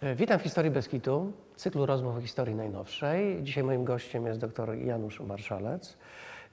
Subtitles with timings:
[0.00, 3.42] E, Witam w Historii Beskitu, cyklu rozmów o historii najnowszej.
[3.42, 5.96] Dzisiaj moim gościem jest dr Janusz Marszalec,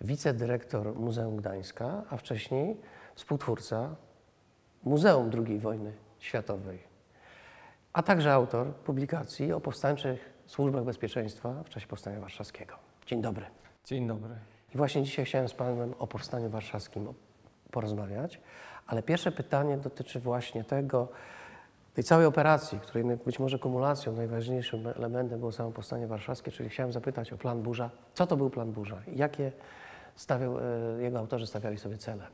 [0.02, 2.78] wicedyrektor Muzeum Gdańska, a wcześniej
[3.16, 3.96] współtwórca
[4.84, 6.80] Muzeum II wojny światowej,
[7.94, 12.76] a także autor publikacji o powstańczych służbach bezpieczeństwa w czasie Powstania Warszawskiego.
[13.06, 13.46] Dzień dobry.
[13.86, 14.36] Dzień dobry.
[14.76, 17.14] I właśnie dzisiaj chciałem z Panem o Powstaniu Warszawskim
[17.72, 18.40] porozmawiać,
[18.88, 21.08] ale pierwsze pytanie dotyczy właśnie tego,
[21.94, 26.92] tej całej operacji, której być może kumulacją, najważniejszym elementem było samo Powstanie Warszawskie, czyli chciałem
[26.92, 27.90] zapytać o plan Burza.
[28.14, 29.52] Co to był plan Burza jakie
[30.16, 32.28] stawiał, e, jego autorzy stawiali sobie cele?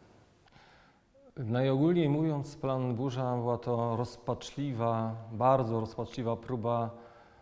[1.38, 6.89] Najogólniej mówiąc, plan Burza była to rozpaczliwa, bardzo rozpaczliwa próba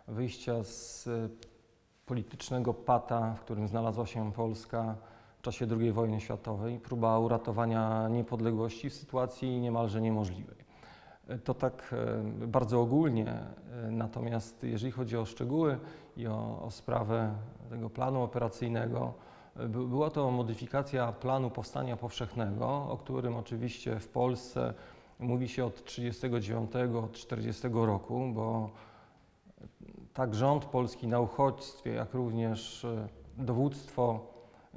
[0.07, 1.29] wyjścia z e,
[2.05, 4.95] politycznego pata, w którym znalazła się Polska
[5.39, 10.66] w czasie II wojny światowej, próba uratowania niepodległości w sytuacji niemalże niemożliwej.
[11.43, 11.93] To tak
[12.41, 15.79] e, bardzo ogólnie, e, natomiast jeżeli chodzi o szczegóły
[16.17, 17.33] i o, o sprawę
[17.69, 19.13] tego planu operacyjnego,
[19.55, 24.73] e, by- była to modyfikacja planu powstania powszechnego, o którym oczywiście w Polsce
[25.19, 28.69] mówi się od 1939, od 1940 roku, bo
[30.13, 32.87] tak rząd polski na uchodźstwie, jak również
[33.37, 34.19] dowództwo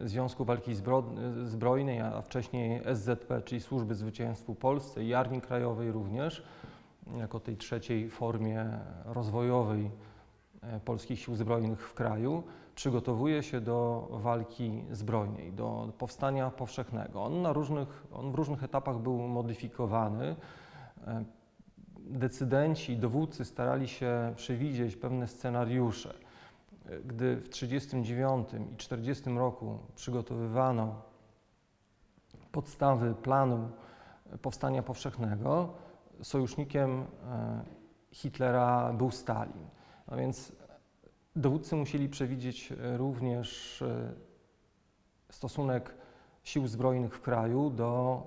[0.00, 6.42] Związku Walki Zbro- Zbrojnej, a wcześniej SZP, czyli Służby Zwycięstwu Polsce i Armii Krajowej również,
[7.18, 8.66] jako tej trzeciej formie
[9.04, 9.90] rozwojowej
[10.62, 12.42] e, polskich sił zbrojnych w kraju,
[12.74, 17.24] przygotowuje się do walki zbrojnej, do powstania powszechnego.
[17.24, 20.36] On, na różnych, on w różnych etapach był modyfikowany.
[21.06, 21.24] E,
[21.98, 26.14] Decydenci, dowódcy starali się przewidzieć pewne scenariusze.
[26.90, 31.02] E, Gdy w 1939 i 1940 roku przygotowywano
[32.52, 33.70] podstawy planu
[34.42, 35.74] powstania powszechnego,
[36.22, 37.64] sojusznikiem e,
[38.12, 39.66] Hitlera był Stalin.
[40.06, 40.52] A więc
[41.36, 44.12] dowódcy musieli przewidzieć e, również e,
[45.30, 45.94] stosunek
[46.42, 48.22] sił zbrojnych w kraju do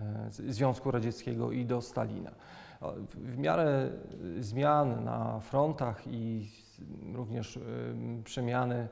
[0.00, 2.30] e, Związku Radzieckiego i do Stalina.
[3.08, 3.90] W- miarę
[4.38, 6.50] y, zmian na frontach i
[7.14, 7.62] również y,
[8.24, 8.88] przemiany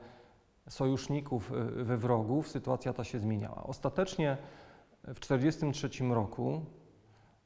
[0.69, 3.63] sojuszników y, we wrogów, sytuacja ta się zmieniała.
[3.63, 4.37] Ostatecznie
[5.03, 6.65] w 1943 roku,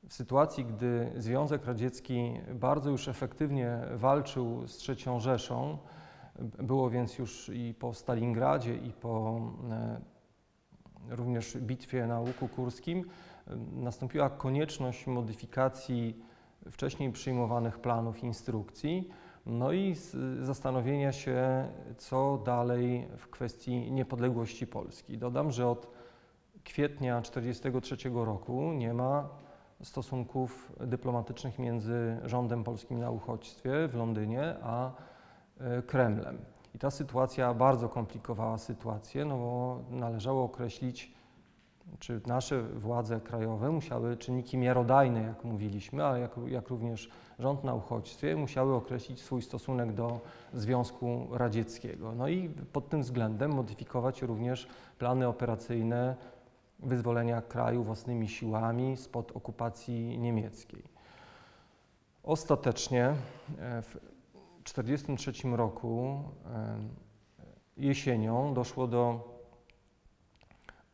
[0.07, 5.77] w sytuacji, gdy Związek Radziecki bardzo już efektywnie walczył z III Rzeszą,
[6.39, 9.41] było więc już i po Stalingradzie, i po
[9.71, 10.01] e,
[11.09, 13.05] również bitwie na Łuku Kurskim,
[13.71, 16.23] nastąpiła konieczność modyfikacji
[16.71, 19.09] wcześniej przyjmowanych planów instrukcji,
[19.45, 19.95] no i
[20.41, 21.67] zastanowienia się,
[21.97, 25.17] co dalej w kwestii niepodległości Polski.
[25.17, 25.87] Dodam, że od
[26.63, 29.29] kwietnia 1943 roku nie ma
[29.83, 34.91] stosunków dyplomatycznych między rządem polskim na uchodźstwie w Londynie a
[35.59, 36.37] e, Kremlem.
[36.75, 41.15] I ta sytuacja bardzo komplikowała sytuację, no bo należało określić,
[41.99, 47.09] czy nasze władze krajowe musiały, czynniki miarodajne, jak mówiliśmy, a jak, jak również
[47.39, 50.19] rząd na uchodźstwie, musiały określić swój stosunek do
[50.53, 52.15] Związku Radzieckiego.
[52.15, 56.15] No i pod tym względem modyfikować również plany operacyjne
[56.79, 60.83] wyzwolenia kraju własnymi siłami spod okupacji niemieckiej.
[62.23, 63.97] Ostatecznie e, w
[64.63, 66.77] 1943 roku e,
[67.77, 69.34] jesienią doszło do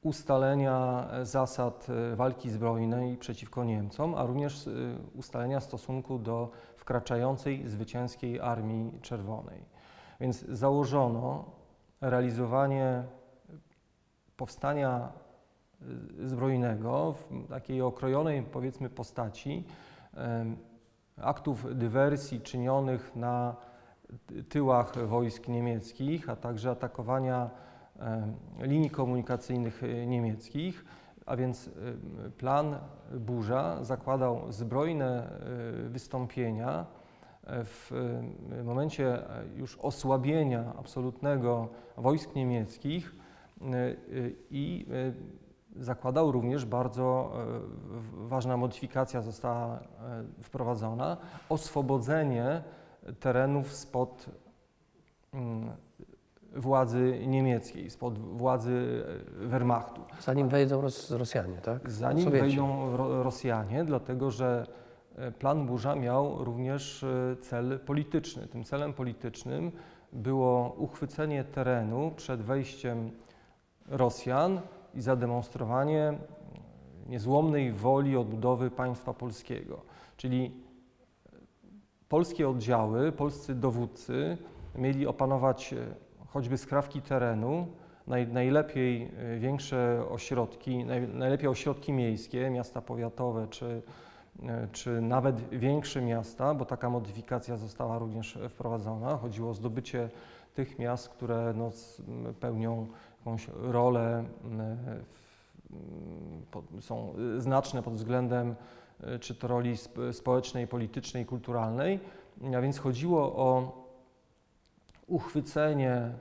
[0.01, 4.72] ustalenia e, zasad e, walki zbrojnej przeciwko Niemcom, a również e,
[5.16, 9.66] ustalenia stosunku do wkraczającej zwycięskiej Armii Czerwonej.
[10.19, 11.45] Więc założono
[12.01, 13.03] realizowanie
[14.38, 15.11] powstania
[16.25, 19.63] zbrojnego w takiej okrojonej, powiedzmy, postaci
[21.17, 23.56] aktów dywersji czynionych na
[24.25, 27.50] ty- tyłach wojsk niemieckich, a także atakowania
[28.59, 30.85] linii komunikacyjnych e, niemieckich,
[31.25, 32.76] a więc em, plan
[33.11, 35.29] Burza zakładał zbrojne
[35.85, 36.85] e, wystąpienia
[37.43, 37.91] e, w
[38.64, 43.16] momencie e, już osłabienia absolutnego wojsk niemieckich
[43.61, 43.96] e, e,
[44.52, 49.79] i e, zakładał również bardzo e, ważna modyfikacja została e,
[50.43, 51.17] wprowadzona
[51.49, 52.64] oswobodzenie
[53.20, 54.26] terenów spod
[55.34, 55.72] mm,
[56.56, 59.03] władzy niemieckiej, spod władzy
[59.44, 60.02] e, Wehrmachtu.
[60.22, 61.92] Zanim wejdą Ros- Rosjanie, tak?
[61.92, 62.46] Zanim Sowieci.
[62.46, 64.68] wejdą Ro- Rosjanie, dlatego że
[65.16, 68.48] e, plan Burza miał również e, cel polityczny.
[68.48, 69.72] Tym celem politycznym
[70.14, 73.12] było uchwycenie terenu przed wejściem
[73.90, 74.62] Rosjan
[74.94, 76.14] i zademonstrowanie
[77.08, 79.82] niezłomnej woli odbudowy państwa polskiego.
[80.18, 80.52] Czyli
[82.09, 84.38] polskie oddziały, polscy dowódcy
[84.76, 85.76] mieli opanować
[86.33, 87.67] choćby skrawki terenu,
[88.07, 93.81] naj, najlepiej e, większe ośrodki, naj, najlepiej ośrodki miejskie, miasta powiatowe czy,
[94.43, 99.17] e, czy nawet większe miasta, bo taka modyfikacja została również wprowadzona.
[99.17, 100.09] Chodziło o zdobycie
[100.53, 101.72] tych miast, które no,
[102.39, 102.87] pełnią
[103.19, 104.23] jakąś rolę,
[106.79, 108.55] są znaczne pod względem
[109.16, 111.99] y, czy to roli sp- społecznej, politycznej, kulturalnej.
[112.57, 113.80] A więc chodziło o
[115.11, 116.11] uchwycenie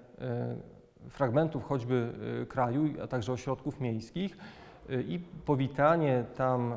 [1.06, 4.36] y, fragmentów choćby y, kraju, a także ośrodków miejskich
[4.90, 6.74] y, i powitanie tam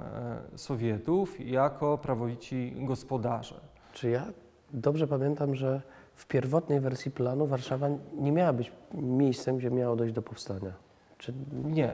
[0.56, 3.56] Sowietów jako prawowici gospodarze.
[3.94, 4.26] Czy ja
[4.74, 5.82] dobrze pamiętam, że
[6.16, 10.74] w pierwotnej wersji planu Warszawa nie miała być miejscem, gdzie miało dojść do powstania?
[11.18, 11.34] Czy
[11.64, 11.94] Nie,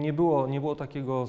[0.00, 1.24] nie było, nie było takiego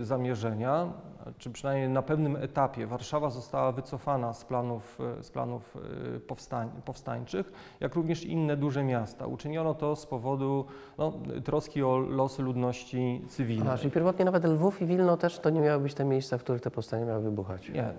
[0.00, 0.92] zamierzenia,
[1.38, 5.76] czy przynajmniej na pewnym etapie Warszawa została wycofana z planów, y, z planów
[6.16, 9.26] y, powstań, powstańczych, jak również inne duże miasta.
[9.26, 10.64] Uczyniono to z powodu
[10.98, 11.12] no,
[11.44, 13.68] troski o losy ludności cywilnej.
[13.68, 16.42] Aha, czyli pierwotnie nawet Lwów i Wilno też to nie miały być te miejsca, w
[16.42, 17.68] których te powstania miały wybuchać?
[17.68, 17.92] Nie,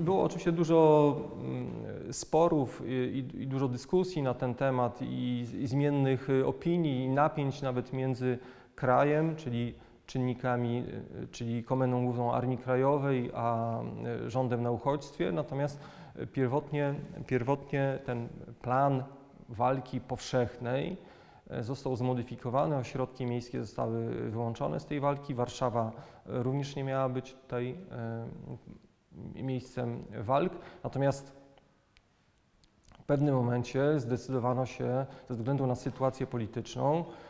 [0.00, 6.30] było oczywiście dużo mm, sporów i, i, dużo dyskusji na ten temat i, i zmiennych
[6.30, 8.38] y, opinii i napięć nawet między
[8.74, 9.74] krajem, czyli
[10.06, 10.84] czynnikami,
[11.22, 13.78] y, czyli Komendą Główną Armii Krajowej, a
[14.26, 15.32] y, rządem na uchodźstwie.
[15.32, 15.80] Natomiast
[16.32, 16.94] pierwotnie,
[17.26, 18.28] pierwotnie ten
[18.62, 19.04] plan
[19.48, 20.96] walki powszechnej
[21.50, 25.34] y, został zmodyfikowany, ośrodki miejskie zostały wyłączone z tej walki.
[25.34, 25.92] Warszawa
[26.26, 27.76] również nie miała być tutaj
[29.34, 30.52] miejscem walk.
[30.84, 31.32] Natomiast
[32.98, 37.25] w pewnym momencie zdecydowano się ze względu na sytuację polityczną e,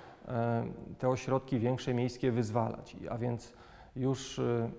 [0.99, 2.97] te ośrodki większe miejskie wyzwalać.
[3.11, 3.53] A więc
[3.97, 4.71] już e,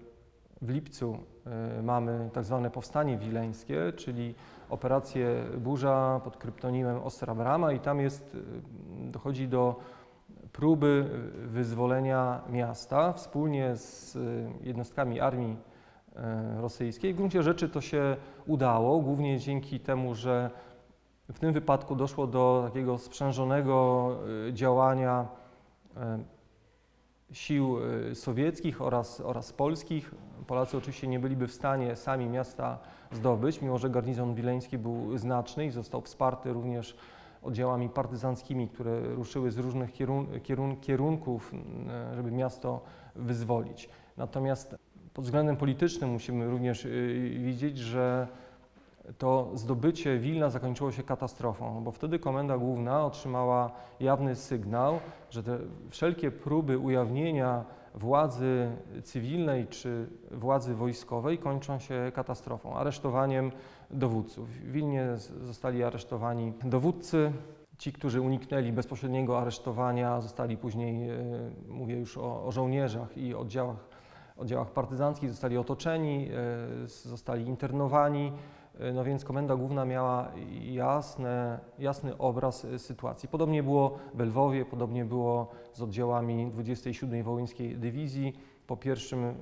[0.61, 4.35] w lipcu e, mamy tak zwane powstanie wileńskie, czyli
[4.69, 9.75] operację Burza pod kryptonimem Ostra Brama i tam jest, e, dochodzi do
[10.51, 14.19] próby e, wyzwolenia miasta wspólnie z e,
[14.63, 15.57] jednostkami armii
[16.15, 17.13] e, rosyjskiej.
[17.13, 18.17] W gruncie rzeczy to się
[18.47, 20.51] udało, głównie dzięki temu, że
[21.33, 24.15] w tym wypadku doszło do takiego sprzężonego
[24.47, 25.27] y, działania
[25.97, 27.77] y, sił
[28.11, 30.15] y, sowieckich oraz, oraz polskich.
[30.47, 32.79] Polacy oczywiście nie byliby w stanie sami miasta
[33.11, 36.97] zdobyć, mimo że garnizon wileński był znaczny i został wsparty również
[37.41, 41.53] oddziałami partyzanckimi, które ruszyły z różnych kierun kierun kierunków,
[42.15, 42.81] żeby miasto
[43.15, 43.89] wyzwolić.
[44.17, 44.75] Natomiast
[45.13, 46.87] pod względem politycznym musimy również
[47.37, 48.27] widzieć, że
[49.17, 54.99] to zdobycie Wilna zakończyło się katastrofą, bo wtedy Komenda Główna otrzymała jawny sygnał,
[55.29, 55.59] że te
[55.89, 57.65] wszelkie próby ujawnienia
[57.95, 58.71] władzy
[59.03, 63.51] cywilnej czy władzy wojskowej kończą się katastrofą, aresztowaniem
[63.91, 64.49] dowódców.
[64.49, 65.07] W Wilnie
[65.41, 67.31] zostali aresztowani dowódcy.
[67.77, 71.17] Ci, którzy uniknęli bezpośredniego aresztowania, zostali później, e,
[71.67, 73.87] mówię już o, o żołnierzach i oddziałach,
[74.37, 76.29] oddziałach partyzanckich, zostali otoczeni,
[76.83, 78.31] e, zostali internowani.
[78.79, 80.31] E, No więc Komenda Główna miała
[80.61, 83.29] jasne, jasny obraz e, sytuacji.
[83.29, 88.33] Podobnie było w Lwowie, podobnie było z oddziałami 27 Wołyńskiej Dywizji.
[88.67, 89.33] Po pierwszym e,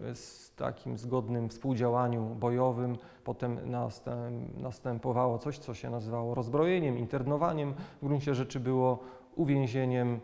[0.56, 7.74] takim zgodnym współdziałaniu bojowym, potem następ, następowało coś, co się nazywało rozbrojeniem, internowaniem.
[8.02, 9.00] W gruncie rzeczy było
[9.36, 10.20] uwięzieniem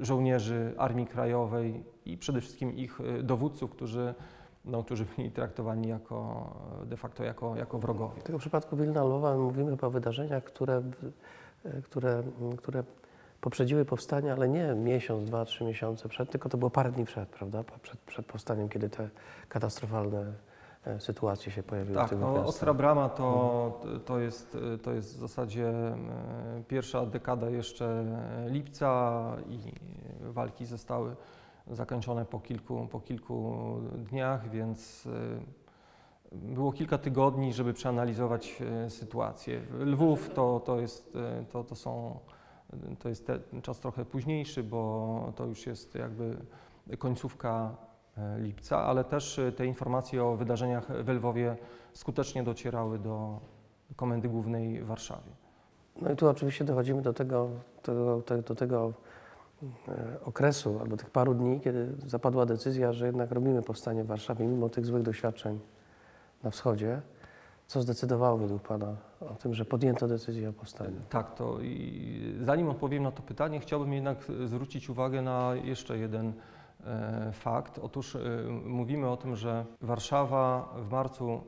[0.00, 4.14] żołnierzy Armii Krajowej i przede wszystkim ich dowódców, którzy
[4.66, 6.50] no, którzy byli traktowani jako
[6.84, 8.20] de facto jako, jako wrogowie.
[8.20, 11.12] W tego przypadku Wilna Lwowa mówimy chyba o wydarzeniach, które, w-
[11.64, 12.22] e, które,
[12.56, 12.84] które
[13.40, 17.28] poprzedziły powstanie, ale nie miesiąc, dwa, trzy miesiące przed, tylko to było parę dni przed,
[17.28, 17.64] prawda?
[17.82, 19.08] Przed, przed powstaniem, kiedy te
[19.48, 20.32] katastrofalne
[20.86, 22.48] e, sytuacje się pojawiły w Tak, tych no, miastach.
[22.48, 25.94] Ostra Brama to, to, jest, to jest w zasadzie e,
[26.68, 28.04] pierwsza dekada jeszcze
[28.46, 29.58] lipca i
[30.32, 31.16] walki zostały
[31.70, 33.54] zakończone po kilku, po kilku
[33.96, 35.06] dniach, więc
[36.32, 39.60] e, było kilka tygodni, żeby przeanalizować e, sytuację.
[39.80, 42.18] Lwów to, to, jest, e, to, to, są,
[42.98, 43.32] to jest
[43.62, 46.36] czas trochę późniejszy, bo to już jest jakby
[46.98, 47.76] końcówka
[48.38, 51.56] lipca, ale też te informacje o wydarzeniach w Lwowie
[51.92, 53.40] skutecznie docierały do
[53.96, 55.30] Komendy Głównej w Warszawie.
[56.02, 57.48] No i tu oczywiście dochodzimy do tego,
[57.82, 58.92] tego, te- do tego
[60.24, 64.68] okresu albo tych paru dni, kiedy zapadła decyzja, że jednak robimy powstanie w Warszawie mimo
[64.68, 65.60] tych złych doświadczeń
[66.42, 67.02] na wschodzie.
[67.66, 71.00] Co zdecydowało według Pana o tym, że podjęto decyzję o powstaniu?
[71.08, 76.32] Tak, to i zanim odpowiem na to pytanie, chciałbym jednak zwrócić uwagę na jeszcze jeden
[76.84, 77.78] e, fakt.
[77.78, 78.20] Otóż e,
[78.64, 81.40] mówimy o tym, że Warszawa w marcu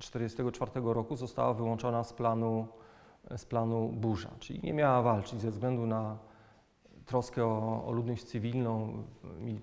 [0.00, 2.66] 1944 roku została wyłączona z planu,
[3.36, 6.16] z planu burza, czyli nie miała walczyć ze względu na
[7.06, 9.02] troskę o, o ludność cywilną,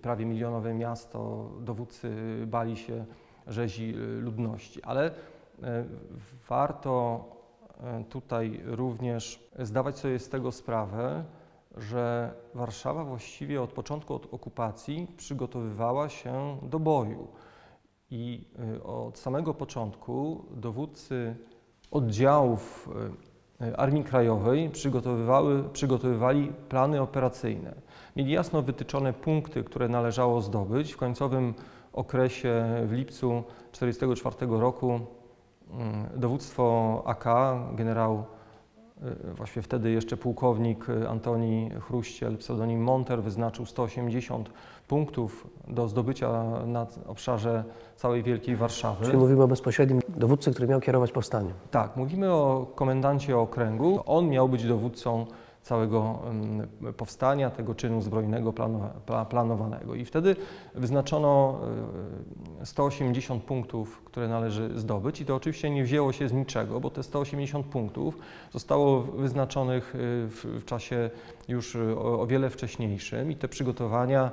[0.02, 2.12] prawie milionowe miasto, dowódcy
[2.48, 3.06] bali się
[3.48, 5.12] rzezi y, ludności, ale
[5.64, 5.86] e,
[6.50, 7.26] warto
[7.80, 11.24] e, tutaj również zdawać sobie z tego sprawę,
[11.78, 17.28] że Warszawa właściwie od początku od okupacji przygotowywała się do boju.
[18.10, 21.36] I y, od samego początku dowódcy
[21.92, 22.90] oddziałów
[23.28, 23.31] y,
[23.78, 27.76] Armii Krajowej przygotowywały, przygotowywali plany operacyjne.
[28.16, 30.94] Mieli jasno wytyczone punkty, które należało zdobyć.
[30.94, 31.54] W końcowym
[31.94, 35.00] okresie w lipcu 1944 roku
[35.72, 37.26] mm, dowództwo AK,
[37.76, 38.26] generał
[39.30, 44.50] y, właściwie wtedy jeszcze pułkownik y, Antoni Chruściel, pseudonim Monter, wyznaczył 180
[44.88, 47.64] punktów do zdobycia na obszarze
[47.96, 49.06] całej Wielkiej Warszawy.
[49.06, 51.54] Czyli mówimy o bezpośrednim dowódcy, który miał kierować powstaniem.
[51.72, 54.00] Tak, mówimy o komendancie okręgu.
[54.06, 55.26] On miał być dowódcą
[55.62, 56.20] całego
[56.98, 59.96] powstania, tego czynu zbrojnego planowa- pla- planowanego.
[59.96, 60.36] I wtedy
[60.76, 61.60] wyznaczono
[62.62, 66.90] y, 180 punktów, które należy zdobyć i to oczywiście nie wzięło się z niczego, bo
[66.90, 68.18] te 180 punktów
[68.52, 71.10] zostało wyznaczonych y, w, czasie
[71.48, 74.32] już y, o, wiele wcześniejszym i te przygotowania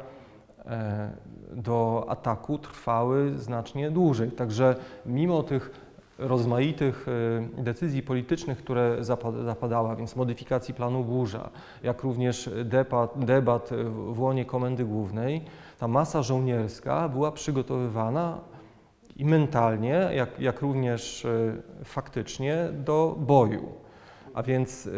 [0.66, 1.10] e,
[1.52, 4.30] do ataku trwały znacznie dłużej.
[4.30, 5.87] Także mimo tych
[6.18, 7.06] rozmaitych
[7.58, 11.50] e, decyzji politycznych, które zapa- zapadały, więc modyfikacji planu burza,
[11.82, 12.50] jak również
[13.26, 13.70] debat,
[14.12, 15.44] w łonie Komendy Głównej,
[15.78, 18.40] ta masa żołnierska była przygotowywana
[19.16, 23.72] i mentalnie, jak, jak również e, faktycznie do boju.
[24.34, 24.90] A więc e,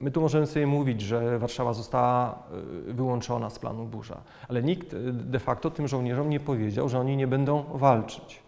[0.00, 2.42] my tu możemy sobie mówić, że Warszawa została
[2.86, 7.26] wyłączona z planu burza, ale nikt de facto tym żołnierzom nie powiedział, że oni nie
[7.26, 8.45] będą walczyć.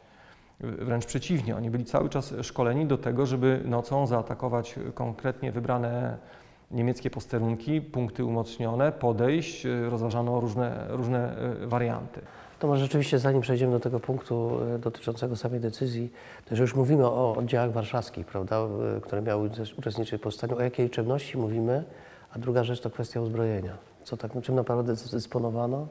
[0.61, 6.19] Wręcz przeciwnie, oni byli cały czas szkoleni do tego, żeby nocą zaatakować konkretnie wybrane
[6.71, 12.21] niemieckie posterunki, punkty umocnione, podejść, rozważano różne, różne e, warianty.
[12.59, 16.13] To może rzeczywiście, zanim przejdziemy do tego punktu e, dotyczącego samej decyzji,
[16.49, 18.57] to że już mówimy o oddziałach warszawskich, prawda,
[18.97, 21.85] e, które miały uczest- uczestniczyć w powstaniu, o jakiej liczebności mówimy,
[22.33, 23.73] a druga rzecz to kwestia uzbrojenia.
[24.05, 25.87] Co tak, czym naprawdę dysponowano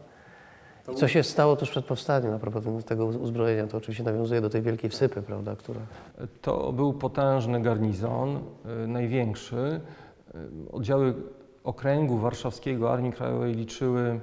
[0.95, 3.67] co się stało tuż przed powstaniem a propos tego uzbrojenia.
[3.67, 5.79] To oczywiście nawiązuje do tej wielkiej wsypy, prawda, która...
[6.41, 8.39] To był potężny garnizon,
[8.83, 9.81] y, największy.
[10.35, 11.13] Y, Oddziały
[11.63, 14.19] okręgu warszawskiego Armii Krajowej liczyły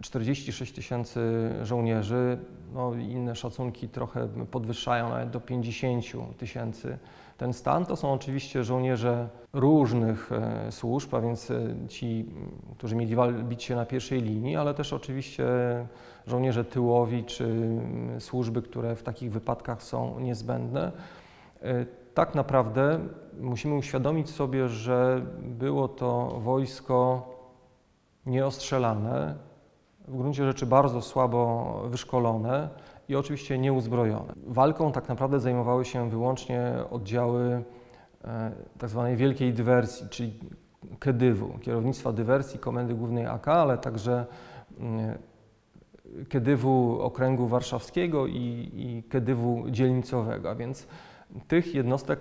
[0.00, 2.38] 46 tysięcy żołnierzy.
[2.74, 6.04] No, inne szacunki trochę podwyższają nawet do 50
[6.38, 6.98] tysięcy.
[7.38, 12.26] Ten stan to są oczywiście żołnierze różnych e, służb, a więc e, ci,
[12.78, 15.46] którzy mieli bić się na pierwszej linii, ale też oczywiście
[16.26, 20.92] żołnierze tyłowi czy m, służby, które w takich wypadkach są niezbędne.
[21.62, 22.98] E, Tak naprawdę
[23.40, 27.28] musimy uświadomić sobie, że było to wojsko
[28.26, 29.34] nieostrzelane,
[30.08, 32.68] w gruncie rzeczy bardzo słabo wyszkolone
[33.08, 34.32] i oczywiście nieuzbrojone.
[34.46, 37.62] Walką tak naprawdę zajmowały się wyłącznie oddziały
[38.24, 40.34] e, tak zwanej wielkiej dywersji, czyli
[40.98, 44.26] KEDYW, kierownictwa dywersji Komendy Głównej AK, ale także
[44.80, 45.18] mm,
[46.28, 50.86] KEDYW Okręgu Warszawskiego i, i KEDYW dzielnicowego, a więc
[51.48, 52.20] tych jednostek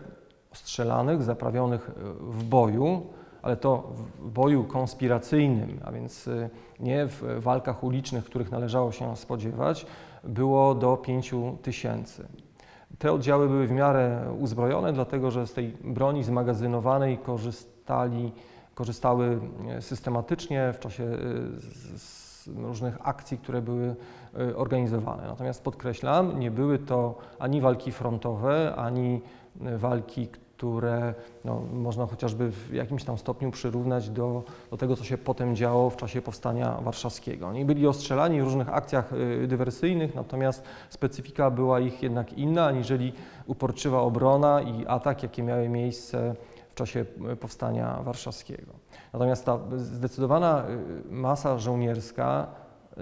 [0.53, 3.08] strzelanych, zaprawionych w boju,
[3.41, 9.17] ale to w boju konspiracyjnym, a więc y, nie w walkach ulicznych, których należało się
[9.17, 9.86] spodziewać,
[10.28, 11.32] było do 5
[11.62, 12.28] tysięcy.
[13.00, 18.32] Te oddziały były w miarę uzbrojone, dlatego że z tej broni zmagazynowanej korzystali,
[18.76, 21.18] korzystały e, systematycznie w czasie e,
[22.62, 23.96] różnych akcji, które były
[24.40, 25.28] e, organizowane.
[25.28, 29.22] Natomiast podkreślam, nie były to ani walki frontowe, ani
[29.56, 31.14] walki, które
[31.46, 35.90] no, można chociażby w jakimś tam stopniu przyrównać do, do tego, co się potem działo
[35.90, 37.48] w czasie powstania warszawskiego.
[37.48, 43.14] Oni byli ostrzelani w różnych akcjach y, dywersyjnych, natomiast specyfika była ich jednak inna, aniżeli
[43.46, 46.36] uporczywa obrona i atak, jakie miały miejsce
[46.70, 48.74] w czasie y, powstania warszawskiego.
[49.14, 50.64] Natomiast ta zdecydowana
[51.10, 52.48] y, masa żołnierska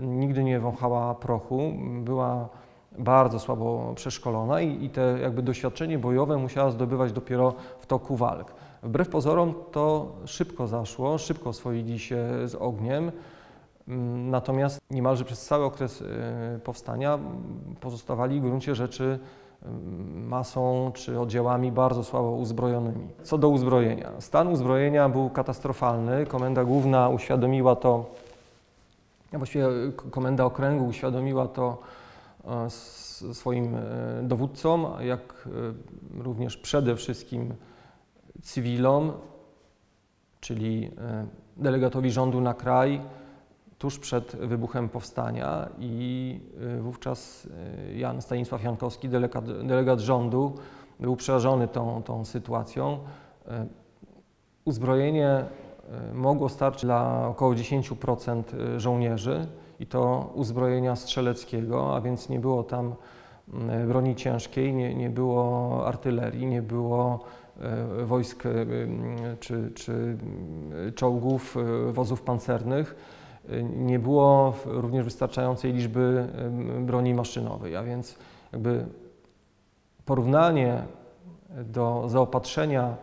[0.01, 2.49] nigdy nie wąchała prochu, była
[2.97, 8.53] bardzo słabo przeszkolona i, i te jakby doświadczenie bojowe musiała zdobywać dopiero w toku walk.
[8.83, 13.11] Wbrew pozorom to szybko zaszło, szybko oswoili się z ogniem,
[13.87, 16.05] mm, natomiast niemalże przez cały okres y,
[16.63, 17.19] powstania
[17.81, 19.19] pozostawali w gruncie rzeczy
[19.65, 23.07] mm, masą czy oddziałami bardzo słabo uzbrojonymi.
[23.23, 24.11] Co do uzbrojenia.
[24.19, 26.25] Stan uzbrojenia był katastrofalny.
[26.25, 28.05] Komenda Główna uświadomiła to,
[29.33, 29.65] właściwie
[30.11, 31.77] Komenda Okręgu uświadomiła to
[33.33, 33.79] swoim e,
[34.23, 35.47] dowódcom, jak
[36.19, 37.53] e, również przede wszystkim
[38.41, 39.13] cywilom,
[40.39, 43.01] czyli e, delegatowi rządu na kraj
[43.77, 46.39] tuż przed wybuchem powstania i
[46.77, 47.47] e, wówczas
[47.87, 50.55] e, Jan Stanisław Jankowski, delegat, delegat rządu,
[50.99, 52.99] był przerażony tą, tą sytuacją.
[53.47, 53.65] E,
[54.65, 55.45] Uzbrojenie e,
[56.13, 58.43] mogło starczyć dla około 10%
[58.77, 59.47] żołnierzy
[59.79, 62.95] i to uzbrojenia strzeleckiego, a więc nie było tam
[63.53, 67.19] mm, broni ciężkiej, nie, nie było artylerii, nie było
[67.59, 72.95] e, wojsk e, mm, czy, czy mm, czołgów, e, wozów pancernych.
[73.75, 76.27] Nie było również wystarczającej liczby
[76.81, 78.17] broni maszynowej, a więc
[78.53, 78.85] jakby
[80.05, 80.81] porównanie
[81.49, 82.97] do zaopatrzenia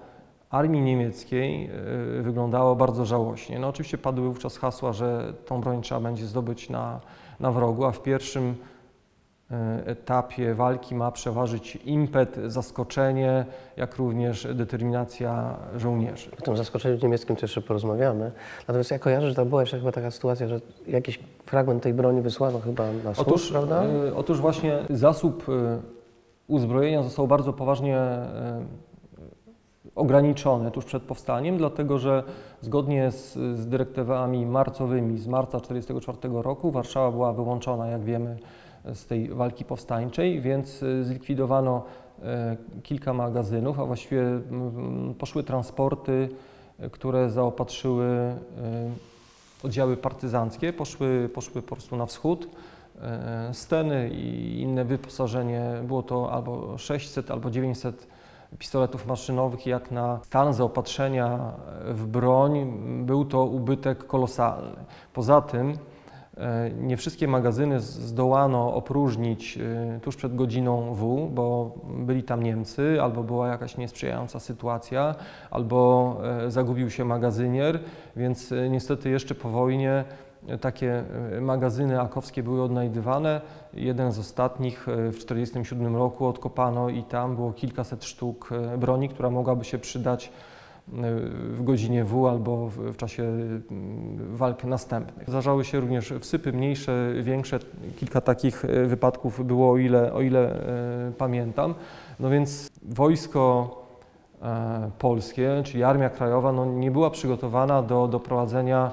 [0.52, 1.71] armii niemieckiej
[2.18, 3.59] e, wyglądało bardzo żałośnie.
[3.59, 7.00] No oczywiście padły wówczas hasła, że tą broń trzeba będzie zdobyć na,
[7.40, 8.54] na wrogu, a w pierwszym
[9.50, 13.44] e, etapie walki ma przeważyć impet, zaskoczenie,
[13.76, 16.30] jak również determinacja żołnierzy.
[16.38, 18.32] O tym zaskoczeniu niemieckim to jeszcze porozmawiamy.
[18.68, 22.23] Natomiast ja kojarzę, że tam była jeszcze chyba taka sytuacja, że jakiś fragment tej broni
[22.23, 23.85] wysłano chyba na wschód, Otóż, prawda?
[23.85, 25.47] e, otóż właśnie zasób
[26.47, 27.99] uzbrojenia został bardzo poważnie
[29.96, 32.22] e, ograniczony tuż przed powstaniem, dlatego że
[32.61, 38.37] zgodnie z, z dyrektywami marcowymi z marca 1944 roku Warszawa była wyłączona, jak wiemy,
[38.94, 41.84] z tej walki powstańczej, więc e, zlikwidowano
[42.22, 44.25] e, kilka magazynów, a właściwie
[45.18, 46.28] poszły transporty,
[46.78, 48.34] e, które zaopatrzyły
[49.64, 52.49] oddziały partyzanckie, poszły, poszły po prostu na wschód.
[53.52, 58.06] Steny i inne wyposażenie, było to albo 600, albo 900
[58.59, 61.52] pistoletów maszynowych, jak na stan zaopatrzenia
[61.85, 62.73] w broń
[63.06, 64.85] był to ubytek kolosalny.
[65.12, 65.78] Poza tym
[66.37, 72.99] e, nie wszystkie magazyny zdołano opróżnić e, tuż przed godziną W, bo byli tam Niemcy,
[73.02, 75.15] albo była jakaś niesprzyjająca sytuacja,
[75.50, 77.80] albo e, zagubił się magazynier,
[78.17, 80.04] więc niestety jeszcze po wojnie
[80.61, 81.05] takie
[81.37, 83.41] e, magazyny akowskie były odnajdywane.
[83.75, 89.09] Jeden z ostatnich e, w 1947 roku odkopano i tam było kilkaset sztuk e, broni,
[89.09, 90.33] która mogłaby się przydać
[91.50, 95.28] w godzinie W albo w, czasie mm, walk następnych.
[95.28, 97.59] Zdarzały się również wsypy mniejsze, większe.
[97.97, 100.61] Kilka takich wypadków było, o ile, o ile
[101.19, 101.75] pamiętam.
[102.21, 103.71] No więc wojsko
[104.99, 108.91] polskie, czyli Armia Krajowa, no nie była przygotowana do, do prowadzenia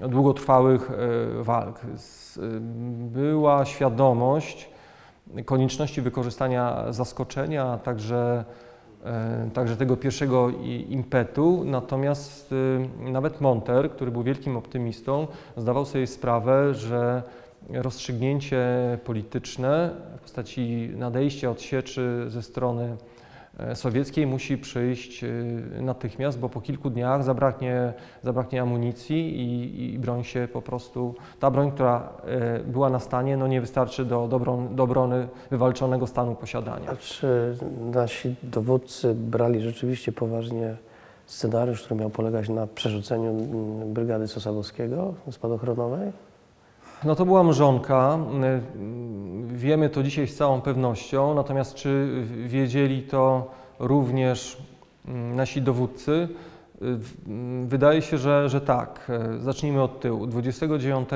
[0.00, 1.80] długotrwałych e, walk.
[1.84, 2.40] E,
[3.00, 4.70] Była świadomość
[5.44, 8.44] konieczności wykorzystania zaskoczenia, a także,
[9.04, 10.50] e, także tego pierwszego
[10.88, 11.62] impetu.
[11.64, 12.54] Natomiast
[12.98, 17.22] nawet Monter, który był wielkim optymistą, zdawał sobie sprawę, że
[17.70, 18.58] rozstrzygnięcie
[19.04, 22.96] polityczne w postaci nadejścia odsieczy ze strony
[23.74, 25.28] sowieckiej musi przyjść e,
[25.82, 27.92] natychmiast, bo po kilku dniach zabraknie,
[28.22, 33.36] zabraknie amunicji i, i broń się po prostu, ta broń, która e, była na stanie,
[33.36, 36.90] no nie wystarczy do, do, bron, do obrony wywalczonego stanu posiadania.
[36.90, 37.56] A czy
[37.94, 40.76] nasi dowódcy brali rzeczywiście poważnie
[41.26, 46.12] scenariusz, który miał polegać na przerzuceniu mm, brygady Sosabowskiego spadochronowej?
[47.04, 48.18] No to była mrzonka.
[48.44, 54.62] y, Wiemy to dzisiaj z całą pewnością, natomiast czy wiedzieli to również
[55.08, 56.28] mm, nasi dowódcy?
[56.82, 59.10] Y, mm, Wydaje się, że, że tak.
[59.10, 60.26] E, Zacznijmy od tyłu.
[60.26, 61.08] 29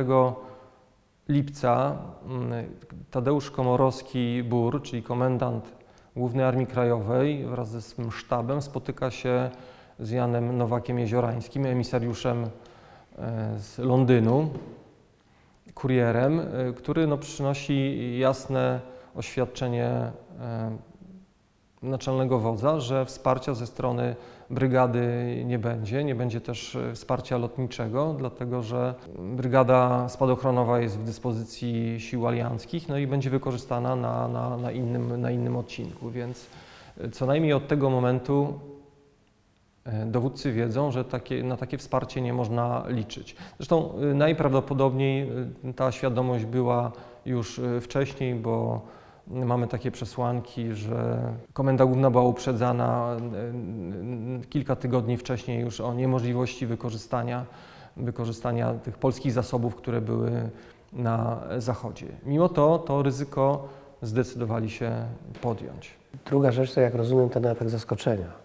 [1.29, 2.67] lipca mm,
[3.11, 5.73] Tadeusz Komorowski-Bur, czyli komendant
[6.17, 9.51] Głównej Armii Krajowej wraz ze swym sztabem spotyka się
[9.99, 12.47] z Janem Nowakiem Jeziorańskim, emisariuszem
[13.59, 14.51] z Londynu,
[15.75, 18.81] kurierem, y, który no, przynosi jasne
[19.15, 19.87] oświadczenie
[20.41, 20.77] e,
[21.83, 24.17] naczelnego wodza, że wsparcia ze strony
[24.51, 25.03] brygady
[25.47, 32.01] nie będzie, nie będzie też e, wsparcia lotniczego, dlatego że brygada spadochronowa jest w dyspozycji
[32.01, 36.47] sił alianckich, no i będzie wykorzystana na, na, na, innym, na innym odcinku, więc
[37.01, 38.61] e, co najmniej od tego momentu
[40.07, 43.37] Dowódcy wiedzą, że takie, na takie wsparcie nie można liczyć.
[43.59, 45.31] Zresztą y, najprawdopodobniej
[45.65, 46.93] y, ta świadomość była
[47.27, 48.81] już wcześniej, bo
[49.27, 53.17] mamy takie przesłanki, że Komenda Główna była uprzedzana
[54.49, 57.47] kilka tygodni wcześniej już o niemożliwości wykorzystania,
[57.97, 60.51] wykorzystania tych polskich zasobów, które były
[60.93, 62.07] na zachodzie.
[62.27, 63.69] Mimo to to ryzyko
[64.03, 65.07] zdecydowali się
[65.41, 65.91] podjąć.
[66.27, 68.40] Druga rzecz to, jak rozumiem, ten efekt zaskoczenia.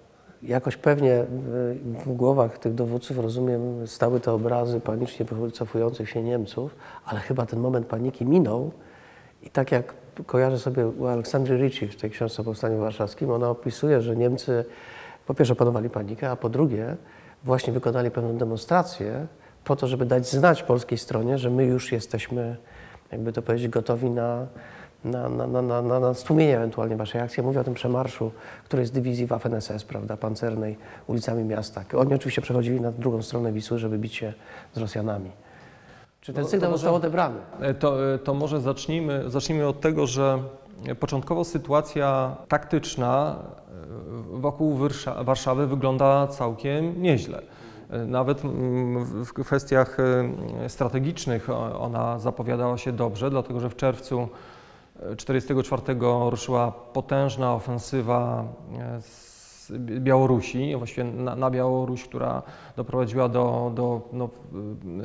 [0.45, 6.75] Jakoś pewnie w, w głowach tych dowódców, rozumiem, stały te obrazy panicznie wycofujących się Niemców,
[7.05, 8.71] ale chyba ten moment paniki minął
[9.43, 9.93] i tak jak
[10.25, 13.31] kojarzę sobie u Aleksandry Ricci w tej książce o Powstaniu Warszawskim.
[13.31, 14.65] Ona opisuje, że Niemcy
[15.25, 16.95] po pierwsze opanowali panikę, a po drugie
[17.43, 19.27] właśnie wykonali pewną demonstrację
[19.63, 22.58] po to, żeby dać znać polskiej stronie, że my już jesteśmy,
[23.12, 24.47] jakby to powiedzieć, gotowi na,
[25.05, 27.43] na, na, na, na, na, stłumienie ewentualnie waszej akcji.
[27.43, 28.31] Mówię o tym przemarszu,
[28.65, 31.83] której z dywizji Waffen-SS, prawda, pancernej, ulicami miasta.
[31.97, 34.33] Oni oczywiście przechodzili na drugą stronę Wisły, żeby bić się
[34.73, 35.31] z Rosjanami.
[36.21, 37.35] Czy ten No, sygnał może- został odebrany?
[37.61, 40.39] E, To, e, to może zacznijmy, zacznijmy od tego, że
[40.99, 43.35] początkowo sytuacja taktyczna
[44.35, 44.77] e, wokół
[45.23, 47.41] Warszawy wygląda całkiem nieźle.
[47.89, 48.41] E, Nawet
[49.25, 49.97] w kwestiach
[50.65, 54.27] e, strategicznych ona zapowiadała się dobrze, dlatego że w czerwcu
[54.95, 58.45] 1944 ruszyła potężna ofensywa
[58.79, 59.36] e, z
[59.79, 62.41] Białorusi, właściwie na, na Białoruś, która
[62.75, 64.29] doprowadziła do, do no,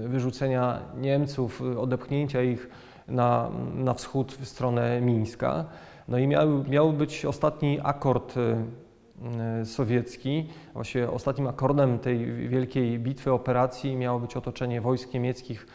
[0.08, 2.70] wyrzucenia Niemców, odepchnięcia ich
[3.08, 5.64] na, na wschód w stronę Mińska.
[6.08, 13.32] No i miał, miał być ostatni akord e, sowiecki, właściwie ostatnim akordem tej wielkiej bitwy,
[13.32, 15.66] operacji miało być otoczenie wojsk niemieckich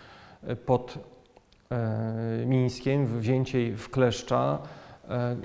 [0.43, 1.14] e, pod
[2.45, 4.57] Mińskiem, wzięcie jej w kleszcza
[5.09, 5.35] e,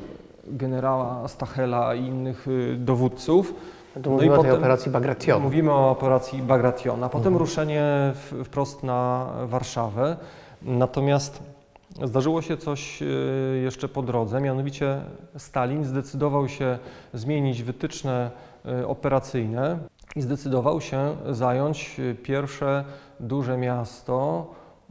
[0.47, 3.55] generała Stachela i innych e, dowódców.
[4.03, 5.43] Tu No i mówimy o tej potem- operacji Bagration.
[5.43, 7.37] Mówimy o operacji Bagration, a potem Mhm.
[7.37, 7.83] ruszenie
[8.15, 10.17] w, wprost na Warszawę.
[10.63, 11.43] Natomiast
[12.05, 13.07] zdarzyło się coś e,
[13.63, 15.01] jeszcze po drodze, mianowicie
[15.37, 16.79] Stalin zdecydował się
[17.15, 18.31] zmienić wytyczne
[18.67, 19.79] e, operacyjne
[20.17, 22.85] i zdecydował się zająć e, pierwsze
[23.21, 24.47] duże miasto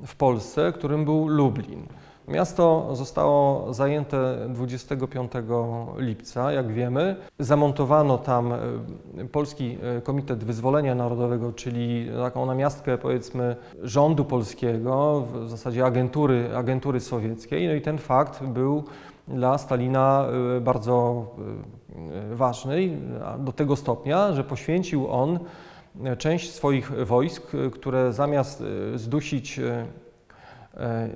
[0.06, 1.88] w Polsce, którym był Lublin.
[2.30, 5.32] Miasto zostało zajęte 25
[5.98, 7.16] lipca, jak wiemy.
[7.40, 8.58] Zamontowano tam e,
[9.32, 17.00] Polski e, Komitet Wyzwolenia Narodowego, czyli taką namiastkę powiedzmy rządu polskiego, w zasadzie agentury, agentury
[17.00, 17.68] sowieckiej.
[17.68, 18.84] No i ten fakt był
[19.28, 20.26] dla Stalina
[20.58, 21.26] e, bardzo
[22.32, 22.98] ważny,
[23.40, 25.40] do tego stopnia, że poświęcił on
[26.18, 29.86] część swoich wojsk, e, które zamiast e, zdusić e,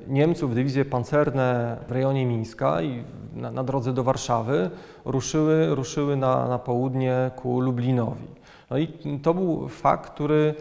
[0.07, 3.03] Niemców, dywizje pancerne w rejonie Mińska i
[3.35, 4.69] na, na drodze do Warszawy
[5.05, 8.27] ruszyły, ruszyły na, na południe ku Lublinowi.
[8.69, 8.87] No i
[9.23, 10.55] to był fakt, który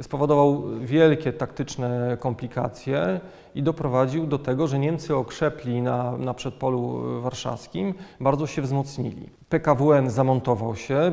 [0.00, 3.20] spowodował wielkie taktyczne komplikacje
[3.54, 9.30] i doprowadził do tego, że Niemcy okrzepli na, na przedpolu warszawskim, bardzo się wzmocnili.
[9.54, 11.12] PKWN zamontował się,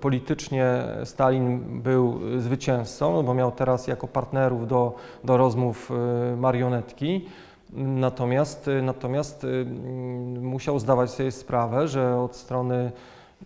[0.00, 5.90] politycznie Stalin był zwycięzcą, no bo miał teraz jako partnerów do, do rozmów
[6.32, 7.26] y, marionetki.
[7.72, 9.66] Natomiast, natomiast y,
[10.40, 12.92] musiał zdawać sobie sprawę, że od strony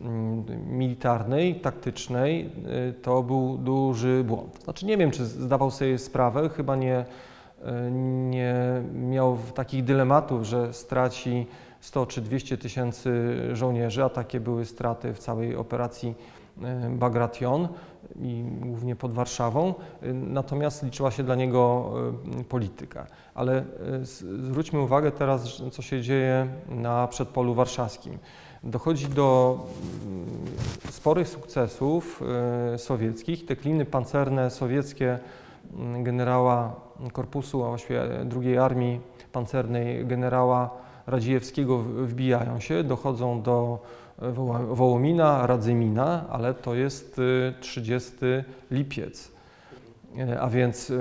[0.01, 0.45] mm,
[0.79, 2.51] militarnej, taktycznej
[2.91, 4.63] y, to był duży błąd.
[4.65, 7.91] Znaczy nie wiem, czy zdawał sobie sprawę, chyba nie, y,
[8.31, 11.47] nie miał takich dylematów, że straci
[11.87, 13.11] 100 czy 200 tysięcy
[13.53, 16.15] żołnierzy, a takie były straty w całej operacji
[16.59, 17.69] y, Bagration
[18.21, 19.75] i głównie pod Warszawą.
[20.03, 21.93] Y, Natomiast liczyła się dla niego
[22.41, 23.07] y, polityka.
[23.35, 23.65] Ale
[24.41, 28.19] zwróćmy uwagę teraz, co się dzieje na przedpolu warszawskim.
[28.65, 29.59] Dochodzi do
[30.07, 30.27] mm,
[30.91, 32.23] sporych sukcesów
[32.77, 33.47] sowieckich.
[33.47, 35.19] Te kliny pancerne sowieckie
[35.75, 36.75] mm, generała
[37.13, 39.01] korpusu, a właściwie drugiej armii
[39.33, 43.79] pancernej generała Radziejewskiego wbijają się, dochodzą do
[44.23, 44.33] e,
[44.75, 48.13] Wołomina, Radzymina, ale to jest y, 30
[48.71, 49.33] lipiec.
[50.19, 50.93] E, A więc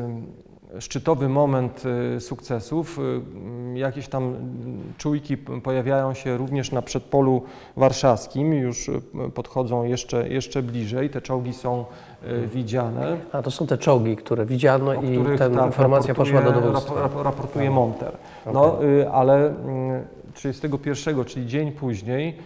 [0.79, 1.83] szczytowy moment
[2.17, 2.99] y, sukcesów.
[2.99, 7.43] y, mm, Jakieś tam mm, czujki pojawiają się również na przedpolu
[7.77, 9.01] warszawskim, już y,
[9.33, 11.09] podchodzą jeszcze, jeszcze bliżej.
[11.09, 11.85] Te czołgi są
[12.27, 13.17] y, widziane.
[13.31, 16.95] A to są te czołgi, które widziano i ta informacja poszła do raportuje- dowództwa.
[16.95, 17.73] rap- rap- Raportuje Tak.
[17.75, 18.11] Monter.
[18.53, 22.37] No, y, ale mm, 31, czyli dzień później,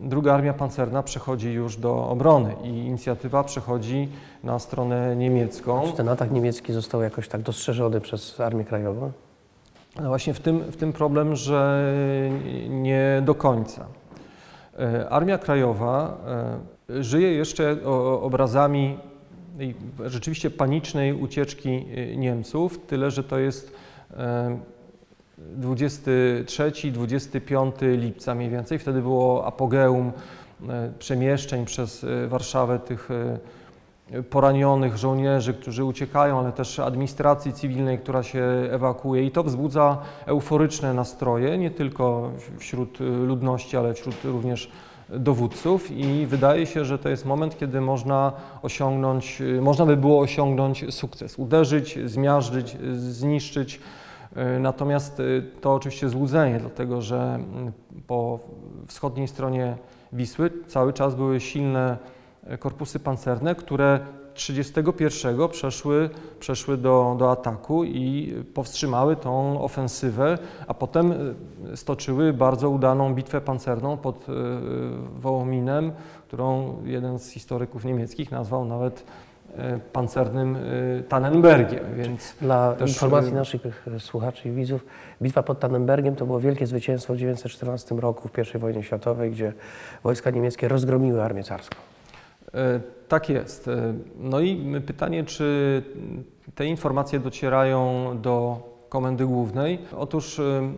[0.00, 4.08] druga armia pancerna przechodzi już do obrony i inicjatywa przechodzi
[4.44, 5.82] na stronę niemiecką.
[5.86, 9.12] Czy ten atak niemiecki został jakoś tak dostrzeżony przez Armię Krajową?
[9.96, 11.92] No właśnie w tym, w tym problem, że
[12.68, 13.86] nie do końca.
[14.78, 16.18] E, Armia Krajowa
[16.90, 17.76] e, żyje jeszcze
[18.20, 18.98] obrazami
[20.04, 23.72] rzeczywiście panicznej ucieczki e, Niemców, tyle że to jest
[25.60, 28.78] 23-25 lipca mniej więcej.
[28.78, 30.12] Wtedy było apogeum
[30.68, 33.38] e, przemieszczeń przez e, Warszawę tych e,
[34.22, 39.24] poranionych żołnierzy, którzy uciekają, ale też administracji cywilnej, która się ewakuuje.
[39.24, 44.70] I to wzbudza euforyczne nastroje, nie tylko wśród ludności, ale wśród również
[45.08, 45.90] dowódców.
[45.90, 51.38] I wydaje się, że to jest moment, kiedy można osiągnąć, można by było osiągnąć sukces,
[51.38, 53.80] uderzyć, zmiażdżyć, zniszczyć
[54.60, 57.72] Natomiast y, to oczywiście złudzenie, dlatego że mm,
[58.06, 58.38] po
[58.86, 59.76] wschodniej stronie
[60.12, 61.96] Wisły cały czas były silne
[62.46, 64.00] e, korpusy pancerne, które
[64.34, 71.12] 31 przeszły, przeszły do, do ataku i powstrzymały tą ofensywę, a potem
[71.72, 74.32] y, stoczyły bardzo udaną bitwę pancerną pod y,
[75.20, 75.92] Wołominem,
[76.28, 79.04] którą jeden z historyków niemieckich nazwał nawet
[79.92, 83.60] pancernym y, Tannenbergiem, więc Dla Też, informacji y- naszych
[83.96, 84.84] e, słuchaczy i widzów,
[85.22, 89.52] bitwa pod Tannenbergiem to było wielkie zwycięstwo w 1914 roku w I wojnie światowej, gdzie
[90.02, 91.76] wojska niemieckie rozgromiły armię carską.
[92.54, 93.68] E, Tak jest.
[93.68, 95.82] E, No i pytanie, czy
[96.54, 99.78] te informacje docierają do Komendy Głównej?
[99.96, 100.72] Otóż e,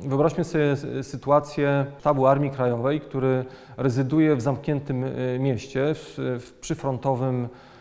[0.00, 3.44] wyobraźmy sobie sytuację sztabu Armii Krajowej, który
[3.76, 7.71] rezyduje w zamkniętym e, mieście, w, w przyfrontowym e,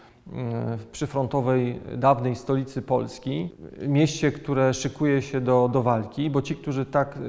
[0.91, 3.49] przyfrontowej dawnej stolicy Polski,
[3.87, 7.19] mieście, które szykuje się do, do walki, bo ci, którzy tak e,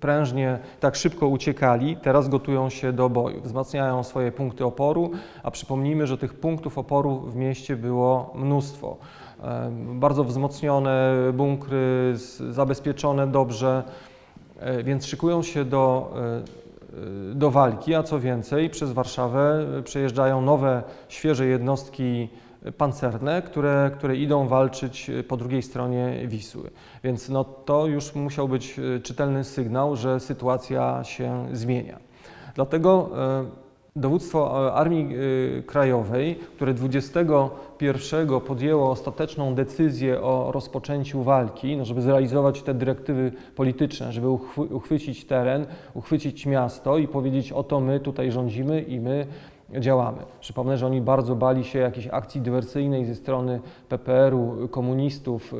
[0.00, 5.10] prężnie, tak szybko uciekali, teraz gotują się do boju, wzmacniają swoje punkty oporu,
[5.42, 8.96] a przypomnijmy, że tych punktów oporu w mieście było mnóstwo.
[9.42, 12.14] E, Bardzo wzmocnione bunkry,
[12.50, 13.82] zabezpieczone dobrze,
[14.58, 16.69] e, więc szykują się do, e, e,
[17.34, 22.28] do walki, a co więcej, przez Warszawę e, przejeżdżają nowe, świeże jednostki
[22.78, 26.70] pancerne, które, które idą walczyć e, po drugiej stronie Wisły.
[27.04, 31.98] Więc no, to już musiał być czytelny sygnał, że sytuacja się zmienia.
[32.54, 33.10] Dlatego
[33.96, 35.08] dowództwo e, Armii
[35.58, 43.32] e, Krajowej, które 21 podjęło ostateczną decyzję o rozpoczęciu walki, no żeby zrealizować te dyrektywy
[43.56, 49.26] polityczne, żeby uchwy- uchwycić teren, uchwycić miasto i powiedzieć oto my tutaj rządzimy i my
[49.78, 50.18] działamy.
[50.40, 55.54] Przypomnę, że oni bardzo bali się jakiejś akcji dywersyjnej ze strony PPR-u, komunistów.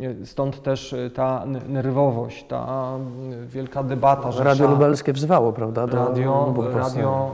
[0.00, 2.92] Y, Stąd też y, ta nerwowość, ta
[3.44, 5.86] y, wielka debata, że Radio Lubelskie wzwało, prawda?
[5.86, 6.82] Do radio, powstania.
[6.82, 7.30] radio,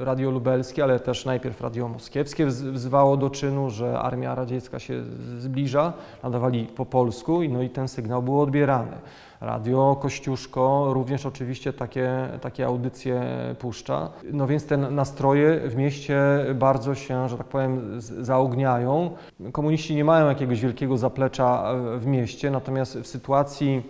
[0.00, 4.78] y, radio lubelskie, ale też najpierw radio moskiewskie wz- wzywało do czynu, że armia radziecka
[4.78, 5.02] się
[5.38, 8.96] zbliża, nadawali po polsku i, no i ten sygnał był odbierany.
[9.40, 13.22] Radio Kościuszko również oczywiście takie, takie audycje
[13.58, 14.10] puszcza.
[14.32, 16.20] No więc te nastroje w mieście
[16.54, 19.10] bardzo się, że tak powiem, zaogniają.
[19.52, 23.82] Komuniści nie mają jakiegoś wielkiego zaplecza w mieście, natomiast w sytuacji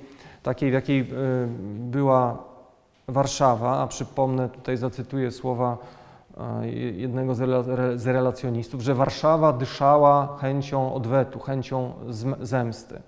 [0.43, 1.05] takiej, w jakiej e,
[1.79, 2.39] była
[3.09, 5.79] Warszawa, a przypomnę, tutaj zacytuję słowa
[6.63, 11.93] e, jednego z rela- re- z relacjonistów, że Warszawa dyszała chęcią odwetu, chęcią
[12.41, 13.01] zemsty.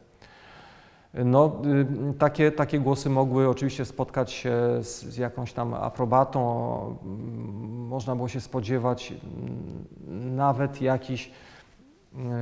[1.14, 1.62] No,
[2.10, 6.96] y, takie, takie głosy mogły oczywiście spotkać się z, jakąś tam aprobatą.
[7.04, 11.30] Mm, Można było się spodziewać mm, nawet jakichś,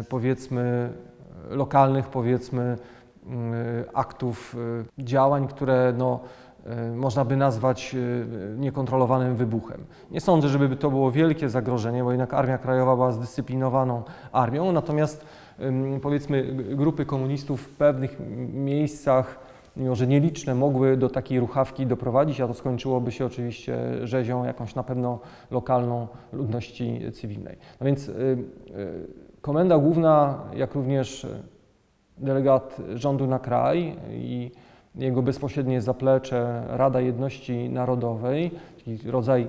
[0.01, 0.93] y, powiedzmy,
[1.51, 2.79] lokalnych, powiedzmy,
[3.95, 4.57] aktów,
[4.99, 6.21] y, działań, które no,
[6.67, 7.97] y, można by nazwać
[8.57, 9.85] niekontrolowanym wybuchem.
[10.11, 14.03] Nie sądzę, żeby to było wielkie zagrożenie, bo jednak Armia Krajowa była zdyscyplinowaną
[14.33, 15.25] armią, natomiast
[16.03, 18.17] powiedzmy grupy komunistów w pewnych
[18.55, 19.39] miejscach,
[19.77, 24.75] mimo że nieliczne, mogły do takiej ruchawki doprowadzić, a to skończyłoby się oczywiście rzezią jakąś
[24.75, 25.19] na pewno
[25.51, 27.57] lokalną ludności cywilnej.
[27.81, 31.27] No więc y, y, Komenda Główna, jak również
[32.19, 34.51] delegat rządu na kraj i
[34.95, 39.47] jego bezpośrednie zaplecze Rada Jedności Narodowej, taki rodzaj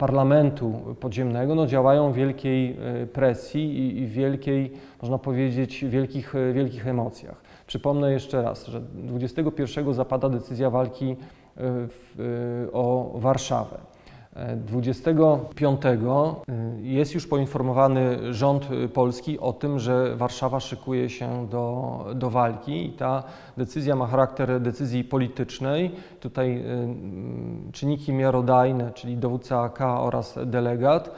[0.00, 6.86] parlamentu podziemnego, no działają wielkiej e, presji i, i wielkiej, można powiedzieć, wielkich, e, wielkich
[6.86, 7.42] emocjach.
[7.66, 11.16] Przypomnę jeszcze raz, że 21 zapada decyzja walki e,
[11.56, 13.78] w, o Warszawę.
[14.36, 15.96] E, 25 e,
[16.82, 22.86] jest już poinformowany rząd e, polski o tym, że Warszawa szykuje się do, do walki
[22.86, 23.22] i ta
[23.56, 25.90] decyzja ma charakter decyzji politycznej.
[26.20, 31.10] Tutaj e, m, czynniki miarodajne, czyli dowódca AK oraz delegat,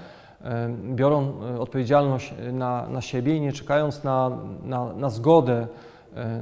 [0.95, 4.31] biorą odpowiedzialność na, na siebie i nie czekając na,
[4.65, 5.67] na, na zgodę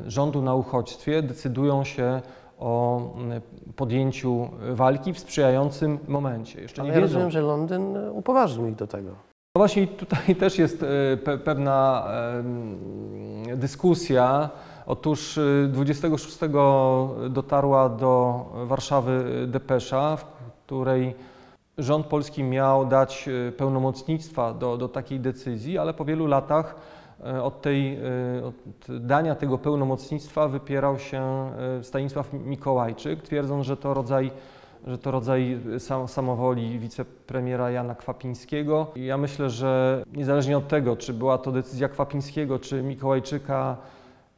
[0.07, 2.21] rządu na uchodźstwie, decydują się
[2.61, 3.41] o m,
[3.77, 6.61] podjęciu walki w sprzyjającym momencie.
[6.61, 7.13] Jeszcze Ale nie ja wiedzą.
[7.15, 9.11] rozumiem, że Londyn e, upoważnił ich do tego.
[9.57, 12.05] No właśnie tutaj też jest e, pe pewna
[13.57, 14.51] dyskusja.
[14.87, 16.39] Otóż e, 26
[17.31, 20.25] dotarła do Warszawy depesza, w
[20.67, 21.15] której
[21.79, 27.00] rząd polski miał dać e, pełnomocnictwa do, do takiej decyzji, ale po wielu latach e,
[27.43, 27.99] od, tej,
[28.39, 28.55] e, od
[29.01, 31.23] dania tego pełnomocnictwa wypierał się
[31.81, 34.31] e, Stanisław Mikołajczyk, twierdząc, że to rodzaj
[34.87, 38.87] że to rodzaj sam, samowoli wicepremiera Jana Kwapińskiego.
[38.97, 43.77] I ja myślę, że niezależnie od tego, czy była to decyzja Kwapińskiego, czy Mikołajczyka,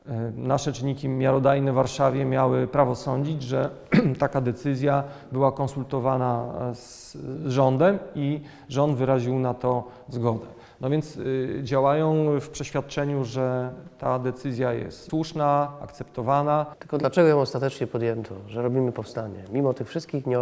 [0.06, 3.70] e, nasze czynniki miarodajne w Warszawie miały prawo sądzić, że
[4.18, 7.16] taka decyzja była konsultowana e, z
[7.46, 10.61] rządem i rząd wyraził na to zgodę.
[10.82, 16.66] No więc y, działają w przeświadczeniu, że ta decyzja jest słuszna, akceptowana.
[16.78, 19.44] Tylko dlaczego ją ostatecznie podjęto, że robimy powstanie?
[19.52, 20.38] Mimo tych wszystkich nie,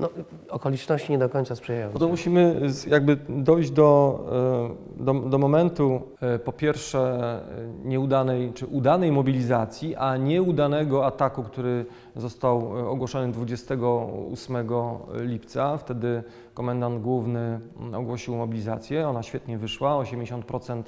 [0.00, 0.08] no,
[0.48, 2.00] okoliczności nie do końca No sprzyjających.
[2.00, 4.20] to musimy jakby dojść do,
[4.98, 7.18] e, do, do momentu e, po pierwsze
[7.84, 14.56] nieudanej czy udanej mobilizacji, a nieudanego ataku, który został ogłoszony 28
[15.20, 15.78] lipca.
[15.78, 16.22] Wtedy
[16.58, 19.08] komendant główny mm, ogłosił mobilizację.
[19.08, 19.92] Ona świetnie wyszła.
[19.92, 20.82] 80%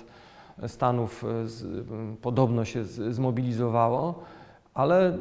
[0.66, 4.14] stanów e, z, m, podobno się z, zmobilizowało.
[4.74, 5.16] Ale y,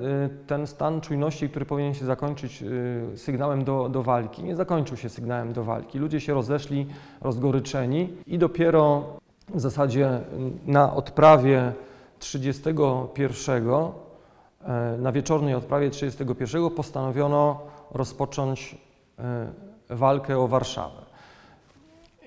[0.47, 5.09] ten stan czujności, który powinien się zakończyć y, sygnałem do, do walki, nie zakończył się
[5.09, 5.99] sygnałem do walki.
[5.99, 6.87] Ludzie się rozeszli,
[7.21, 9.03] rozgoryczeni i dopiero
[9.53, 10.21] w zasadzie y,
[10.65, 11.73] na odprawie
[12.19, 17.59] 31, e, na wieczornej odprawie 31 postanowiono
[17.91, 18.77] rozpocząć
[19.89, 21.01] walkę o Warszawę.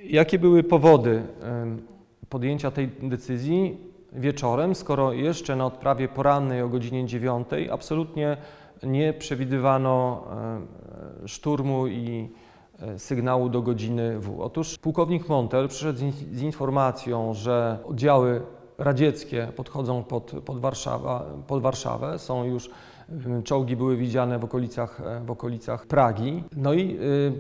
[0.04, 1.22] Jakie były powody
[2.28, 3.76] podjęcia tej decyzji
[4.12, 8.36] wieczorem, skoro jeszcze na odprawie porannej o godzinie 9 absolutnie
[8.82, 10.24] nie przewidywano
[11.26, 12.28] szturmu i
[12.80, 14.40] e, sygnału do godziny W?
[14.42, 18.42] Otóż pułkownik Montel przyszedł z in- z informacją, że oddziały
[18.78, 22.70] radzieckie podchodzą pod, pod, Warszawa, pod Warszawę, są już
[23.44, 26.44] Czołgi były widziane w okolicach, e, w okolicach Pragi.
[26.56, 27.32] No i y,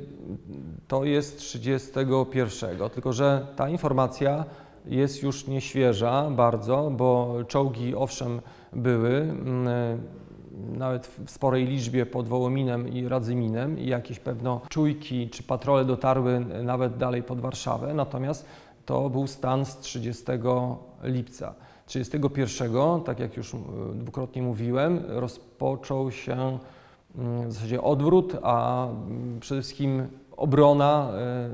[0.88, 4.44] to jest 31, tylko że ta informacja
[4.86, 8.40] jest już nieświeża bardzo, bo czołgi owszem
[8.72, 9.68] były, mm,
[10.78, 16.40] nawet w sporej liczbie pod Wołominem i Radzyminem i jakieś pewno czujki czy patrole dotarły
[16.64, 18.46] nawet dalej pod Warszawę, natomiast
[18.86, 20.24] to był stan z 30
[21.02, 21.54] lipca.
[21.92, 23.56] 31, tak jak już y,
[23.94, 26.58] dwukrotnie mówiłem, rozpoczął się
[27.18, 31.50] mm, w zasadzie odwrót, a mm, przede wszystkim obrona e,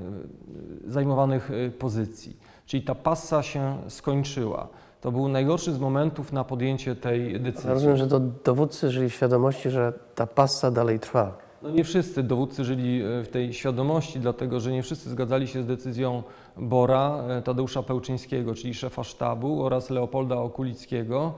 [0.90, 2.36] zajmowanych e, pozycji.
[2.66, 4.68] Czyli ta passa się skończyła.
[5.00, 7.70] To był najgorszy z momentów na podjęcie tej decyzji.
[7.70, 11.38] Rozumiem, że to dowódcy żyli w świadomości, że ta passa dalej trwa.
[11.62, 15.62] No nie wszyscy dowódcy żyli e, w tej świadomości, dlatego że nie wszyscy zgadzali się
[15.62, 16.22] z decyzją
[16.60, 21.34] Bora, e, Tadeusza Pełczyńskiego, czyli szefa sztabu oraz Leopolda Okulickiego,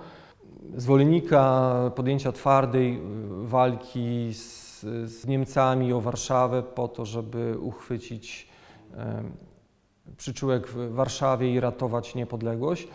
[0.76, 3.00] zwolennika podjęcia twardej e,
[3.46, 8.48] walki z, z Niemcami o Warszawę po to, żeby uchwycić
[8.96, 9.22] e,
[10.16, 12.88] przyczółek w Warszawie i ratować niepodległość.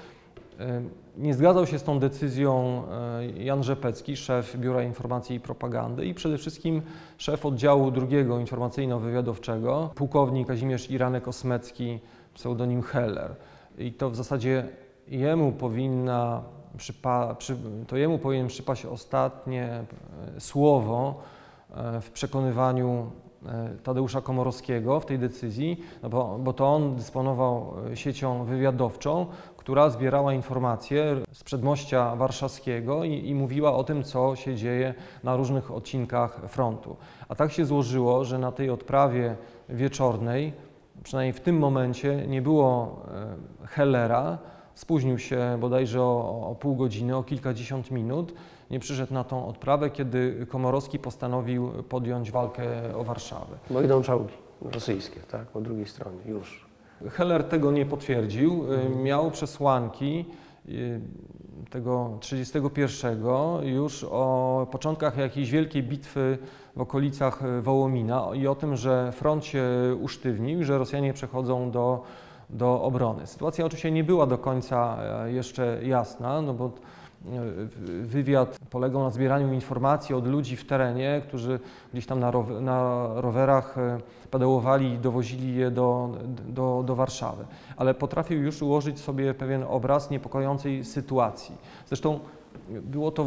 [1.18, 2.84] Nie zgadzał się z tą decyzją
[3.38, 6.82] Jan Rzepecki, szef Biura Informacji i Propagandy i przede wszystkim
[7.18, 12.00] szef oddziału drugiego informacyjno-wywiadowczego, pułkownik Kazimierz Iranek-Osmecki,
[12.36, 13.36] pseudonim Heller.
[13.78, 14.68] I to w zasadzie
[15.08, 16.44] jemu powinna
[16.78, 19.64] przypa- przy, to jemu powinien przypaść ostatnie
[20.36, 21.16] e, słowo
[21.76, 23.12] e, w przekonywaniu
[23.46, 29.26] e, Tadeusza Komorowskiego w tej decyzji, no bo, bo to on dysponował siecią wywiadowczą,
[29.58, 34.94] która zbierała informacje z przedmościa warszawskiego i, i mówiła o tym, co się dzieje
[35.24, 36.96] na różnych odcinkach frontu.
[37.30, 39.36] A tak się złożyło, że na tej odprawie
[39.70, 40.54] wieczornej,
[41.06, 43.02] przynajmniej w tym momencie, nie było
[43.62, 44.38] e, Hellera.
[44.76, 48.34] Spóźnił się bodajże o, o pół godziny, o kilkadziesiąt minut.
[48.72, 52.64] Nie przyszedł na tą odprawę, kiedy Komorowski postanowił podjąć walkę
[52.96, 53.58] o Warszawę.
[53.70, 56.66] Bo idą czołgi rosyjskie, tak, po drugiej stronie, już.
[57.10, 58.74] Heller tego nie potwierdził.
[58.74, 60.26] Y, Miał przesłanki
[60.70, 61.02] y,
[61.70, 63.24] tego 31
[63.64, 66.38] już o początkach jakiejś wielkiej bitwy
[66.76, 69.64] w okolicach y, Wołomina i o tym, że front się
[70.02, 72.04] usztywnił, że Rosjanie przechodzą do,
[72.50, 73.28] do obrony.
[73.28, 76.72] Sytuacja oczywiście nie była do końca e, jeszcze jasna, no bo e,
[78.04, 81.60] wywiad polegał na zbieraniu informacji od ludzi w terenie, którzy
[81.94, 84.00] gdzieś tam na, row- na rowerach e,
[84.32, 86.10] pedałowali i dowozili je do,
[86.48, 87.46] do, do Warszawy.
[87.78, 91.56] Ale potrafił już ułożyć sobie pewien obraz niepokojącej sytuacji.
[91.88, 92.20] Zresztą
[92.82, 93.26] było to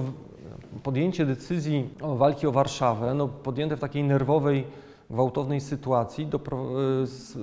[0.83, 4.65] podjęcie decyzji o walki o Warszawę, no, podjęte w takiej nerwowej,
[5.11, 7.39] gwałtownej sytuacji, e, z- e,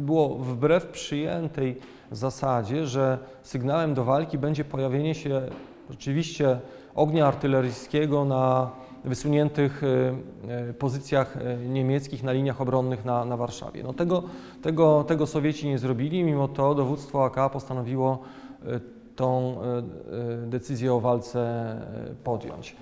[0.00, 1.76] było wbrew przyjętej
[2.12, 5.42] zasadzie, że sygnałem do walki będzie pojawienie się
[5.90, 6.60] rzeczywiście
[6.94, 8.70] ognia artyleryjskiego na
[9.04, 9.82] wysuniętych
[10.48, 11.38] e, pozycjach
[11.68, 13.82] niemieckich na liniach obronnych na, na Warszawie.
[13.82, 14.22] No tego,
[14.62, 18.18] tego, tego Sowieci nie zrobili, mimo to dowództwo AK postanowiło
[19.16, 19.82] tą e, e,
[20.46, 22.76] decyzję o walce e, podjąć.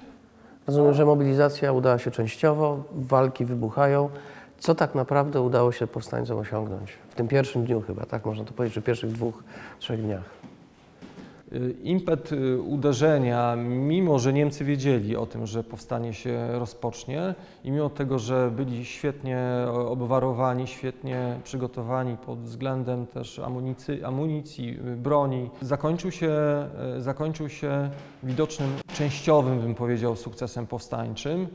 [0.66, 4.10] Rozumiem, że mobilizacja udała się częściowo, walki wybuchają.
[4.58, 6.92] Co tak naprawdę udało się powstańcom osiągnąć?
[7.08, 9.44] W tym pierwszym dniu chyba, tak można to powiedzieć, czy pierwszych dwóch,
[9.78, 10.37] trzech dniach.
[11.52, 17.34] Y, Impet y, uderzenia, mimo że Niemcy wiedzieli o tym, że powstanie się rozpocznie
[17.64, 19.38] i mimo tego, że byli świetnie
[19.88, 26.32] obwarowani, świetnie przygotowani pod względem też amunicji, amunicji y, broni, zakończył się,
[26.98, 27.90] zakończył się
[28.22, 31.46] widocznym, częściowym, bym powiedział, sukcesem powstańczym,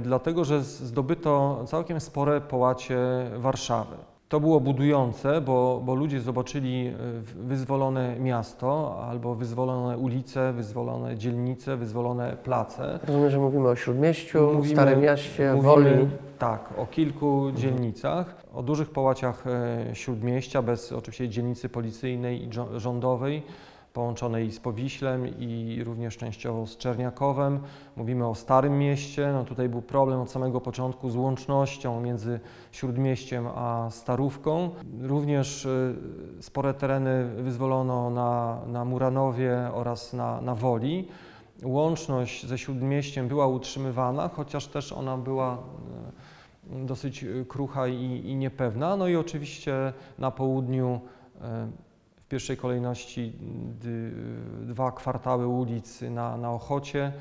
[0.00, 2.98] dlatego że zdobyto całkiem spore połacie
[3.36, 4.09] Warszawy.
[4.30, 11.76] To było budujące, bo, bo ludzie zobaczyli w- wyzwolone miasto albo wyzwolone ulice, wyzwolone dzielnice,
[11.76, 12.98] wyzwolone place.
[13.06, 16.08] Rozumiem, że mówimy o Śródmieściu, Mówimy- Starym Mieście, Mówimy, Woli.
[16.38, 23.42] Tak, o kilku dzielnicach, o dużych połaciach e, śródmieścia, bez oczywiście dzielnicy policyjnej i rządowej,
[23.92, 27.60] połączonej z Powiślem i również częściowo z Czerniakowem.
[27.96, 32.40] Mówimy o Starym Mieście, no tutaj był problem od samego początku z łącznością między
[32.72, 34.70] Śródmieściem a Starówką.
[35.00, 35.94] Również e,
[36.42, 41.08] spore tereny wyzwolono na, na Muranowie oraz na, na Woli.
[41.64, 45.58] Łączność ze Śródmieściem była utrzymywana, chociaż też ona była
[46.72, 48.96] e, dosyć e, krucha i, i niepewna.
[48.96, 51.00] No i oczywiście na południu
[52.30, 53.32] pierwszej kolejności
[53.80, 54.12] dy,
[54.62, 57.12] dwa kwartały ulic na, na Ochocie,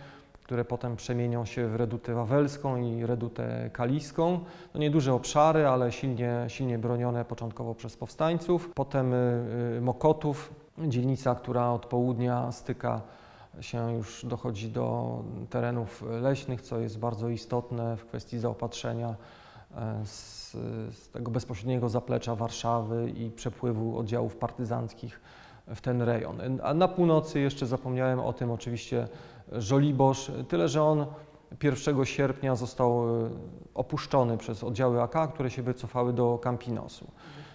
[0.44, 4.40] które potem przemienią się w Redutę Wawelską i Redutę Kaliską.
[4.74, 8.72] No nieduże obszary, ale silnie, silnie bronione początkowo przez powstańców.
[8.76, 9.18] Potem y,
[9.78, 13.02] y, Mokotów, dzielnica, która od południa styka
[13.62, 15.18] się już dochodzi do
[15.50, 19.16] terenów leśnych, co jest bardzo istotne w kwestii zaopatrzenia
[20.04, 20.52] z,
[20.92, 25.22] z tego bezpośredniego zaplecza Warszawy i przepływu oddziałów partyzanckich
[25.68, 26.42] w ten rejon.
[26.64, 29.08] A na północy jeszcze zapomniałem o tym oczywiście
[29.52, 31.06] Żoliborz, tyle że on
[31.64, 33.30] 1 sierpnia został e,
[33.74, 37.12] opuszczony przez oddziały AK, które się wycofały do Campinosu.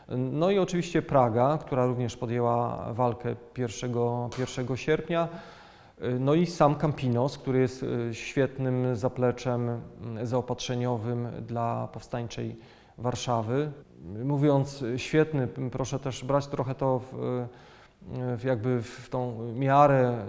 [0.08, 3.94] No i oczywiście Praga, która również podjęła walkę 1,
[4.38, 5.28] 1 sierpnia.
[6.20, 12.56] No i sam Campinos, który jest y, świetnym zapleczem mm, zaopatrzeniowym dla powstańczej
[12.98, 13.72] Warszawy.
[14.24, 20.26] Mówiąc y, świetny, proszę też brać trochę to w, y, w jakby w tą miarę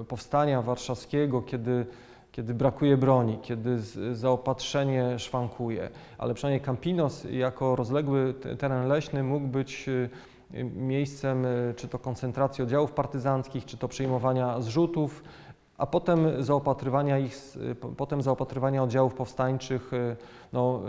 [0.00, 1.86] y, powstania warszawskiego, kiedy,
[2.32, 3.78] kiedy brakuje broni, kiedy
[4.12, 5.90] zaopatrzenie szwankuje.
[6.18, 10.10] Ale przynajmniej Campinos jako rozległy te- teren leśny mógł być y,
[10.76, 15.22] miejscem y, czy to koncentracji oddziałów partyzanckich, czy to przyjmowania zrzutów,
[15.78, 17.36] a potem zaopatrywania ich,
[17.80, 20.16] po- potem zaopatrywania oddziałów powstańczych y,
[20.52, 20.80] no,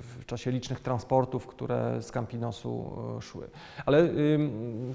[0.00, 3.50] w czasie licznych transportów, które z Campinosu szły.
[3.86, 4.08] Ale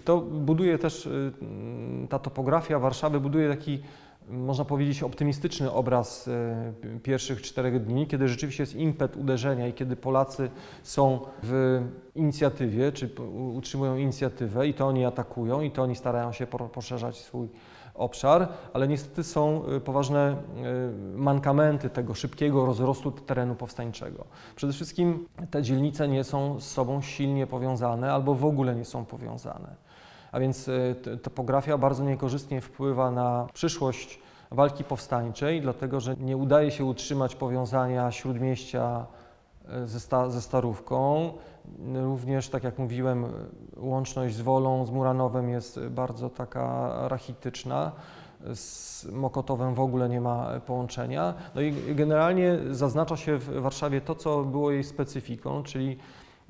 [0.05, 1.09] to buduje też,
[2.09, 3.83] ta topografia Warszawy buduje taki
[4.29, 9.95] można powiedzieć, optymistyczny obraz y, pierwszych czterech dni, kiedy rzeczywiście jest impet uderzenia i kiedy
[9.95, 10.49] Polacy
[10.83, 11.81] są w
[12.15, 13.09] inicjatywie, czy
[13.55, 17.49] utrzymują inicjatywę i to oni atakują i to oni starają się poszerzać swój
[17.93, 20.35] obszar, ale niestety są y, poważne
[21.13, 24.25] y, mankamenty tego szybkiego rozrostu terenu powstańczego.
[24.55, 29.05] Przede wszystkim te dzielnice nie są z sobą silnie powiązane albo w ogóle nie są
[29.05, 29.75] powiązane.
[30.33, 34.19] A więc y, topografia bardzo niekorzystnie wpływa na przyszłość
[34.51, 39.05] walki powstańczej, dlatego że nie udaje się utrzymać powiązania śródmieścia
[39.83, 41.31] y, ze, sta, ze Starówką.
[41.93, 43.29] Również, tak jak mówiłem, y,
[43.77, 47.91] łączność z Wolą, z Muranowem jest bardzo taka rachityczna.
[48.53, 51.33] Z Mokotowem w ogóle nie ma połączenia.
[51.55, 55.97] No i generalnie zaznacza się w Warszawie to, co było jej specyfiką, czyli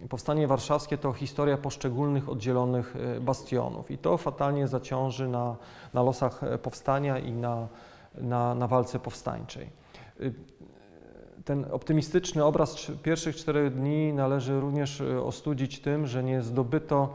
[0.09, 5.55] Powstanie warszawskie to historia poszczególnych oddzielonych e, bastionów i to fatalnie zaciąży na,
[5.93, 7.67] na losach e, powstania i na,
[8.17, 9.69] na, na walce powstańczej.
[10.21, 10.33] Y,
[11.45, 17.09] Ten optymistyczny obraz pierwszych czterech dni należy również e, ostudzić tym, że nie zdobyto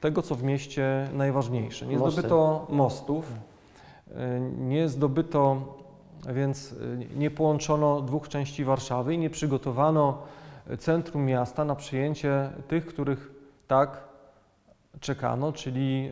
[0.00, 1.86] tego, co w mieście najważniejsze.
[1.86, 2.12] Nie Mosty.
[2.12, 3.32] zdobyto mostów,
[4.58, 5.56] nie zdobyto,
[6.32, 6.74] więc
[7.16, 10.18] nie połączono dwóch części Warszawy i nie przygotowano
[10.78, 13.30] centrum miasta na przyjęcie tych, których
[13.66, 14.14] tak
[15.00, 16.10] czekano, czyli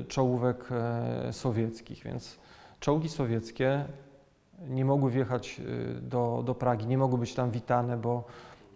[0.00, 2.02] e, czołówek e, sowieckich.
[2.04, 2.38] Więc
[2.80, 3.84] czołgi sowieckie
[4.68, 8.24] nie mogły wjechać e, do, do Pragi, nie mogły być tam witane, bo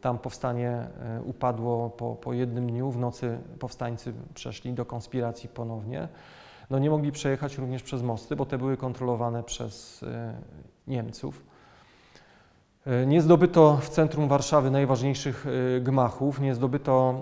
[0.01, 0.87] tam powstanie
[1.25, 2.91] upadło po, po jednym dniu.
[2.91, 6.09] W nocy powstańcy przeszli do konspiracji ponownie.
[6.70, 10.05] No nie mogli przejechać również przez mosty, bo te były kontrolowane przez
[10.87, 11.45] Niemców.
[12.87, 17.14] E, Nie zdobyto w centrum Warszawy najważniejszych e, gmachów, nie zdobyto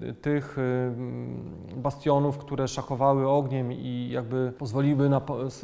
[0.00, 0.56] e, tych
[1.76, 5.20] bastionów, które szachowały ogniem i jakby pozwoliły na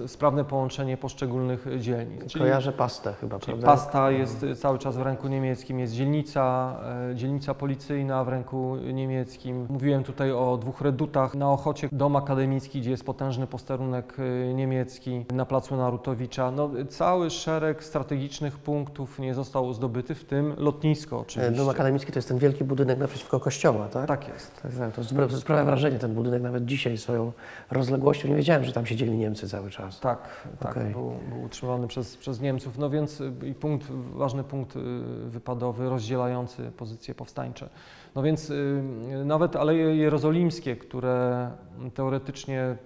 [0.07, 2.33] sprawne połączenie poszczególnych dzielnic.
[2.39, 3.67] Kojarzę pastę chyba, prawda?
[3.67, 6.77] pasta jest y, cały czas w ręku niemieckim, jest dzielnica,
[7.15, 9.67] dzielnica policyjna w ręku niemieckim.
[9.71, 14.17] Mówiłem tutaj o dwóch redutach na Ochocie, dom akademicki, gdzie jest potężny posterunek
[14.55, 16.51] niemiecki, na placu Narutowicza.
[16.51, 21.57] No, cały szereg strategicznych punktów nie został zdobyty, w tym lotnisko oczywiście.
[21.57, 24.07] Dom akademicki to jest ten wielki budynek naprzeciwko kościoła, tak?
[24.09, 24.63] Tak jest.
[24.63, 24.95] Tak, tak.
[24.95, 27.33] To spra- sprawia wrażenie ten budynek nawet dzisiaj swoją
[27.71, 28.29] rozległością.
[28.29, 30.01] Nie wiedziałem, że tam siedzieli Niemcy cały czas.
[30.01, 30.93] Tak, tak Okej.
[30.93, 32.79] był, był utrzymywany przez, przez Niemców.
[32.79, 34.81] No więc y, i punkt, ważny punkt y,
[35.27, 37.69] wypadowy rozdzielający pozycje powstańcze.
[38.15, 38.83] No więc y,
[39.25, 41.51] nawet Aleje Jerozolimskie, które
[41.95, 42.77] teoretycznie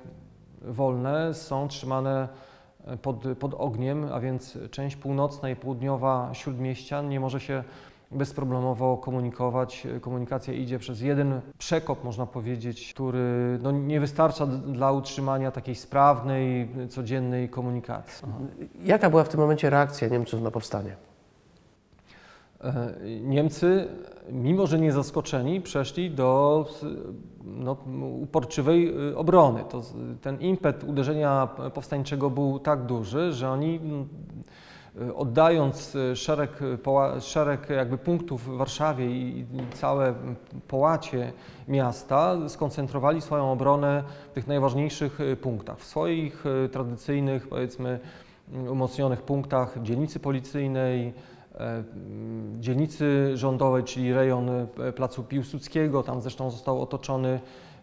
[0.62, 2.28] wolne, są trzymane
[3.02, 7.64] pod, pod ogniem, a więc część północna i południowa Śródmieścia nie może się
[8.10, 9.86] bezproblemowo komunikować.
[10.00, 16.68] Komunikacja idzie przez jeden przekop, można powiedzieć, który no, nie wystarcza dla utrzymania takiej sprawnej,
[16.88, 18.28] codziennej komunikacji.
[18.84, 20.96] Jaka była w tym momencie reakcja Niemców na powstanie?
[22.60, 23.88] E, Niemcy,
[24.32, 26.66] mimo że nie zaskoczeni, przeszli do
[27.44, 27.76] no,
[28.20, 29.64] uporczywej y, obrony.
[29.68, 29.82] To,
[30.20, 33.80] ten impet uderzenia powstańczego był tak duży, że oni
[35.00, 36.60] y, oddając y, szereg,
[37.20, 40.14] szereg jakby punktów w Warszawie i, całe
[40.68, 41.32] połacie
[41.68, 45.78] miasta, skoncentrowali swoją obronę w tych najważniejszych punktach.
[45.78, 48.00] W swoich tradycyjnych, powiedzmy,
[48.70, 51.12] umocnionych punktach dzielnicy policyjnej,
[52.60, 56.02] dzielnicy rządowej, czyli rejon e, Placu Piłsudskiego.
[56.02, 57.40] Tam zresztą został otoczony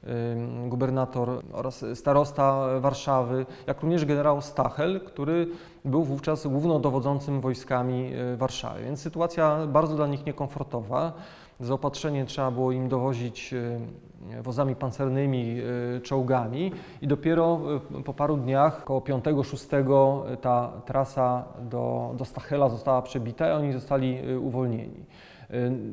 [0.07, 5.47] ym, gubernator oraz starosta Warszawy, jak również generał Stachel, który
[5.85, 8.83] był wówczas głównodowodzącym wojskami e, Warszawy.
[8.83, 11.13] Więc sytuacja bardzo dla nich niekomfortowa.
[11.61, 15.59] Zaopatrzenie trzeba było im dowozić e, wozami pancernymi,
[15.97, 17.59] e, czołgami i dopiero
[17.99, 23.73] e, po paru dniach, około 5-6, ta trasa do, do Stachela została przebita i oni
[23.73, 25.05] zostali uwolnieni.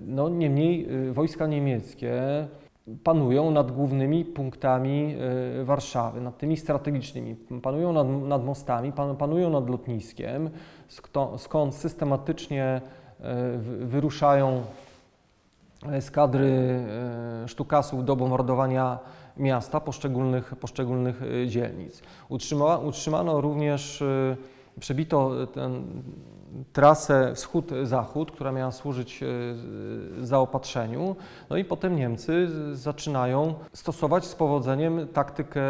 [0.07, 2.13] No, niemniej wojska niemieckie
[3.05, 5.17] panują nad głównymi punktami
[5.65, 7.37] Warszawy, nad tymi strategicznymi.
[7.63, 10.51] Panują nad, nad mostami, pan, panują nad lotniskiem,
[11.37, 12.81] skąd systematycznie
[13.59, 14.63] wy- wyruszają
[15.87, 16.47] eskadry
[17.45, 18.99] e, sztukasów do bombardowania
[19.37, 22.03] miasta, poszczególnych, poszczególnych e, dzielnic.
[22.29, 24.37] Utrzyma, utrzymano również, e,
[24.81, 25.85] przebito ten,
[26.73, 29.27] trasę wschód-zachód, która miała służyć e,
[30.27, 31.17] zaopatrzeniu.
[31.51, 35.61] No i potem Niemcy z- zaczynają stosować z powodzeniem taktykę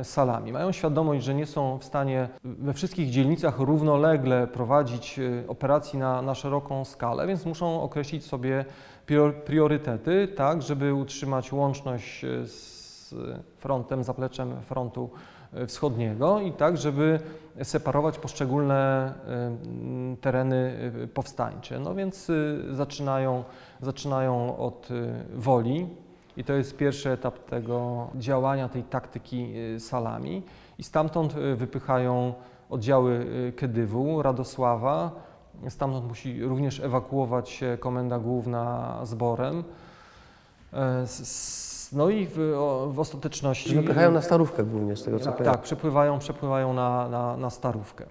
[0.00, 0.52] e, salami.
[0.52, 6.22] Mają świadomość, że nie są w stanie we wszystkich dzielnicach równolegle prowadzić e, operacji na,
[6.22, 8.64] na szeroką skalę, więc muszą określić sobie
[9.44, 13.14] priorytety, tak, żeby utrzymać łączność e, z
[13.56, 15.10] frontem, zapleczem frontu
[15.52, 17.20] e, wschodniego i tak, żeby
[17.62, 21.80] separować poszczególne e, tereny powstańcze.
[21.80, 22.30] No więc
[22.70, 23.44] zaczynają,
[23.80, 24.88] zaczynają od
[25.34, 25.86] woli
[26.36, 30.42] i to jest pierwszy etap tego działania, tej taktyki salami
[30.78, 32.34] i stamtąd wypychają
[32.70, 35.27] oddziały Kedywu, Radosława,
[35.68, 39.64] Stamtąd musi również ewakuować się Komenda Główna zborem.
[40.72, 41.06] E,
[41.92, 42.36] No i w,
[42.92, 43.70] w ostateczności.
[43.70, 45.50] Czy wypychają na starówkę głównie z tego co kojarzę?
[45.52, 48.04] Tak, przepływają, przepływają na, na, na starówkę.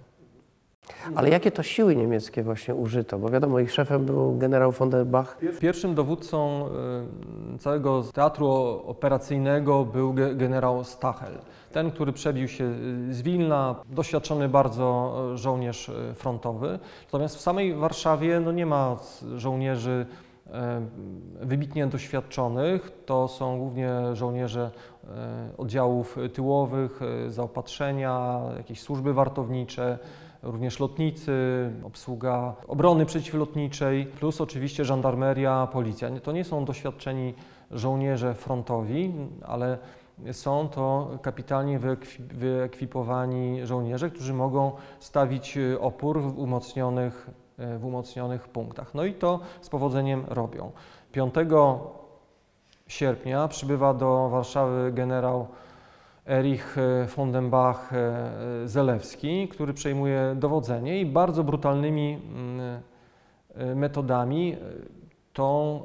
[1.16, 3.20] Ale jakie to siły niemieckie właśnie użyto?
[3.20, 5.38] Bo wiadomo, ich szefem był generał von der Bach.
[5.60, 6.66] Pierwszym dowódcą
[7.56, 8.48] y, całego teatru
[8.86, 11.34] operacyjnego był ge- generał Stachel.
[11.72, 12.64] Ten, który przebił się
[13.10, 16.80] y, z Wilna, doświadczony bardzo y, żołnierz frontowy.
[17.06, 18.96] Natomiast w samej Warszawie no, nie ma
[19.36, 20.06] żołnierzy
[21.42, 22.92] wybitnie doświadczonych.
[23.06, 24.72] To są głównie żołnierze
[25.58, 30.00] oddziałów tyłowych, zaopatrzenia, jakieś służby wartownicze,
[30.44, 31.32] również lotnicy,
[31.84, 36.20] obsługa obrony przeciwlotniczej, plus oczywiście żandarmeria, policja.
[36.20, 37.34] To nie są doświadczeni
[37.72, 39.14] żołnierze frontowi,
[39.46, 39.78] ale
[40.32, 47.30] są to kapitalnie wyekwi- wyekwipowani żołnierze, którzy mogą stawić y, opór w umocnionych,
[47.76, 48.94] y, w umocnionych punktach.
[48.94, 50.72] No i to z powodzeniem robią.
[51.12, 51.34] 5
[52.88, 55.48] sierpnia przybywa do Warszawy generał
[56.28, 62.82] Erich e, von den Bach e, Zelewski, który przejmuje dowodzenie i bardzo brutalnymi mm,
[63.56, 64.58] e, metodami e,
[65.34, 65.82] tą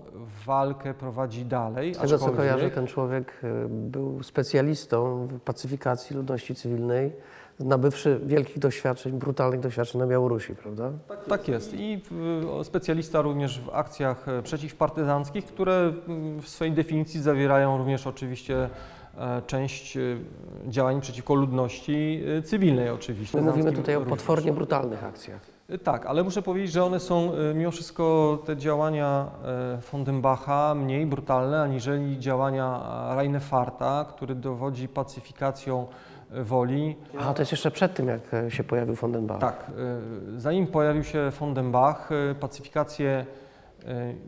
[0.47, 1.95] walkę prowadzi dalej.
[1.95, 7.13] Z tego co kojarzę, ten człowiek był specjalistą w pacyfikacji ludności cywilnej.
[7.61, 10.93] nabywszy wielkich doświadczeń, brutalnych doświadczeń na Białorusi, prawda?
[11.29, 11.75] Tak jest.
[11.75, 12.01] I
[12.61, 18.65] y, specjalista również w akcjach e, przeciwpartyzanckich, które mm, w swojej definicji zawierają również oczywiście
[18.65, 18.71] e,
[19.47, 20.01] część e,
[20.69, 23.41] działań przeciwko ludności e, cywilnej oczywiście.
[23.41, 25.53] My mówimy tutaj o potwornie brutalnych akcjach.
[25.85, 29.31] Tak, ale muszę powiedzieć, że one są mimo wszystko te działania
[29.77, 35.87] e, Fondenbacha mniej brutalne aniżeli działania e, Reinefarta, który dowodzi pacyfikacją
[36.31, 36.97] e, woli.
[37.19, 39.41] A to jest jeszcze przed tym, jak e, się pojawił Fondenbach.
[39.41, 39.71] Tak,
[40.37, 42.11] zanim pojawił się Fondenbach,
[42.41, 43.27] pacyfikację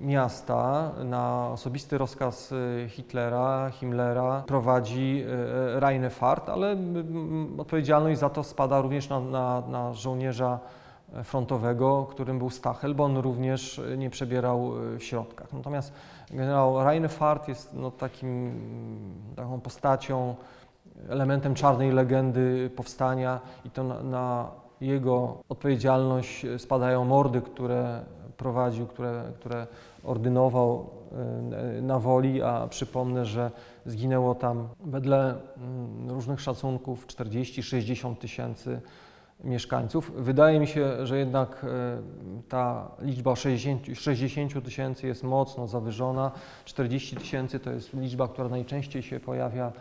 [0.00, 5.24] miasta na osobisty rozkaz y, Hitlera, Himmlera prowadzi
[5.76, 6.76] y, Reinefart, ale
[7.58, 10.58] odpowiedzialność za to spada również na, na, na żołnierza
[11.24, 15.52] frontowego, którym był Stachel, bo on również nie przebierał w środkach.
[15.52, 15.92] Natomiast
[16.30, 18.60] generał Reinefart jest no, takim,
[19.36, 20.34] taką postacią,
[21.08, 24.50] elementem czarnej legendy powstania i to na, na
[24.80, 28.04] jego odpowiedzialność spadają mordy, które
[28.36, 29.66] prowadził, które, które
[30.04, 30.90] ordynował
[31.78, 33.50] y, na woli, a przypomnę, że
[33.86, 38.80] zginęło tam wedle mm, różnych szacunków 40-60 tysięcy
[39.44, 40.12] mieszkańców.
[40.16, 46.30] Wydaje mi się, że jednak y, ta liczba 60 60 tysięcy jest mocno zawyżona.
[46.64, 49.72] 40 tysięcy to jest liczba, która najczęściej się pojawia e,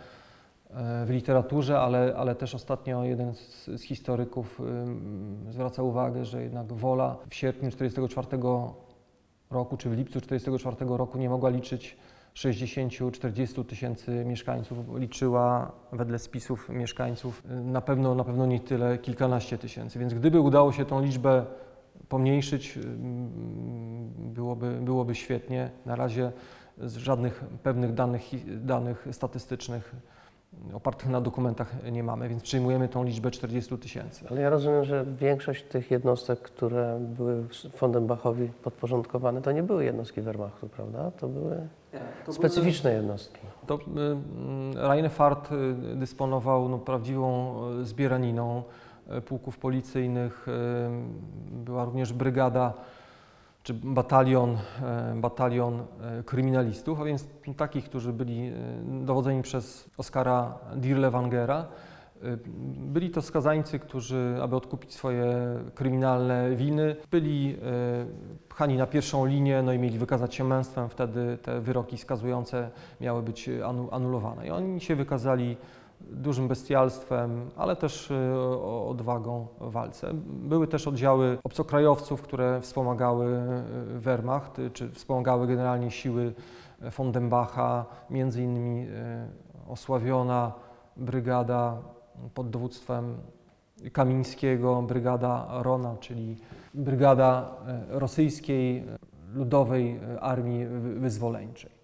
[1.06, 4.62] w literaturze, ale, ale też ostatnio jeden z, z historyków
[5.50, 8.44] zwraca uwagę, że jednak wola w sierpniu 1944
[9.50, 11.98] roku czy w lipcu 1944 roku nie mogła liczyć
[12.36, 19.58] 60-40 tysięcy mieszkańców, liczyła wedle spisów mieszkańców y, na pewno, na pewno nie tyle, kilkanaście
[19.58, 20.00] tysięcy.
[20.00, 21.46] Więc gdyby udało się tą liczbę
[22.10, 22.80] pomniejszyć,
[24.18, 25.72] byłoby, byłoby świetnie.
[25.86, 26.32] Na razie
[26.78, 28.24] z żadnych pewnych danych,
[28.66, 29.96] danych statystycznych
[30.74, 34.26] opartych na dokumentach nie mamy, więc przyjmujemy tą liczbę 40 tysięcy.
[34.30, 37.44] Ale ja rozumiem, że większość tych jednostek, które były
[37.76, 41.12] Fondenbachowi podporządkowane, to nie były jednostki Wehrmachtu, prawda?
[41.12, 41.68] To były
[42.32, 43.40] specyficzne jednostki.
[43.68, 48.64] To y, mm, Reinefart y, dysponował no, prawdziwą y, zbieraniną
[49.26, 50.48] pułków policyjnych.
[50.48, 50.52] y,
[51.66, 52.74] Była również brygada
[53.64, 54.58] czy batalion,
[55.16, 55.80] y, batalion
[56.20, 61.66] y, kryminalistów, a więc takich, którzy byli y, dowodzeni przez Oskara Dirlewangera.
[62.78, 65.26] Byli to skazańcy, którzy, aby odkupić swoje
[65.76, 67.58] kryminalne winy, byli
[68.50, 72.70] pchani na pierwszą linię, no i mieli wykazać się męstwem, wtedy te wyroki skazujące
[73.02, 74.48] miały być anu- anulowane.
[74.48, 75.58] I oni się wykazali
[76.12, 78.34] dużym bestialstwem, ale też y,
[78.88, 80.10] odwagą w walce.
[80.26, 83.26] Były też oddziały obcokrajowców, które wspomagały
[83.96, 86.34] y, Wehrmacht, y, czy wspomagały generalnie siły
[86.98, 88.88] von Dembacha, między innymi
[89.70, 90.52] osławiona
[90.98, 91.78] brygada
[92.34, 93.18] pod dowództwem
[93.94, 96.38] Kamińskiego, brygada Rona, czyli
[96.74, 97.56] brygada
[97.90, 98.84] rosyjskiej
[99.34, 101.83] ludowej armii wy- wyzwoleńczej.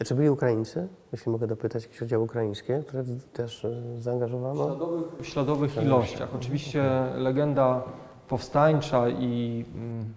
[0.00, 4.76] A Czy byli Ukraińcy, jeśli mogę dopytać, jakieś oddziały ukraińskie, które też e, zaangażowano?
[5.20, 6.34] W śladowych ilościach.
[6.34, 6.84] Oczywiście
[7.16, 7.82] legenda
[8.28, 10.14] powstańcza i mm,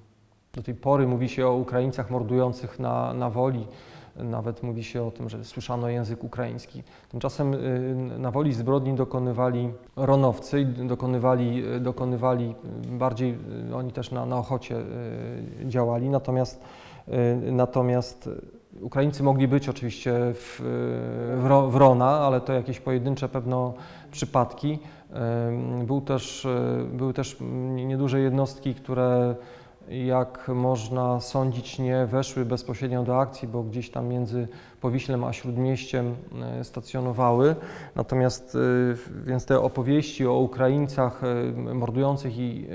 [0.53, 3.67] do tej pory mówi się o Ukraińcach mordujących na, na woli.
[4.15, 6.83] Nawet mówi się o tym, że słyszano język ukraiński.
[7.11, 12.55] Tymczasem y, na woli zbrodni dokonywali ronowcy, dokonywali, dokonywali
[12.89, 13.37] bardziej,
[13.71, 16.09] y, oni też na, na ochocie y, działali.
[16.09, 16.61] Natomiast,
[17.07, 18.29] y, natomiast
[18.81, 20.61] Ukraińcy mogli być oczywiście w,
[21.37, 23.73] w, Ro- w Rona, ale to jakieś pojedyncze pewno
[24.11, 24.79] przypadki.
[25.83, 26.49] Był też, y,
[26.93, 27.37] były też
[27.75, 29.35] nieduże jednostki, które
[29.89, 34.47] jak można sądzić nie weszły bezpośrednio do akcji, bo gdzieś tam między
[34.81, 36.15] Powiślem a Śródmieściem
[36.61, 37.55] y, stacjonowały.
[37.95, 41.21] Natomiast y, więc te opowieści o Ukraińcach
[41.73, 42.67] mordujących i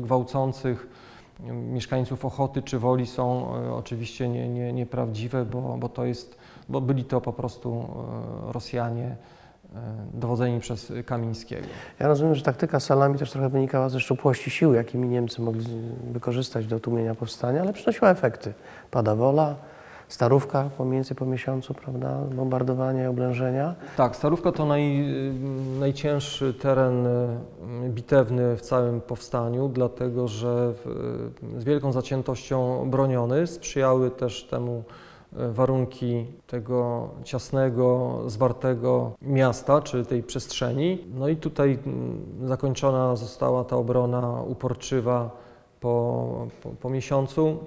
[0.00, 0.86] gwałcących
[1.46, 6.80] mieszkańców Ochoty czy Woli są e, oczywiście nie, nie, nieprawdziwe, bo, bo to jest, bo
[6.80, 7.86] byli to po prostu
[8.48, 9.16] e, Rosjanie e,
[10.14, 11.66] dowodzeni przez Kamińskiego.
[12.00, 15.66] Ja rozumiem, że taktyka salami też trochę wynikała ze szczupłości sił, jakimi Niemcy mogli
[16.10, 18.54] wykorzystać do tłumienia powstania, ale przynosiła efekty.
[18.90, 19.54] Pada wola,
[20.08, 22.20] starówka po mniej więcej po miesiącu, prawda?
[22.34, 23.74] Bombardowanie, oblężenia.
[23.96, 25.04] Tak, Starówka to naj,
[25.80, 27.38] najcięższy teren e,
[27.88, 34.82] bitewny w całym powstaniu, dlatego że w, z wielką zaciętością broniony sprzyjały też temu
[35.36, 41.04] e, warunki tego ciasnego, zwartego miasta, czy tej przestrzeni.
[41.14, 45.30] No i tutaj mm, zakończona została ta obrona uporczywa
[45.80, 47.58] po, po, po miesiącu.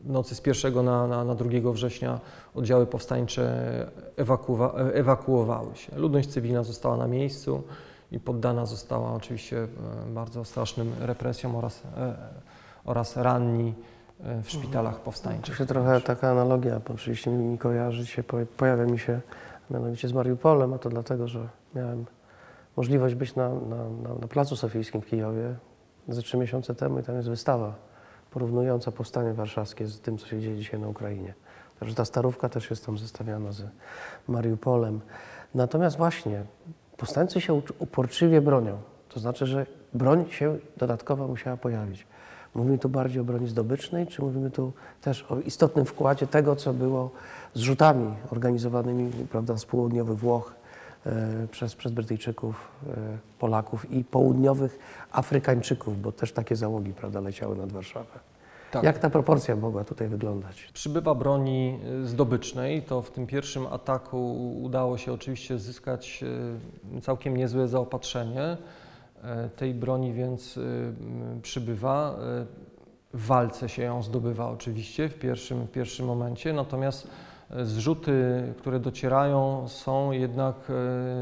[0.00, 2.20] Nocy z 1 na, na, na 2 września
[2.54, 3.52] oddziały powstańcze
[4.16, 5.96] ewakuwa, ewakuowały się.
[5.96, 7.62] Ludność cywilna została na miejscu
[8.12, 9.68] i poddana została oczywiście e,
[10.14, 12.14] bardzo strasznym represjom oraz, e,
[12.84, 13.74] oraz ranni
[14.24, 15.56] e, w szpitalach To powstańczych.
[15.56, 19.20] się trochę taka analogia, bo oczywiście mi, kojarzy się, poja- pojawia mi się
[19.70, 22.04] mianowicie z Mariupolem, a to dlatego, że miałem
[22.76, 25.54] możliwość być na, na, na, na Placu Sofijskim w Kijowie
[26.08, 27.87] ze trzy miesiące temu i tam jest wystawa
[28.30, 31.34] porównująca powstanie warszawskie z tym, co się dzieje dzisiaj na Ukrainie.
[31.80, 33.62] Także ta starówka też jest tam zestawiana z
[34.28, 35.00] Mariupolem.
[35.54, 36.42] Natomiast właśnie
[36.96, 38.78] powstańcy się uporczywie bronią.
[39.08, 42.06] To znaczy, że broń się dodatkowa musiała pojawić.
[42.54, 46.72] Mówimy tu bardziej o broni zdobycznej, czy mówimy tu też o istotnym wkładzie tego, co
[46.72, 47.10] było
[47.54, 50.54] zrzutami organizowanymi prawda, z południowych Włoch
[51.50, 54.78] przez, przez Brytyjczyków, e, Polaków i południowych
[55.12, 58.10] Afrykańczyków, bo też takie załogi prawda, leciały nad Warszawę.
[58.70, 58.82] Tak.
[58.82, 60.70] Jak ta proporcja mogła tutaj wyglądać?
[60.72, 66.24] Przybywa broni y, zdobycznej, to w tym pierwszym ataku udało się oczywiście zyskać
[67.02, 68.56] całkiem niezłe zaopatrzenie.
[69.22, 70.58] E, Tej broni więc
[71.42, 72.16] przybywa.
[72.42, 72.46] E,
[73.14, 78.80] W walce się ją zdobywa oczywiście w pierwszym, w pierwszym momencie, natomiast e, zrzuty, które
[78.80, 80.54] docierają są jednak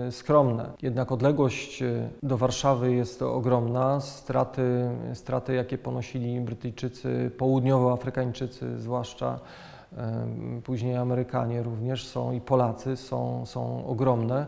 [0.07, 0.71] e, skromne.
[0.83, 4.01] Jednak odległość e, do Warszawy jest ogromna.
[4.01, 9.39] Straty, straty jakie ponosili Brytyjczycy, południowoafrykańczycy zwłaszcza,
[9.97, 14.47] em, później Amerykanie również są i Polacy są, są ogromne.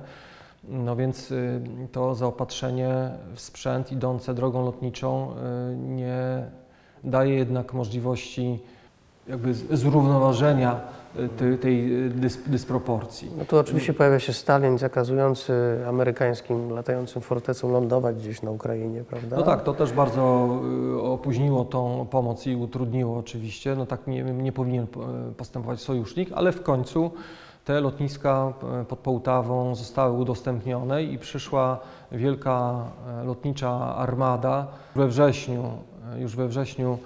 [0.65, 1.61] No więc y,
[1.93, 5.33] to zaopatrzenie w sprzęt idące drogą lotniczą
[5.73, 6.45] y, nie
[7.05, 8.59] daje jednak możliwości
[9.29, 10.81] jakby zrównoważenia
[11.39, 13.31] tej, tej dys, dysproporcji.
[13.39, 15.53] No tu oczywiście pojawia się Stalin zakazujący
[15.89, 19.37] amerykańskim latającym fortecom lądować gdzieś na Ukrainie, prawda?
[19.37, 20.49] No tak, to też bardzo
[20.97, 23.75] y, opóźniło tą pomoc i utrudniło oczywiście.
[23.77, 24.85] No tak nie, nie powinien
[25.31, 27.11] y, postępować sojusznik, ale w końcu
[27.65, 28.53] te lotniska
[28.83, 31.81] y, pod Połtawą zostały udostępnione i przyszła
[32.13, 32.85] wielka
[33.25, 34.67] lotnicza armada.
[34.97, 35.63] We wrześniu,
[36.19, 36.99] już we wrześniu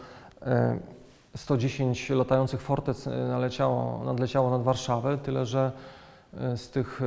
[1.36, 5.72] 110 latających fortec y, naleciało, nadleciało nad Warszawę, tyle że
[6.52, 7.02] y, z tych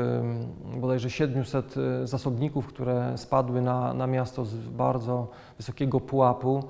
[0.76, 6.64] y, bodajże 700 y, zasobników, które spadły na, na miasto z bardzo wysokiego pułapu,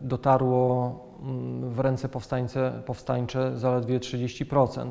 [0.00, 4.90] dotarło mm, w ręce powstańce, powstańcze zaledwie 30%.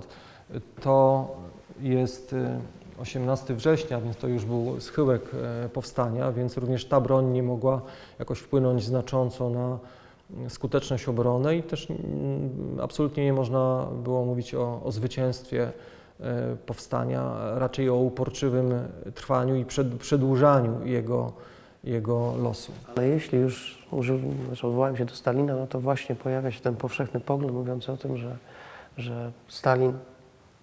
[0.56, 1.28] Y, To
[1.80, 2.60] jest y,
[3.02, 5.22] 18 września, więc to już był schyłek
[5.74, 7.82] powstania, więc również ta broń nie mogła
[8.20, 9.80] jakoś wpłynąć znacząco na
[10.50, 12.00] skuteczność obrony i też mm,
[12.82, 15.72] absolutnie nie można było mówić o, o zwycięstwie
[16.20, 18.74] e, powstania, raczej o uporczywym
[19.16, 21.34] trwaniu i przed, przedłużaniu jego,
[21.84, 22.72] jego losu.
[22.96, 26.76] Ale jeśli już użył, znaczy odwołałem się do Stalina, no to właśnie pojawia się ten
[26.76, 28.38] powszechny pogląd mówiący o tym, że,
[28.98, 29.94] że Stalin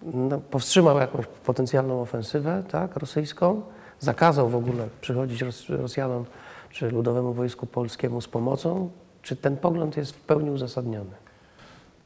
[0.01, 3.61] no, powstrzymał jakąś potencjalną ofensywę tak, rosyjską,
[3.99, 6.25] zakazał w ogóle przychodzić Ros Rosjanom
[6.69, 8.89] czy Ludowemu Wojsku Polskiemu z pomocą.
[9.27, 11.11] Czy ten pogląd jest w pełni uzasadniony?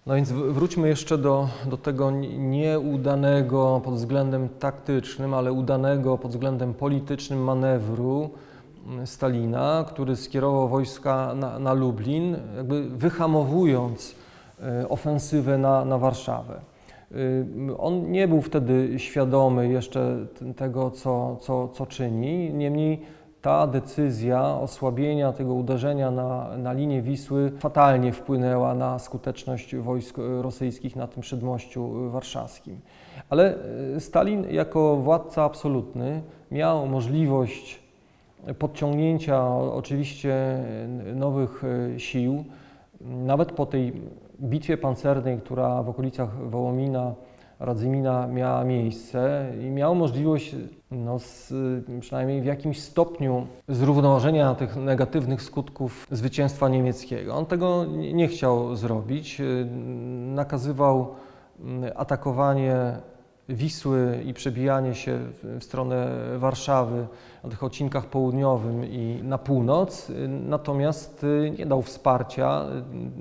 [0.06, 6.32] No więc wr- wróćmy jeszcze do, do tego nieudanego pod względem taktycznym, ale udanego pod
[6.32, 8.30] względem politycznym manewru
[8.88, 14.16] mm, Stalina, który skierował wojska na, na Lublin, jakby wyhamowując
[14.64, 16.62] e, ofensywę na, na Warszawę.
[17.12, 23.02] Y, On nie był wtedy świadomy jeszcze tego, co, co, co czyni, niemniej
[23.42, 30.96] ta decyzja osłabienia tego uderzenia na, na linię Wisły fatalnie wpłynęła na skuteczność wojsk rosyjskich
[30.96, 32.80] na tym przedmościu warszawskim.
[33.30, 33.56] Ale
[33.96, 36.22] e, Stalin jako władca absolutny
[36.52, 37.80] miał możliwość
[38.60, 40.64] podciągnięcia oczywiście
[41.16, 42.46] nowych e, sił,
[43.02, 43.94] nawet po tej
[44.42, 47.14] bitwie pancernej, która w okolicach Wołomina,
[47.62, 50.56] Radzymina miała miejsce i miał możliwość
[50.92, 51.54] no, z,
[52.00, 57.36] przynajmniej w jakimś stopniu zrównoważenia tych negatywnych skutków zwycięstwa niemieckiego.
[57.36, 59.40] On tego nie chciał zrobić.
[59.40, 59.68] Yy,
[60.36, 61.16] Nakazywał
[61.60, 62.76] mm, atakowanie
[63.50, 66.08] Wisły i przebijanie się w, stronę
[66.38, 67.08] Warszawy
[67.44, 72.66] na tych odcinkach południowym i na północ, y, natomiast y, nie dał wsparcia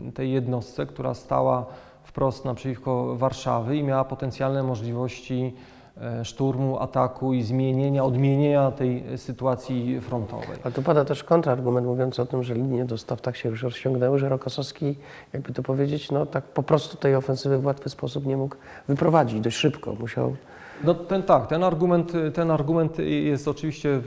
[0.08, 1.66] y, tej jednostce, która stała
[2.10, 5.54] wprost naprzeciwko Warszawy i miała potencjalne możliwości
[6.00, 10.58] e, szturmu, ataku i zmienienia, odmienienia tej sytuacji frontowej.
[10.64, 14.18] Ale tu pada też kontrargument mówiący o tym, że linie dostaw tak się już rozciągnęły,
[14.18, 14.96] że Rokosowski,
[15.32, 18.56] jakby to powiedzieć, no tak po prostu tej ofensywy w łatwy sposób nie mógł
[18.88, 19.94] wyprowadzić dość szybko.
[20.00, 20.36] Musiał
[20.84, 24.00] No ten tak, ten argument, ten argument jest oczywiście e,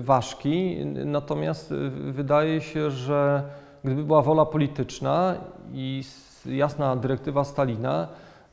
[0.00, 1.74] ważki, natomiast
[2.10, 3.42] wydaje się, że
[3.84, 5.34] gdyby była wola polityczna
[5.72, 6.02] i
[6.48, 8.08] jasna dyrektywa Stalina,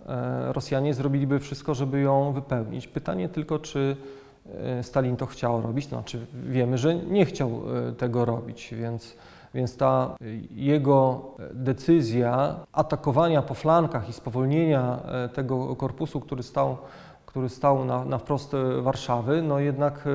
[0.06, 2.88] e, Rosjanie zrobiliby wszystko, żeby ją wypełnić.
[2.88, 3.98] Pytanie tylko, czy
[4.56, 9.16] e, Stalin to chciał robić, znaczy wiemy, że nie chciał e, tego robić, więc,
[9.54, 10.16] więc ta
[10.52, 11.22] jego
[11.54, 15.00] decyzja atakowania po flankach i spowolnienia
[15.34, 16.78] tego korpusu, który stał,
[17.26, 20.06] który stał na, na wprost Warszawy, no jednak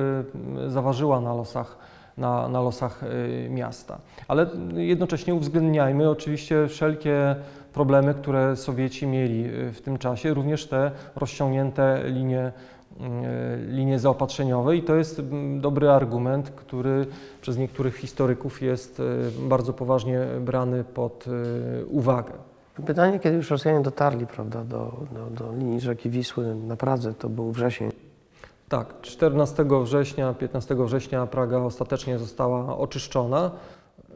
[0.67, 1.77] zaważyła na losach,
[2.17, 3.01] na, na losach
[3.49, 3.97] miasta.
[4.27, 7.35] Ale jednocześnie uwzględniajmy oczywiście wszelkie
[7.73, 14.77] problemy, które Sowieci mieli e, w tym czasie, również te rozciągnięte linie, e, linie zaopatrzeniowe
[14.77, 17.05] i to jest mm, dobry argument, który
[17.41, 19.03] przez niektórych historyków jest e,
[19.49, 21.25] bardzo poważnie brany pod
[21.87, 22.33] uwagę.
[22.85, 27.29] Pytanie, kiedy już Rosjanie dotarli prawda, do, do, do linii rzeki Wisły na Pradze, to
[27.29, 27.91] był wrzesień.
[28.69, 33.51] Tak, 14 września, 15 września Praga ostatecznie została oczyszczona.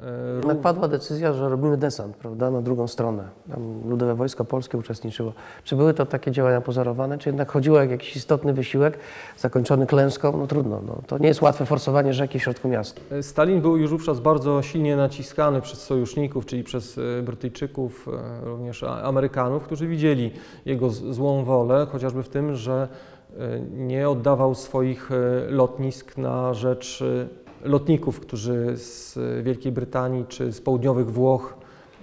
[0.06, 3.24] E, Jednak padła decyzja, że robimy desant prawda, na drugą stronę.
[3.52, 5.34] Tam Ludowe Wojsko Polskie uczestniczyło.
[5.64, 8.98] Czy były to takie działania pozorowane, czy jednak chodziło jak jakiś istotny wysiłek
[9.38, 10.38] zakończony klęską?
[10.38, 10.98] No trudno, no.
[11.08, 13.02] to nie jest łatwe forsowanie rzeki w środku miasta.
[13.22, 18.08] Stalin był już wówczas bardzo silnie naciskany przez sojuszników, czyli przez e, Brytyjczyków,
[18.42, 20.32] e, również Amerykanów, którzy widzieli
[20.66, 22.88] jego złą wolę, chociażby w tym, że
[23.38, 25.16] e, nie oddawał swoich e,
[25.52, 31.58] lotnisk na rzecz e, lotników, którzy z Wielkiej Brytanii czy z południowych Włoch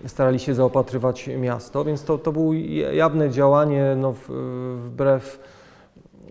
[0.06, 2.52] starali się zaopatrywać miasto, więc to, to było
[2.92, 4.14] jawne działanie no,
[4.76, 5.40] wbrew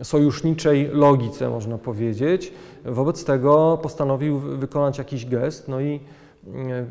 [0.04, 2.54] sojuszniczej logice, można powiedzieć.
[2.86, 6.00] Wobec tego postanowił wy- wykonać jakiś gest, no i
[6.48, 6.86] e,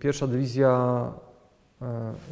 [0.00, 1.02] pierwsza dywizja
[1.82, 1.86] e,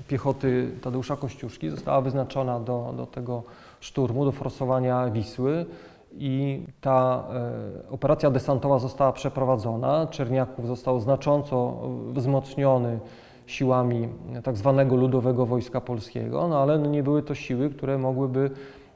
[0.09, 3.43] piechoty Tadeusza Kościuszki została wyznaczona do, do tego
[3.81, 5.67] szturmu, do forsowania Wisły
[6.15, 7.25] i ta
[7.87, 10.07] e, operacja desantowa została przeprowadzona.
[10.07, 11.77] Czerniaków został znacząco
[12.13, 12.99] wzmocniony
[13.47, 14.09] siłami
[14.43, 18.51] tak zwanego Ludowego Wojska Polskiego, no ale no nie były to siły, które mogłyby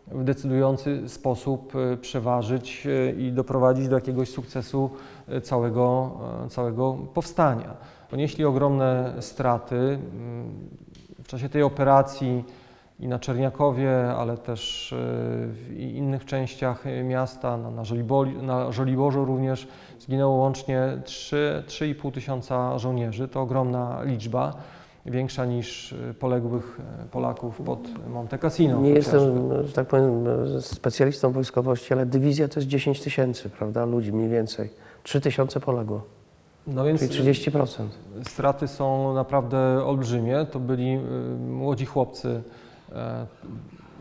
[0.07, 4.91] w decydujący sposób e, przeważyć e, i doprowadzić do jakiegoś sukcesu
[5.29, 6.11] e, całego,
[6.47, 7.77] e, całego powstania.
[8.11, 9.77] Ponieśli ogromne straty.
[9.77, 9.99] mm,
[11.23, 12.45] W czasie tej operacji
[13.01, 14.97] i na Czerniakowie, ale też e,
[15.47, 19.69] w innych częściach e, miasta, na, Żoliboli, na Żoliborzu również
[20.01, 23.29] zginęło łącznie 3 3,5 tysiąca żołnierzy.
[23.29, 24.55] To ogromna liczba,
[25.07, 26.81] większa niż e, poległych
[27.11, 28.81] Polaków pod Monte Cassino.
[28.81, 29.21] Nie jestem,
[29.67, 30.25] że tak powiem,
[30.61, 34.71] specjalistą wojskowości, ale dywizja to jest 10 tysięcy prawda, ludzi mniej więcej.
[35.03, 36.03] 3 tysiące poległo,
[36.67, 37.87] No więc czyli 30%.
[38.25, 40.47] straty są naprawdę olbrzymie.
[40.51, 41.01] To byli y,
[41.39, 42.43] młodzi chłopcy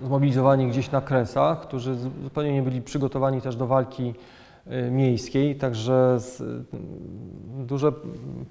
[0.04, 4.14] zmobilizowani gdzieś na kresach, którzy zupełnie nie byli przygotowani też do walki
[4.68, 6.18] y, miejskiej, także
[7.58, 7.92] duże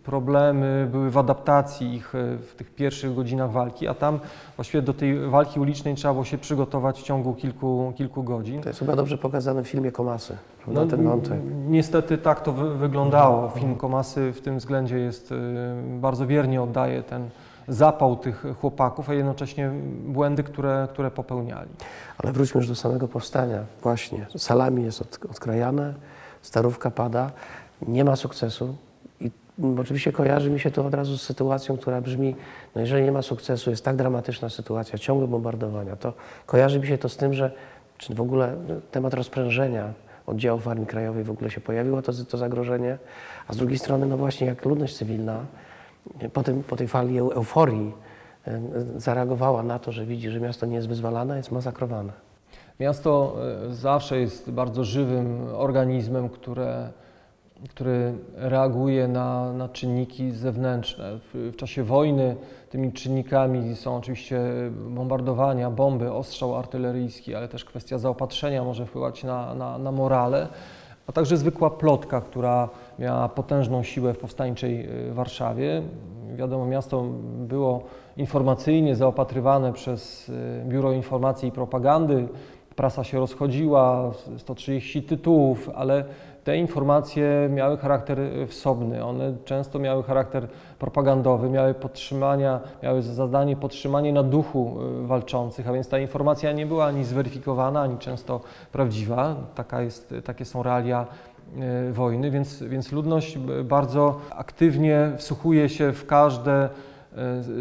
[0.02, 4.20] problemy były w adaptacji ich y, w tych pierwszych godzinach walki, a tam
[4.56, 8.62] właściwie do tej walki ulicznej trzeba było się przygotować w ciągu kilku, kilku godzin.
[8.62, 11.40] To jest chyba dobrze pokazane w filmie Komasy, prawda, No, ten wątek.
[11.68, 13.48] Niestety tak to wy wyglądało.
[13.48, 15.34] Film Komasy w tym względzie jest
[16.00, 17.30] bardzo wiernie oddaje ten
[17.68, 19.70] zapał tych chłopaków, a jednocześnie
[20.06, 21.70] błędy, które, które popełniali.
[22.18, 23.64] Ale wróćmy już do samego powstania.
[23.82, 25.94] Właśnie, salami jest od, odkrajane,
[26.42, 27.30] starówka pada,
[27.88, 28.76] nie ma sukcesu.
[29.20, 29.30] I
[29.78, 32.36] oczywiście kojarzy mi się to od razu z sytuacją, która brzmi,
[32.74, 36.12] no jeżeli nie ma sukcesu, jest tak dramatyczna sytuacja, ciągłe bombardowania, to
[36.46, 37.50] kojarzy mi się to z tym, że
[37.98, 39.92] czy w ogóle no, temat rozprężenia
[40.26, 42.98] oddziałów Armii Krajowej w ogóle się pojawiło, to, to zagrożenie,
[43.48, 45.40] a z drugiej strony, no właśnie jak ludność cywilna
[46.32, 47.92] po, tym, po tej fali eu- euforii
[48.46, 48.60] e,
[48.96, 52.12] zareagowała na to, że widzi, że miasto nie jest wyzwalane, jest masakrowane.
[52.80, 53.36] Miasto
[53.70, 56.90] y, zawsze jest bardzo żywym organizmem, które,
[57.70, 61.18] który reaguje na, na czynniki zewnętrzne.
[61.18, 62.36] W, w czasie wojny
[62.70, 64.40] tymi czynnikami są oczywiście
[64.88, 70.48] bombardowania, bomby, ostrzał artyleryjski, ale też kwestia zaopatrzenia może wpływać na, na, na morale,
[71.06, 72.68] a także zwykła plotka, która
[72.98, 75.82] miała potężną siłę w powstańczej y, Warszawie.
[76.34, 77.04] Wiadomo, miasto
[77.38, 77.82] było
[78.16, 82.28] informacyjnie zaopatrywane przez y, Biuro Informacji i Propagandy.
[82.76, 86.04] Prasa się rozchodziła, 130 tytułów, ale
[86.44, 89.04] te informacje miały charakter y, wsobny.
[89.04, 95.72] One często miały charakter propagandowy, miały podtrzymania, miały za zadanie podtrzymanie na duchu walczących, a
[95.72, 98.40] więc ta informacja nie była ani zweryfikowana, ani często
[98.72, 99.36] prawdziwa.
[99.54, 101.06] Taka jest, takie są realia
[101.92, 106.68] wojny, więc, więc ludność bardzo aktywnie wsłuchuje się w każde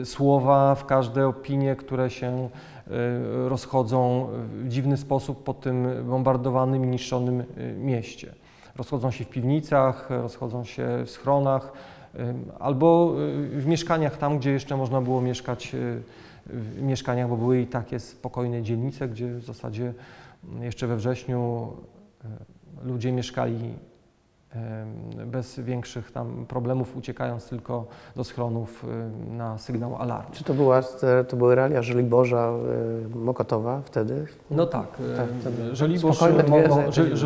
[0.01, 2.49] y, słowa, w każde opinie, które się
[2.87, 4.27] y, rozchodzą
[4.63, 7.43] w dziwny sposób po tym bombardowanym i niszczonym
[7.77, 8.33] mieście.
[8.75, 11.73] Rozchodzą się w piwnicach, rozchodzą się w schronach
[12.59, 13.13] albo
[13.51, 15.75] w mieszkaniach tam, gdzie jeszcze można było mieszkać
[16.45, 19.93] w mieszkaniach, bo były i takie spokojne dzielnice, gdzie w zasadzie
[20.61, 21.67] jeszcze we wrześniu
[22.83, 23.73] ludzie mieszkali
[25.25, 28.85] bez większych tam problemów, uciekając tylko do schronów
[29.31, 30.29] na sygnał alarmu.
[30.31, 30.81] Czy to, była,
[31.27, 32.51] to były realia Żoliborza
[33.13, 34.25] y, Mokotowa wtedy?
[34.51, 36.57] No tak, Tak, em, wtedy Żoliborz, Mo,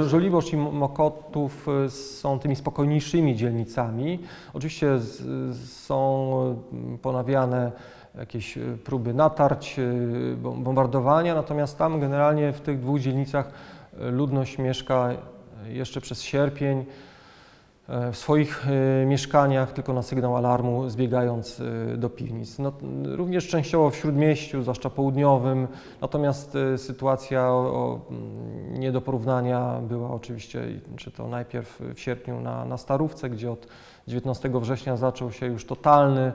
[0.07, 4.19] Żoliborz i Mo- Mokotów y, są tymi spokojniejszymi dzielnicami.
[4.53, 4.99] Oczywiście
[5.65, 6.55] są
[7.01, 7.71] ponawiane
[8.17, 9.79] jakieś próby natarć,
[10.43, 13.51] bom- bombardowania, natomiast tam generalnie w tych dwóch dzielnicach
[13.99, 15.09] ludność mieszka
[15.65, 16.85] jeszcze przez sierpień
[17.87, 21.59] e, w swoich e, mieszkaniach, tylko na sygnał alarmu, zbiegając
[21.93, 22.59] e, do piwnic.
[22.59, 25.67] No, również częściowo w śródmieściu, zwłaszcza południowym,
[26.01, 30.63] natomiast sytuacja o, o, mm, nie do porównania była oczywiście,
[30.95, 33.67] czy to najpierw w sierpniu na, na Starówce, gdzie od
[34.07, 36.31] 19 września zaczął się już totalny,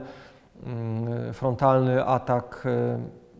[0.65, 2.67] mm, frontalny atak,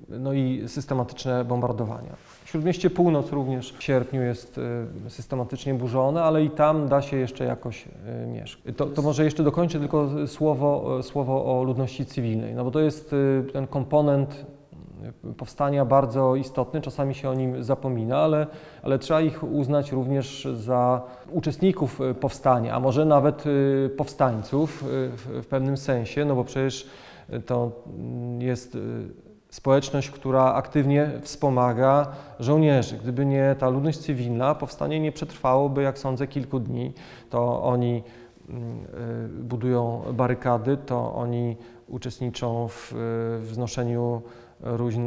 [0.10, 2.16] no i systematyczne bombardowania.
[2.54, 4.60] Śródmieście Północ również w sierpniu jest
[5.06, 8.76] e, systematycznie burzone, ale i tam da się jeszcze jakoś e, mieszkać.
[8.76, 13.16] To, to może jeszcze dokończę tylko słowo, słowo o ludności cywilnej, no bo to jest
[13.54, 14.46] ten komponent
[15.38, 18.48] powstania bardzo istotny, czasami się o nim zapomina, ale,
[18.84, 21.02] ale trzeba ich uznać również za
[21.32, 23.44] uczestników powstania, a może nawet
[23.98, 26.88] powstańców w, pewnym sensie, no bo przecież
[27.46, 28.78] to mm, jest
[29.54, 32.08] społeczność, która aktywnie wspomaga
[32.40, 32.98] żołnierzy.
[32.98, 36.94] Gdyby nie ta ludność cywilna, powstanie nie przetrwałoby, jak sądzę, kilku dni.
[37.30, 38.04] To oni
[38.50, 38.86] mm,
[39.40, 44.22] y, budują barykady, to oni uczestniczą w y, wznoszeniu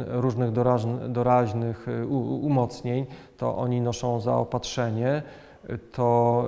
[0.07, 2.07] różnych doraźn- doraźnych y,
[2.41, 3.05] umocnień,
[3.37, 5.23] to oni noszą zaopatrzenie,
[5.91, 6.45] to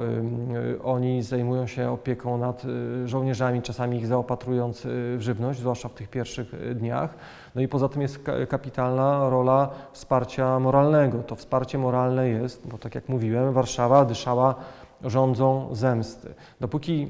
[0.84, 2.64] oni zajmują się opieką nad
[3.06, 7.16] żołnierzami, czasami ich zaopatrując w żywność, zwłaszcza w tych pierwszych dniach.
[7.56, 11.18] No i poza tym jest ka- kapitalna rola wsparcia moralnego.
[11.24, 14.56] To wsparcie moralne jest, bo tak jak mówiłem, Warszawa dyszała
[15.04, 16.34] rządzą zemsty.
[16.60, 17.10] Dopóki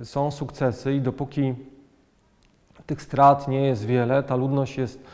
[0.00, 1.54] y, są sukcesy i dopóki
[2.86, 5.04] tych strat nie jest wiele, ta ludność jest,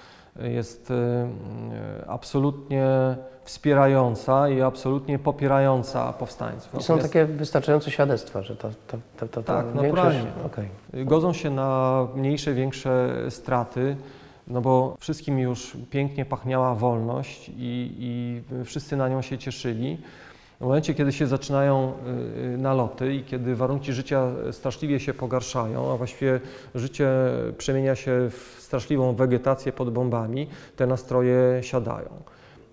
[0.41, 2.87] jest y, y, absolutnie
[3.45, 6.75] wspierająca i absolutnie popierająca powstańców.
[6.75, 9.95] I są Natomiast- takie wystarczające świadectwa, że to, to, to, to, to Tak, większość...
[9.95, 10.31] naturalnie.
[10.47, 10.69] Okej.
[11.05, 13.97] Godzą się na mniejsze, większe straty,
[14.47, 19.99] no bo wszystkim już pięknie pachniała wolność i, i wszyscy na nią się cieszyli.
[20.61, 25.93] W momencie, kiedy się zaczynają y, y, naloty i kiedy warunki życia straszliwie się pogarszają,
[25.93, 26.41] a właściwie
[26.75, 27.09] życie
[27.59, 32.09] przemienia się w straszliwą wegetację pod bombami, te nastroje siadają.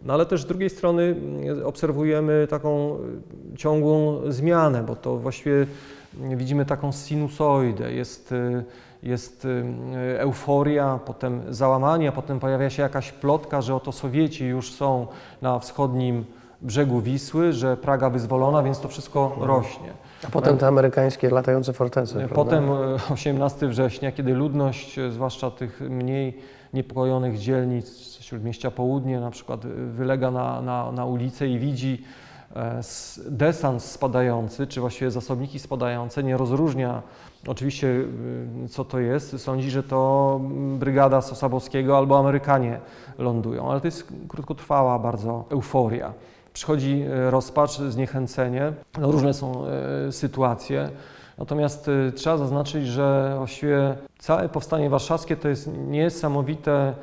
[0.05, 2.97] No ale też z drugiej strony mm, obserwujemy taką
[3.53, 5.55] y, ciągłą zmianę, bo to właściwie
[6.31, 7.93] y, widzimy taką sinusoidę.
[7.93, 8.63] Jest, y,
[9.03, 14.71] jest y, euforia, potem załamanie, a potem pojawia się jakaś plotka, że oto Sowieci już
[14.71, 15.07] są
[15.41, 16.25] na wschodnim
[16.61, 19.89] brzegu Wisły, że Praga wyzwolona, więc to wszystko rośnie.
[20.27, 22.35] A potem te amerykańskie latające fortece, prawda?
[22.35, 26.37] Potem e, 18 września, kiedy ludność, zwłaszcza tych mniej
[26.73, 32.03] niepokojonych dzielnic Śródmieścia Południe, na przykład wylega na, na, na ulicę i widzi
[32.55, 37.01] e, s- desant spadający, czy właściwie zasobniki spadające, nie rozróżnia
[37.47, 37.87] oczywiście
[38.65, 42.79] e, co to jest, sądzi, że to mm, brygada Sosabowskiego albo Amerykanie
[43.17, 46.13] lądują, ale to jest krótkotrwała bardzo euforia.
[46.53, 49.65] Przychodzi e, rozpacz, zniechęcenie, no różne są
[50.07, 50.89] e, sytuacje.
[51.37, 56.93] Natomiast y, trzeba zaznaczyć, że właściwie całe powstanie warszawskie to jest niesamowite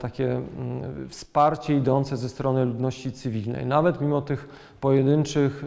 [0.00, 3.66] takie mm, wsparcie idące ze strony ludności cywilnej.
[3.66, 4.48] Nawet mimo tych
[4.80, 5.64] pojedynczych,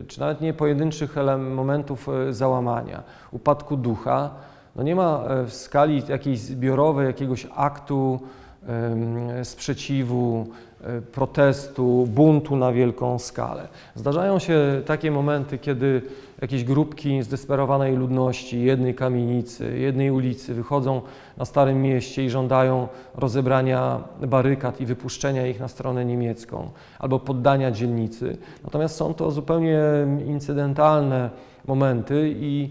[0.00, 4.30] e, czy nawet nie pojedynczych momentów e, załamania, upadku ducha,
[4.76, 8.20] no nie ma e, w skali jakiejś zbiorowej jakiegoś aktu
[9.42, 10.46] sprzeciwu,
[10.80, 13.68] e, protestu, buntu na wielką skalę.
[13.94, 16.02] Zdarzają się takie momenty, kiedy
[16.42, 21.00] jakieś grupki zdesperowanej ludności, jednej kamienicy, jednej ulicy wychodzą
[21.36, 27.70] na Starym Mieście i żądają rozebrania barykad i wypuszczenia ich na stronę niemiecką albo poddania
[27.70, 28.36] dzielnicy.
[28.64, 29.80] Natomiast są to zupełnie
[30.26, 31.30] incydentalne
[31.66, 32.70] momenty i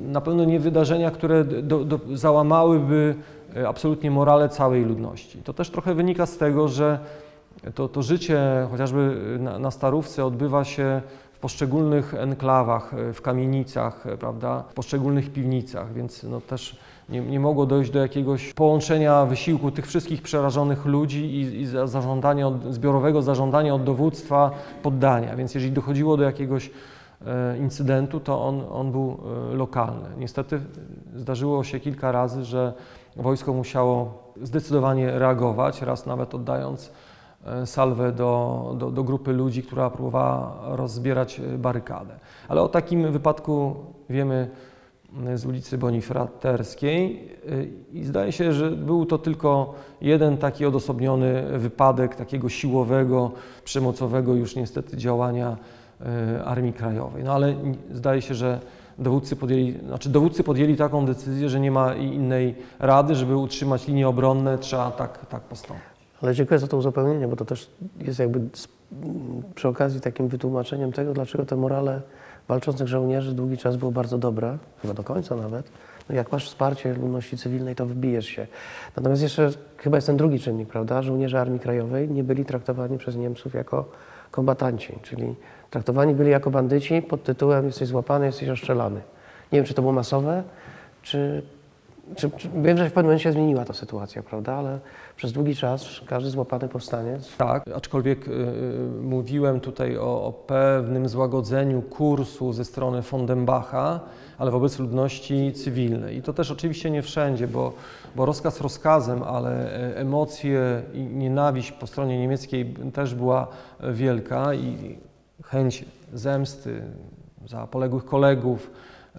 [0.00, 3.14] na pewno nie wydarzenia, które do, do, załamałyby
[3.56, 5.38] e, absolutnie morale całej ludności.
[5.38, 6.98] To też trochę wynika z tego, że
[7.74, 8.40] to, to życie
[8.70, 11.02] chociażby na, na Starówce odbywa się
[11.40, 16.78] poszczególnych enklawach, e, w kamienicach, e, prawda, w poszczególnych piwnicach, więc no też
[17.08, 21.86] nie, nie mogło dojść do jakiegoś połączenia wysiłku tych wszystkich przerażonych ludzi i, i za-
[21.86, 24.50] zażądania od, zbiorowego zażądania od dowództwa
[24.82, 25.36] poddania.
[25.36, 26.70] Więc jeżeli dochodziło do jakiegoś
[27.26, 29.16] e, incydentu, to on, on był
[29.52, 30.08] lokalny.
[30.18, 30.60] Niestety
[31.16, 32.72] zdarzyło się kilka razy, że
[33.16, 36.92] wojsko musiało zdecydowanie reagować, raz nawet oddając
[37.64, 42.14] salwę do, do, do grupy ludzi, która próbowała rozbierać e, barykadę.
[42.48, 43.74] Ale o takim wypadku
[44.10, 44.50] wiemy
[45.16, 47.28] m, z ulicy Bonifraterskiej
[47.92, 53.30] i zdaje się, że był to tylko jeden taki odosobniony wypadek takiego siłowego,
[53.64, 55.56] przemocowego już niestety działania
[56.44, 57.24] Armii Krajowej.
[57.24, 57.54] No ale
[57.92, 58.60] zdaje się, że
[58.98, 64.08] dowódcy podjęli, znaczy dowódcy podjęli taką decyzję, że nie ma innej rady, żeby utrzymać linie
[64.08, 65.89] obronne, trzeba tak, tak postąpić.
[66.22, 68.40] Ale dziękuję za to uzupełnienie, bo to też jest jakby
[69.54, 72.00] przy okazji takim wytłumaczeniem tego, dlaczego te morale
[72.48, 75.70] walczących żołnierzy długi czas było bardzo dobre, chyba do końca nawet.
[76.08, 78.46] No jak masz wsparcie ludności cywilnej, to wybijesz się.
[78.96, 81.02] Natomiast jeszcze chyba jest ten drugi czynnik, prawda?
[81.02, 83.84] Żołnierze Armii Krajowej nie byli traktowani przez Niemców jako
[84.30, 85.34] kombatanci, czyli
[85.70, 89.00] traktowani byli jako bandyci pod tytułem jesteś złapany, jesteś oszczelany.
[89.52, 90.42] Nie wiem, czy to było masowe,
[91.02, 91.42] czy
[92.16, 94.54] czy, czy, wiem, że w pewnym momencie się zmieniła ta sytuacja, prawda?
[94.54, 94.80] Ale
[95.16, 101.08] przez długi czas każdy złapany powstaniec Tak, aczkolwiek y, y, mówiłem tutaj o, o pewnym
[101.08, 104.00] złagodzeniu kursu ze strony Fondenbacha,
[104.38, 106.16] ale wobec ludności cywilnej.
[106.16, 107.72] I to też oczywiście nie wszędzie, bo,
[108.16, 113.46] bo rozkaz rozkazem, ale e, emocje i nienawiść po stronie niemieckiej też była
[113.80, 114.98] e, wielka i
[115.42, 116.82] chęć zemsty
[117.46, 118.70] za poległych kolegów,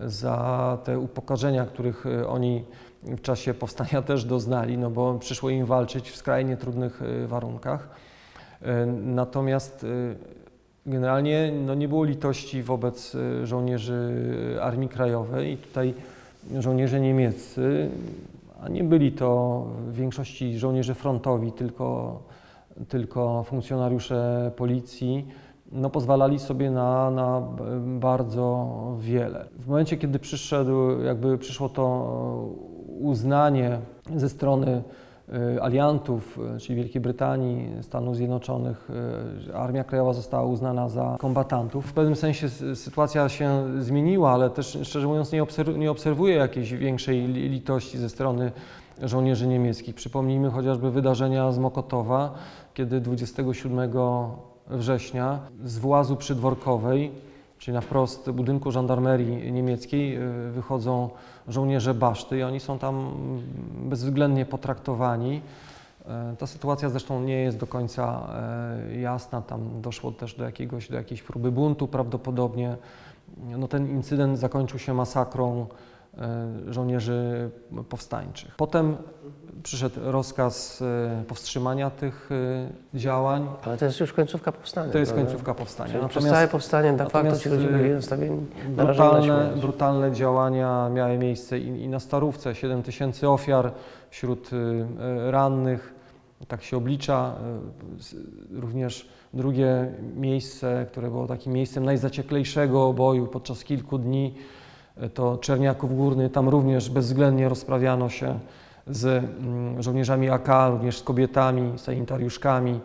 [0.01, 2.63] za te upokorzenia, których e, oni
[3.03, 7.89] w czasie powstania też doznali, no bo przyszło im walczyć w skrajnie trudnych e, warunkach.
[8.61, 9.85] E, Natomiast
[10.85, 14.13] generalnie no, nie było litości wobec żołnierzy
[14.61, 15.93] Armii Krajowej i tutaj
[16.59, 17.89] żołnierze niemieccy,
[18.61, 22.19] a nie byli to w większości żołnierze frontowi, tylko,
[22.89, 25.27] tylko funkcjonariusze policji,
[25.71, 27.63] no, pozwalali sobie na, na b-
[27.99, 28.67] bardzo
[28.99, 29.45] wiele.
[29.59, 32.15] W momencie, kiedy przyszedł, jakby przyszło to
[32.99, 33.79] uznanie
[34.15, 34.83] ze strony
[35.55, 38.89] y, aliantów, czyli Wielkiej Brytanii, Stanów Zjednoczonych,
[39.53, 41.85] Armia Krajowa została uznana za kombatantów.
[41.85, 46.73] W pewnym sensie sytuacja się zmieniła, ale też szczerze mówiąc nie, obserw nie obserwuję jakiejś
[46.73, 48.51] większej li- litości ze strony
[49.03, 49.95] żołnierzy niemieckich.
[49.95, 52.33] Przypomnijmy chociażby wydarzenia z Mokotowa,
[52.73, 53.91] kiedy 27
[54.67, 57.11] września z włazu przydworkowej,
[57.57, 61.09] czyli na wprost budynku żandarmerii niemieckiej, y, wychodzą
[61.47, 63.11] żołnierze baszty i oni są tam
[63.89, 65.41] bezwzględnie potraktowani.
[66.07, 68.27] E, Ta sytuacja zresztą nie jest do końca
[68.89, 69.41] e, jasna.
[69.41, 72.77] Tam doszło też do, jakiegoś, do jakiejś próby buntu prawdopodobnie.
[73.57, 75.67] No, ten incydent zakończył się masakrą
[76.67, 77.49] żołnierzy
[77.89, 78.55] powstańczych.
[78.57, 78.97] Potem
[79.63, 82.29] przyszedł rozkaz e, powstrzymania tych
[82.93, 83.47] e, działań.
[83.63, 84.91] Ale to jest już końcówka powstania.
[84.91, 85.93] To jest końcówka powstania.
[85.93, 91.17] Czyli przez całe powstanie de facto natomiast, ci ludzie byli nastawieni Brutalne, brutalne działania miały
[91.17, 93.71] miejsce i, i na Starówce, 7 tysięcy ofiar
[94.09, 94.49] wśród
[95.29, 95.93] rannych,
[96.47, 97.35] tak się oblicza.
[98.51, 104.35] Również drugie miejsce, które było takim miejscem najzacieklejszego boju podczas kilku dni,
[105.13, 106.29] to Czerniaków Górny.
[106.29, 108.39] Tam również bezwzględnie rozprawiano się
[108.87, 112.79] z mm, żołnierzami AK, również z kobietami, sanitariuszkami,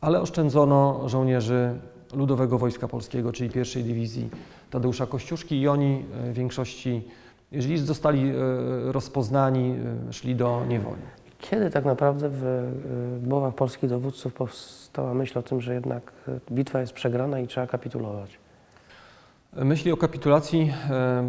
[0.00, 1.74] ale oszczędzono żołnierzy
[2.14, 4.30] Ludowego Wojska Polskiego, czyli pierwszej dywizji
[4.70, 7.04] Tadeusza Kościuszki i oni e, w większości,
[7.52, 8.34] jeżeli zostali e,
[8.92, 9.76] rozpoznani,
[10.08, 11.02] e, szli do niewoli.
[11.38, 16.12] Kiedy tak naprawdę w głowach polskich dowódców powstała myśl o tym, że jednak
[16.52, 18.38] bitwa jest przegrana i trzeba kapitulować?
[19.52, 21.24] Myśli o kapitulacji e, e,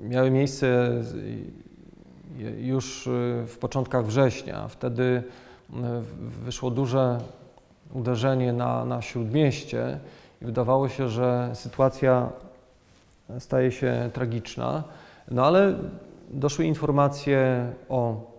[0.00, 0.90] miały miejsce
[2.58, 3.10] już e,
[3.46, 4.68] w początkach września.
[4.68, 5.22] Wtedy
[6.44, 7.18] wyszło duże
[7.92, 9.98] uderzenie na, na śródmieście
[10.42, 12.32] i wydawało się, że sytuacja
[13.38, 14.84] staje się tragiczna.
[15.30, 15.78] No ale
[16.30, 18.32] doszły informacje o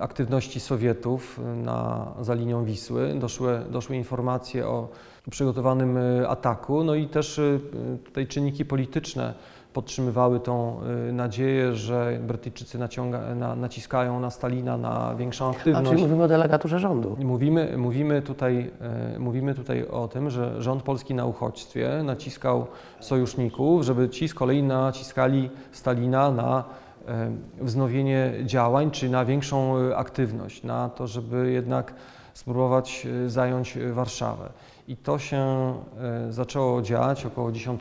[0.00, 4.88] aktywności Sowietów na, za linią Wisły, doszły, doszły informacje o
[5.30, 7.58] przygotowanym e, ataku, no i też e,
[8.04, 9.34] tutaj czynniki polityczne
[9.72, 15.90] podtrzymywały tą e, nadzieję, że Brytyjczycy naciąga, na, naciskają na Stalina na większą A aktywność.
[15.90, 17.16] czyli mówimy o delegaturze rządu.
[17.24, 18.70] Mówimy, mówimy, tutaj,
[19.18, 22.66] mówimy tutaj o tym, że rząd polski na uchodźstwie naciskał
[23.00, 26.64] sojuszników, żeby ci z kolei naciskali Stalina na
[27.60, 31.94] wznowienie działań, czy na większą aktywność, na to, żeby jednak
[32.34, 34.48] spróbować zająć Warszawę.
[34.88, 37.80] I to się e, zaczęło dziać około 10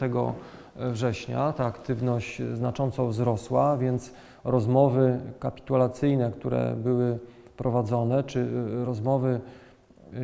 [0.75, 1.53] września.
[1.53, 4.13] Ta aktywność znacząco wzrosła, więc
[4.43, 7.19] rozmowy kapitulacyjne, które były
[7.57, 9.39] prowadzone, czy y, rozmowy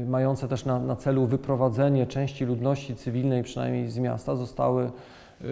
[0.08, 4.92] mające też na, na celu wyprowadzenie części ludności cywilnej, przynajmniej z miasta, zostały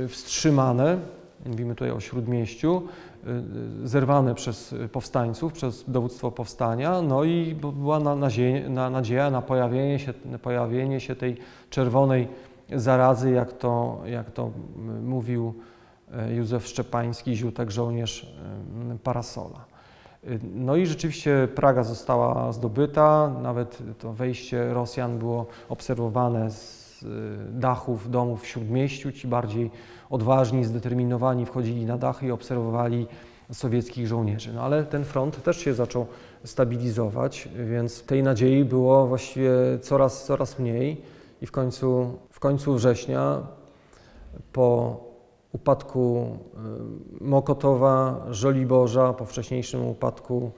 [0.07, 0.97] wstrzymane.
[1.45, 2.83] mówimy tutaj o Śródmieściu,
[3.83, 9.99] zerwane przez powstańców, przez dowództwo powstania, no i była na, nazie- na, nadzieja na pojawienie
[9.99, 11.37] się, na pojawienie się tej
[11.69, 12.27] czerwonej
[12.75, 14.51] zarazy, jak to, jak to
[15.03, 15.53] mówił
[16.13, 18.23] e, Józef Szczepański, ziółtek żołnierz
[18.93, 19.65] e, parasola.
[20.29, 27.07] Y, No i rzeczywiście Praga została zdobyta, nawet to wejście Rosjan było obserwowane z y,
[27.59, 29.11] dachów domów w Śródmieściu.
[29.11, 29.71] Ci bardziej
[30.11, 33.07] odważni, zdeterminowani wchodzili na dachy i obserwowali
[33.51, 34.53] sowieckich żołnierzy.
[34.53, 36.05] No ale ten front też się zaczął
[36.45, 39.51] stabilizować, więc tej nadziei było właściwie
[39.81, 41.01] coraz, coraz mniej
[41.41, 43.41] i w końcu, w końcu września
[44.53, 44.97] po
[45.53, 46.27] upadku
[47.21, 50.51] y, Mokotowa, Żoliborza, po wcześniejszym upadku,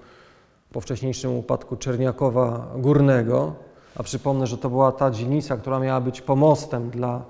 [0.71, 3.53] po wcześniejszym upadku Czerniakowa Górnego,
[3.95, 7.21] a przypomnę, że to była ta dzielnica, która miała być pomostem dla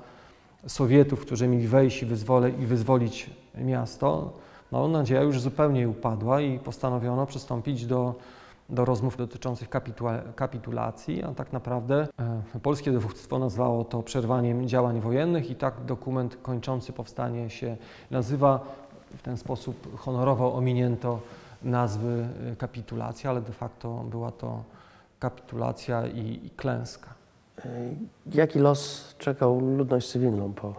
[0.68, 4.34] Sowietów, którzy mieli wejść i, wyzwole, i wyzwolić miasto,
[4.72, 8.15] no nadzieja już zupełnie upadła i postanowiono przystąpić do,
[8.69, 9.69] do rozmów dotyczących
[10.35, 12.07] kapitulacji, a tak naprawdę
[12.56, 17.77] e, polskie dowództwo nazwało to przerwaniem działań wojennych i tak dokument kończący powstanie się
[18.11, 18.60] nazywa.
[19.18, 21.19] W ten sposób honorowo ominięto
[21.64, 24.64] nazwy e, kapitulacji, ale de facto była to
[25.19, 27.14] kapitulacja i, i klęska.
[28.34, 30.73] Jaki los czekał ludność cywilną po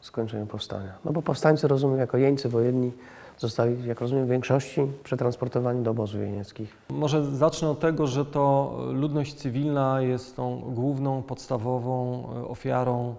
[0.00, 0.92] skończeniu powstania?
[1.04, 2.92] No bo powstańcy, rozumiem, jako jeńcy wojenni
[3.38, 6.76] zostali, jak rozumiem, w większości przetransportowani do obozów jenieckich.
[6.90, 13.14] Może zacznę od tego, że to ludność cywilna jest tą główną, podstawową e, ofiarą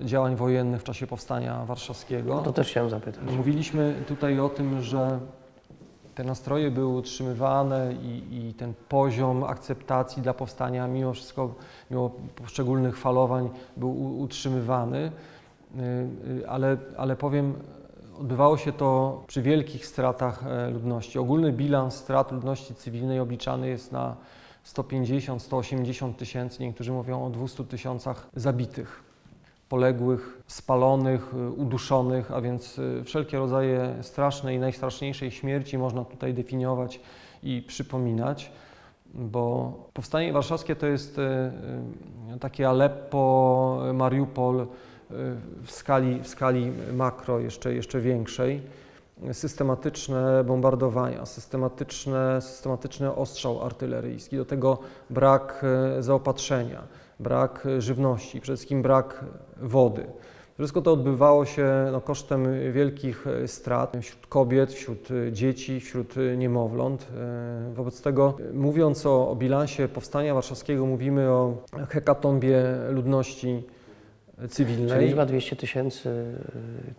[0.00, 2.34] działań wojennych w czasie powstania warszawskiego.
[2.34, 3.24] No to też chciałem zapytać.
[3.36, 5.18] Mówiliśmy tutaj o tym, że
[6.16, 11.54] te nastroje były utrzymywane i, i ten poziom akceptacji dla powstania mimo wszystko,
[11.90, 15.12] mimo poszczególnych falowań był utrzymywany,
[15.74, 17.54] Y, y, ale, ale powiem,
[18.20, 21.18] odbywało się to przy wielkich stratach e, ludności.
[21.18, 24.16] Ogólny bilans strat ludności cywilnej obliczany jest na
[24.66, 29.05] 150-180 tysięcy, niektórzy mówią o 200 tysiącach zabitych
[29.68, 36.34] poległych, spalonych, y, uduszonych, a więc y, wszelkie rodzaje strasznej i najstraszniejszej śmierci można tutaj
[36.34, 37.00] definiować
[37.42, 38.52] i przypominać,
[39.14, 44.66] bo powstanie warszawskie to jest y, takie Aleppo, Mariupol
[45.62, 48.62] w skali, w skali makro jeszcze, jeszcze większej.
[49.32, 54.78] Systematyczne bombardowania, systematyczne, systematyczny ostrzał artyleryjski, do tego
[55.10, 55.64] brak
[56.00, 56.82] zaopatrzenia,
[57.20, 59.24] brak żywności, przede wszystkim brak
[59.62, 60.06] wody.
[60.58, 66.14] Wszystko to odbywało się no, kosztem wielkich e, strat wśród kobiet, wśród e, dzieci, wśród
[66.16, 67.06] e, niemowląt.
[67.74, 71.56] Wobec tego, mówiąc o, o bilansie powstania warszawskiego, mówimy o
[71.88, 73.62] hekatombie ludności
[74.40, 75.06] Czy cywilnej.
[75.06, 76.24] liczba 200 tysięcy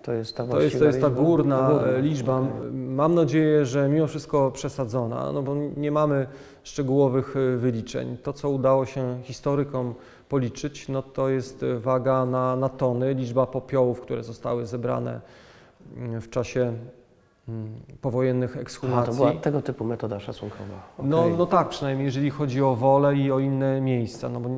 [0.04, 2.42] to jest ta To jest, to jest ta właściwa górna liczba?
[2.72, 6.28] Mam nadzieję, że mimo wszystko przesadzona, no bo nie mamy
[6.68, 8.18] szczegółowych e, wyliczeń.
[8.24, 9.94] To, co udało się historykom
[10.30, 15.22] policzyć, no to jest e, waga na, na tony, liczba popiołów, które zostały zebrane
[15.98, 16.74] mm, w czasie
[17.50, 17.70] mm,
[18.02, 19.12] powojennych ekshumacji.
[19.12, 20.82] to była tego typu metoda szacunkowa.
[21.04, 21.38] No, Okej.
[21.38, 24.30] no tak, przynajmniej jeżeli chodzi o wolę i o inne miejsca.
[24.30, 24.50] No bo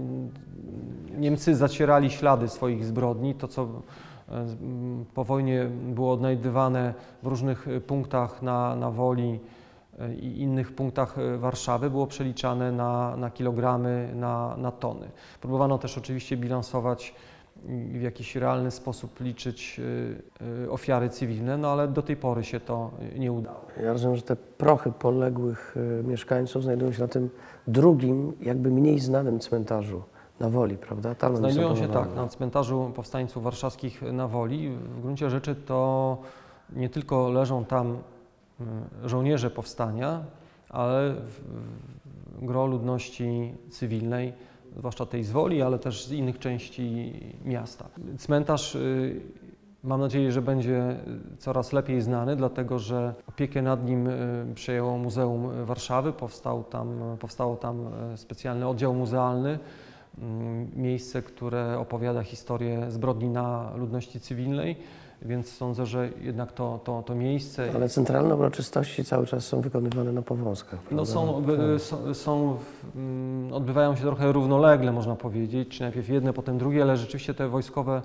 [1.17, 3.35] Niemcy zacierali ślady swoich zbrodni.
[3.35, 3.61] To, co
[4.31, 9.39] e, z- m, po wojnie było odnajdywane w różnych punktach na, na Woli
[10.21, 15.09] i innych punktach e, Warszawy, było przeliczane na, na kilogramy, na, na tony.
[15.41, 17.13] Próbowano też oczywiście bilansować
[17.67, 19.81] i w jakiś realny sposób liczyć
[20.39, 23.61] e, e, ofiary cywilne, no ale do tej pory się to e, nie udało.
[23.83, 27.29] Ja rozumiem, że te prochy poległych mieszkańców znajdują się na tym
[27.67, 30.03] drugim, jakby mniej znanym cmentarzu
[30.39, 31.15] na Woli, prawda?
[31.15, 34.69] Tam Znajdują się tak na cmentarzu powstańców warszawskich na Woli.
[34.69, 36.17] W gruncie rzeczy to
[36.75, 37.97] nie tylko leżą tam
[39.05, 40.23] żołnierze powstania,
[40.69, 41.15] ale
[42.41, 44.33] gro ludności cywilnej,
[44.77, 47.13] zwłaszcza tej z Woli, ale też z innych części
[47.45, 47.85] miasta.
[48.17, 49.21] Cmentarz y,
[49.83, 50.97] mam nadzieję, że będzie
[51.37, 57.55] coraz lepiej znany, dlatego że opiekę nad nim y, przejęło Muzeum Warszawy, powstał tam, powstało
[57.55, 59.59] tam y, specjalny oddział muzealny,
[60.75, 64.75] miejsce, które opowiada historię zbrodni na ludności cywilnej,
[65.21, 70.11] więc sądzę, że jednak to, to, to miejsce Ale centralne uroczystości cały czas są wykonywane
[70.11, 70.95] na Powązkach, prawda?
[70.95, 71.81] no są, Tak.
[71.81, 72.57] są, są
[72.95, 77.47] mm, odbywają się trochę równolegle, można powiedzieć, czy najpierw jedne, potem drugie, ale rzeczywiście te
[77.47, 78.01] wojskowe,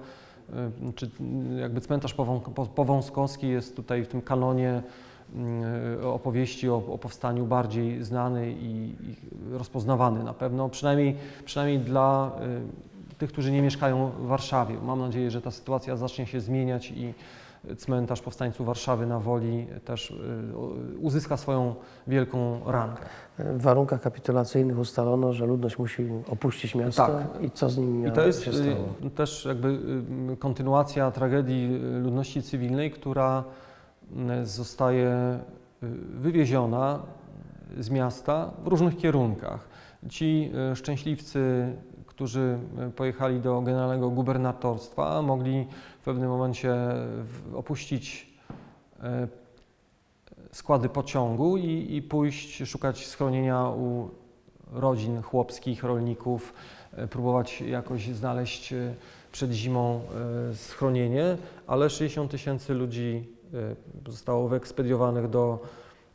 [0.50, 4.82] y, czy y, jakby cmentarz pową, po- powązkowski jest tutaj w tym kanonie
[6.02, 9.16] y, opowieści o, o powstaniu bardziej znany i, i
[9.52, 12.32] rozpoznawany na pewno, przynajmniej, przynajmniej dla
[13.24, 14.76] tych, którzy nie mieszkają w Warszawie.
[14.82, 17.14] Mam nadzieję, że ta sytuacja zacznie się zmieniać i
[17.76, 21.74] cmentarz powstańców Warszawy na Woli też y, uzyska swoją
[22.06, 23.02] wielką rankę.
[23.38, 27.42] W warunkach kapitulacyjnych ustalono, że ludność musi opuścić miasto Tak.
[27.42, 29.68] i co z nimi I to jest y, też jakby
[30.32, 33.44] y, kontynuacja tragedii ludności cywilnej, która
[34.42, 35.38] zostaje
[36.20, 37.02] wywieziona
[37.78, 39.68] z miasta w różnych kierunkach.
[40.08, 41.72] Ci szczęśliwcy,
[42.14, 42.58] którzy
[42.88, 45.66] y, pojechali do generalnego gubernatorstwa, mogli
[46.00, 46.74] w pewnym momencie
[47.22, 48.34] w- opuścić
[48.98, 49.02] y,
[50.52, 54.10] składy pociągu i, i pójść szukać schronienia u
[54.72, 56.54] rodzin chłopskich, rolników,
[56.92, 58.94] e, próbować jakoś znaleźć e,
[59.32, 60.00] przed zimą
[60.50, 61.36] e, schronienie,
[61.66, 63.28] ale 60 tysięcy ludzi
[64.06, 65.58] e, zostało wyekspediowanych do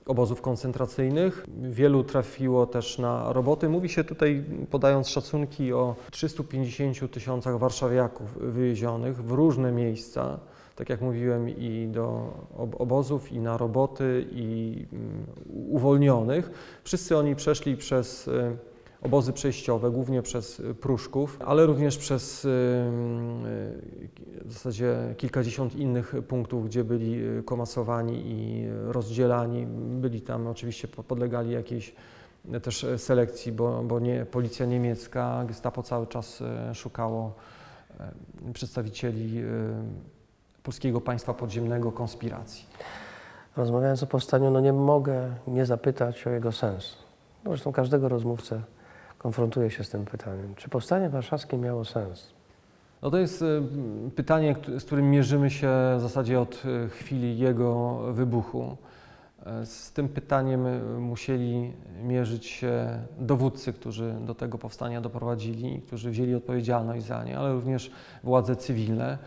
[0.10, 1.45] obozów koncentracyjnych.
[1.61, 3.69] Wielu trafiło też na roboty.
[3.69, 10.40] Mówi się tutaj, podając szacunki, o 350 tysiącach warszawiaków wywiezionych w różne miejsca
[10.76, 15.26] tak jak mówiłem, i do ob- obozów, i na roboty, i mm,
[15.69, 16.52] uwolnionych.
[16.84, 18.57] Wszyscy oni przeszli przez y,
[19.02, 22.48] obozy przejściowe, głównie przez y, Pruszków, ale również przez y,
[24.46, 29.66] w zasadzie kilkadziesiąt innych punktów, gdzie byli y, komasowani i rozdzielani.
[30.02, 31.96] Byli tam oczywiście, po- podlegali jakiejś
[32.64, 36.44] też selekcji, bo, bo nie, policja niemiecka, gestapo cały czas
[36.74, 37.34] szukało
[38.54, 39.44] przedstawicieli
[40.64, 42.66] polskiego państwa podziemnego, konspiracji.
[43.58, 46.98] Rozmawiając o powstaniu, no nie mogę nie zapytać o jego sens.
[47.44, 48.62] No Zresztą każdego rozmówcę
[49.20, 50.56] konfrontuje się z tym pytaniem.
[50.56, 52.34] Czy powstanie warszawskie miało sens?
[53.02, 53.62] No to jest y,
[54.16, 58.78] pytanie, z którym mierzymy się w zasadzie od y, chwili jego wybuchu.
[59.46, 60.66] E, Z tym pytaniem
[61.02, 61.74] musieli
[62.04, 67.91] mierzyć się dowódcy, którzy do tego powstania doprowadzili, którzy wzięli odpowiedzialność za nie, ale również
[68.24, 69.18] władze cywilne.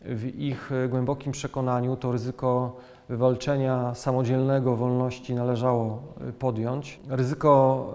[0.00, 2.76] W ich głębokim przekonaniu to ryzyko
[3.08, 6.02] wywalczenia samodzielnego wolności należało
[6.38, 7.00] podjąć.
[7.08, 7.86] Ryzyko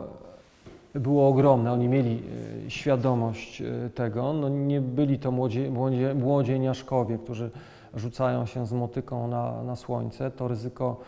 [0.95, 2.23] było ogromne, oni mieli
[2.65, 4.33] y, świadomość y, tego.
[4.33, 7.49] No, nie byli to młodzie, młodzie, młodzieniaszkowie, którzy
[7.95, 10.31] rzucają się z motyką na, na słońce.
[10.31, 10.99] To ryzyko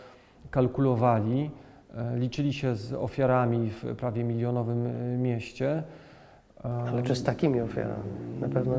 [0.50, 1.50] kalkulowali,
[2.14, 4.88] y, liczyli się z ofiarami w prawie milionowym
[5.22, 5.82] mieście.
[6.62, 8.02] Ale czy z takimi ofiarami?
[8.40, 8.74] Na pewno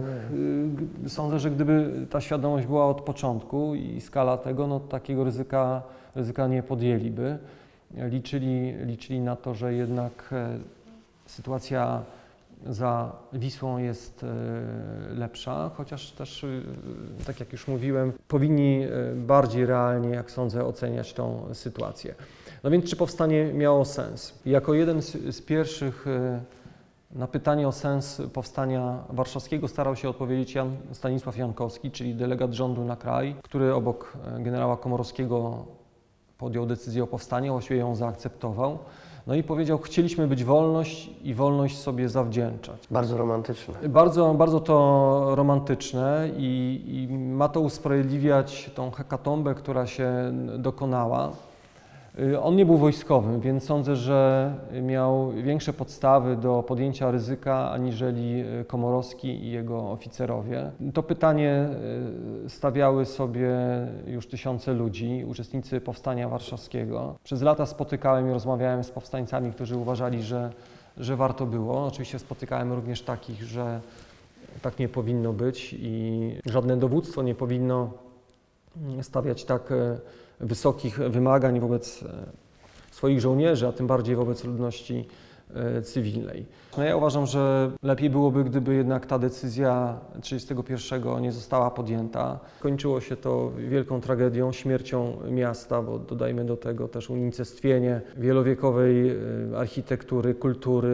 [1.02, 1.10] nie.
[1.10, 5.82] Sądzę, że gdyby ta świadomość była od początku i skala tego, no takiego ryzyka,
[6.16, 7.38] ryzyka nie podjęliby.
[7.98, 10.60] Liczyli, liczyli na to, że jednak e,
[11.32, 12.04] sytuacja
[12.66, 14.28] za Wisłą jest e,
[15.16, 16.64] lepsza, chociaż też, y,
[17.26, 22.16] tak jak już mówiłem, powinni e, bardziej realnie, jak sądzę, oceniać tą sytuację.
[22.64, 24.40] No więc czy powstanie miało sens?
[24.46, 26.42] Jako jeden z, pierwszych e,
[27.12, 32.86] na pytanie o sens powstania warszawskiego starał się odpowiedzieć Jan Stanisław Jankowski, czyli delegat rządu
[32.86, 35.66] na kraj, który obok e, generała Komorowskiego
[36.38, 38.80] podjął decyzję o powstaniu, właściwie ją zaakceptował.
[39.28, 42.78] No i powiedział, chcieliśmy być wolność i wolność sobie zawdzięczać.
[42.92, 43.90] Bardzo romantyczne.
[43.90, 50.12] Bardzo, bardzo to romantyczne i, i ma to usprawiedliwiać tą hekatombę, która się
[50.58, 51.32] dokonała.
[52.22, 58.44] Y, On nie był wojskowym, więc sądzę, że miał większe podstawy do podjęcia ryzyka aniżeli
[58.62, 60.72] y, Komorowski i jego oficerowie.
[60.94, 61.70] To pytanie
[62.46, 63.50] y, stawiały sobie
[64.08, 67.16] już tysiące ludzi, uczestnicy Powstania Warszawskiego.
[67.24, 70.50] Przez lata spotykałem i rozmawiałem z powstańcami, którzy uważali, że,
[70.98, 71.86] że warto było.
[71.86, 73.80] Oczywiście spotykałem również takich, że
[74.62, 77.90] tak nie powinno być i żadne dowództwo nie powinno
[79.02, 79.74] stawiać tak
[80.42, 82.08] wysokich wymagań wobec e,
[82.92, 85.06] swoich żołnierzy, a tym bardziej wobec ludności
[85.84, 86.46] cywilnej.
[86.78, 92.40] No ja uważam, że lepiej byłoby, gdyby jednak ta decyzja 31 nie została podjęta.
[92.60, 99.16] Kończyło się to wielką tragedią, śmiercią miasta, bo dodajmy do tego też unicestwienie wielowiekowej e,
[99.58, 100.90] architektury, kultury,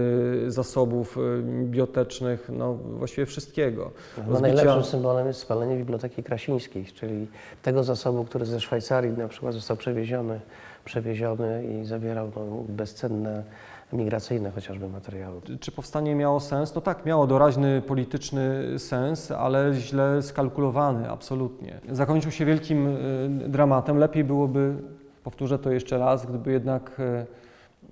[0.48, 3.92] zasobów e, bibliotecznych, no właściwie wszystkiego.
[4.16, 7.28] Chyba Rozbicia- najlepszym symbolem jest spalenie Biblioteki Krasińskiej, czyli
[7.62, 10.40] tego zasobu, który ze Szwajcarii na przykład został przewieziony,
[10.86, 13.44] przewieziony i zawierał no, bezcenne,
[13.94, 15.42] migracyjne chociażby materiały.
[15.60, 16.76] Czy powstanie miało sens?
[16.76, 21.80] No tak, miało doraźny polityczny sens, ale źle skalkulowany, absolutnie.
[21.92, 23.98] Zakończył się wielkim y, dramatem.
[23.98, 24.76] Lepiej byłoby,
[25.24, 27.26] powtórzę to jeszcze raz, gdyby jednak y,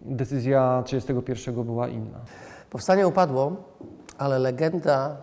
[0.05, 2.19] decyzja 31 była inna.
[2.69, 3.55] Powstanie upadło,
[4.17, 5.17] ale legenda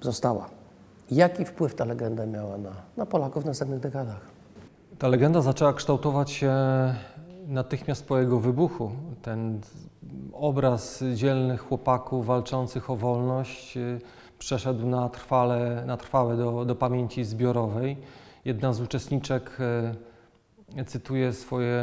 [0.00, 0.48] została.
[1.10, 4.20] Jaki wpływ ta legenda miała na, na Polaków w następnych dekadach?
[4.98, 6.54] Ta legenda zaczęła kształtować się
[7.52, 8.92] natychmiast po jego wybuchu.
[9.22, 9.60] Ten
[10.32, 14.00] obraz dzielnych chłopaków walczących o wolność y,
[14.38, 17.96] przeszedł na trwale, na trwałe do, do pamięci zbiorowej
[18.44, 19.58] jedna z uczestniczek
[20.76, 21.82] e, cytuje swoje,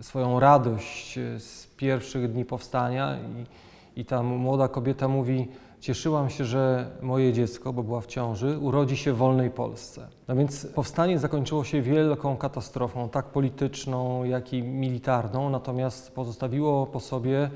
[0.00, 5.48] swoją radość e, z pierwszych dni powstania i, i ta młoda kobieta mówi,
[5.84, 10.08] cieszyłam się, że moje dziecko, bo była w ciąży, urodzi się w wolnej Polsce.
[10.28, 17.00] No więc powstanie zakończyło się wielką katastrofą, tak polityczną, jak i militarną, natomiast pozostawiło po
[17.00, 17.50] sobie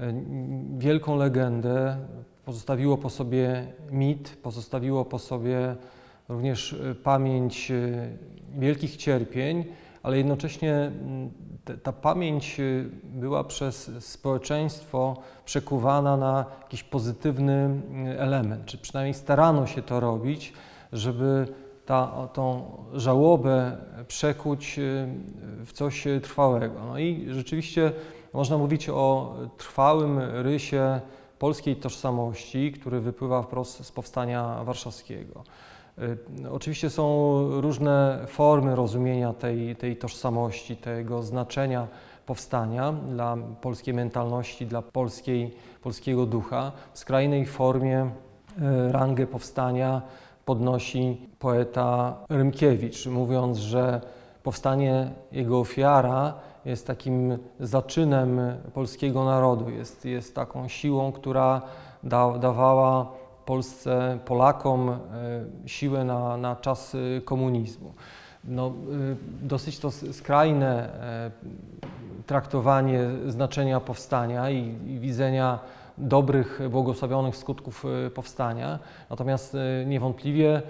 [0.00, 0.14] e,
[0.78, 1.96] wielką legendę,
[2.44, 5.76] pozostawiło po sobie mit, pozostawiło po sobie
[6.28, 8.08] również e, pamięć e,
[8.58, 9.64] wielkich cierpień,
[10.04, 11.30] ale jednocześnie mm,
[11.82, 12.62] ta pamięć e,
[13.04, 20.52] była przez społeczeństwo przekuwana na jakiś pozytywny mm, element, czy przynajmniej starano się to robić,
[20.92, 21.48] żeby
[21.86, 23.76] ta, tą żałobę
[24.08, 24.82] przekuć e,
[25.64, 26.80] w coś trwałego.
[26.84, 27.92] No i rzeczywiście
[28.32, 31.00] można mówić o trwałym rysie
[31.38, 35.44] polskiej tożsamości, który wypływa wprost z powstania warszawskiego.
[35.98, 41.88] Y, Oczywiście są różne formy rozumienia tej, tej tożsamości, tego znaczenia
[42.26, 46.72] powstania dla polskiej mentalności, dla polskiej, polskiego ducha.
[46.92, 50.02] W skrajnej formie y, rangę powstania
[50.44, 54.00] podnosi poeta Rymkiewicz, mówiąc, że
[54.42, 56.34] powstanie jego ofiara
[56.64, 58.40] jest takim zaczynem
[58.74, 61.62] polskiego narodu, jest, jest taką siłą, która
[62.02, 63.12] da, dawała
[63.46, 64.98] Polsce, Polakom e,
[65.66, 67.94] siłę na, na czas e, komunizmu.
[68.44, 68.72] No, e,
[69.42, 70.90] dosyć to skrajne
[72.26, 75.58] traktowanie znaczenia powstania i, i widzenia
[75.98, 77.84] dobrych, błogosławionych skutków
[78.14, 78.78] powstania.
[79.10, 79.56] Natomiast
[79.86, 80.62] niewątpliwie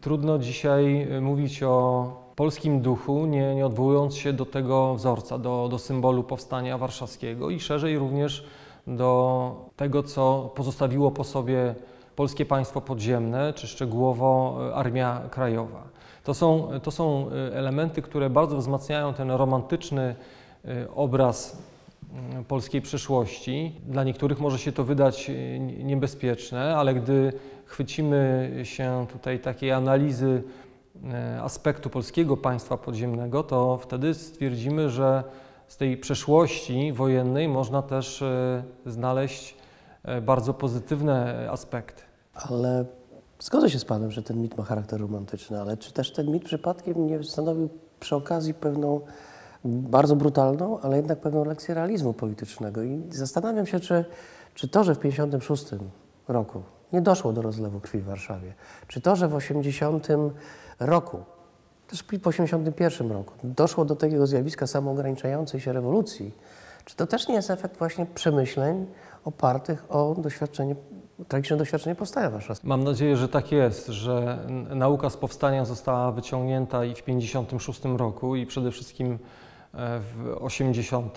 [0.00, 2.06] trudno dzisiaj mówić o
[2.36, 7.60] polskim duchu, nie, nie odwołując się do tego wzorca, do, do symbolu powstania warszawskiego i
[7.60, 8.44] szerzej również
[8.96, 11.74] do tego, co pozostawiło po sobie
[12.16, 15.82] polskie państwo podziemne, czy szczegółowo e, Armia Krajowa.
[16.24, 20.14] To są, to są e, elementy, które bardzo wzmacniają ten romantyczny
[20.64, 21.62] e, obraz
[22.12, 23.74] mm, polskiej przyszłości.
[23.86, 27.32] Dla niektórych może się to wydać nie- niebezpieczne, ale gdy
[27.64, 30.42] chwycimy się tutaj takiej analizy
[31.42, 35.24] aspektu polskiego państwa podziemnego, to wtedy stwierdzimy, że
[35.70, 39.56] z tej przeszłości wojennej można też e, znaleźć
[40.04, 42.02] e, bardzo pozytywne aspekty.
[42.34, 42.84] Ale
[43.38, 46.44] zgodzę się z Panem, że ten mit ma charakter romantyczny, ale czy też ten mit
[46.44, 47.68] przypadkiem nie stanowił
[48.00, 49.00] przy okazji pewną
[49.64, 52.82] bardzo brutalną, ale jednak pewną lekcję realizmu politycznego?
[52.82, 54.04] I zastanawiam się, czy,
[54.54, 55.82] czy to, że w 1956
[56.28, 58.54] roku nie doszło do rozlewu krwi w Warszawie,
[58.86, 60.08] czy to, że w 80
[60.80, 61.18] roku,
[61.90, 63.34] też w 81 roku.
[63.44, 66.34] Doszło do takiego zjawiska samoograniczającej się rewolucji,
[66.84, 68.86] czy to też nie jest efekt właśnie przemyśleń
[69.24, 70.76] opartych o doświadczenie,
[71.28, 72.68] tragiczne doświadczenie powstania warszawskiego?
[72.68, 74.38] Mam nadzieję, że tak jest, że
[74.74, 79.18] nauka z powstania została wyciągnięta i w 56 roku i przede wszystkim
[79.74, 81.16] e, w 80,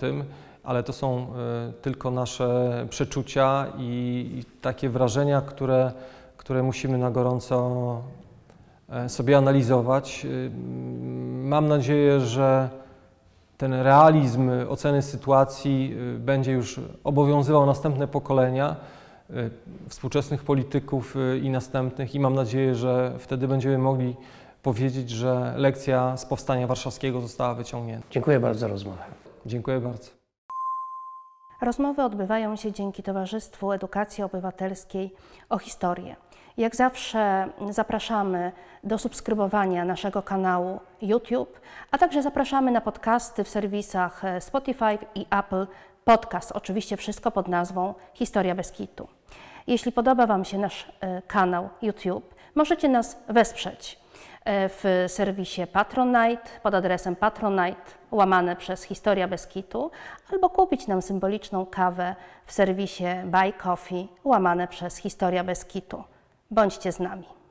[0.64, 5.92] ale to są e, tylko nasze przeczucia i, takie wrażenia, które,
[6.36, 8.02] które musimy na gorąco
[9.08, 10.24] sobie analizować.
[10.24, 10.50] Y,
[11.44, 12.68] Mam nadzieję, że
[13.58, 18.76] ten realizm oceny sytuacji y, będzie już obowiązywał następne pokolenia
[19.30, 19.50] y,
[19.88, 24.16] współczesnych polityków i następnych i mam nadzieję, że wtedy będziemy mogli
[24.62, 28.06] powiedzieć, że lekcja z powstania warszawskiego została wyciągnięta.
[28.10, 29.02] Dziękuję bardzo za rozmowę.
[29.46, 30.10] Dziękuję bardzo.
[31.62, 35.14] Rozmowy odbywają się dzięki Towarzystwu Edukacji Obywatelskiej
[35.48, 36.16] o historię.
[36.56, 38.52] Jak zawsze zapraszamy
[38.84, 41.60] do subskrybowania naszego kanału YouTube,
[41.90, 45.66] a także zapraszamy na podcasty w serwisach e, Spotify i Apple
[46.04, 46.52] Podcast.
[46.52, 49.08] Oczywiście wszystko pod nazwą Historia bez kitu.
[49.66, 53.98] Jeśli podoba Wam się nasz e, kanał YouTube, możecie nas wesprzeć
[54.44, 59.90] e, w serwisie Patronite pod adresem patronite łamane przez Historia bez kitu
[60.32, 66.04] albo kupić nam symboliczną kawę w serwisie Buy Coffee łamane przez Historia bez kitu.
[66.50, 67.43] Bądźcie z nami.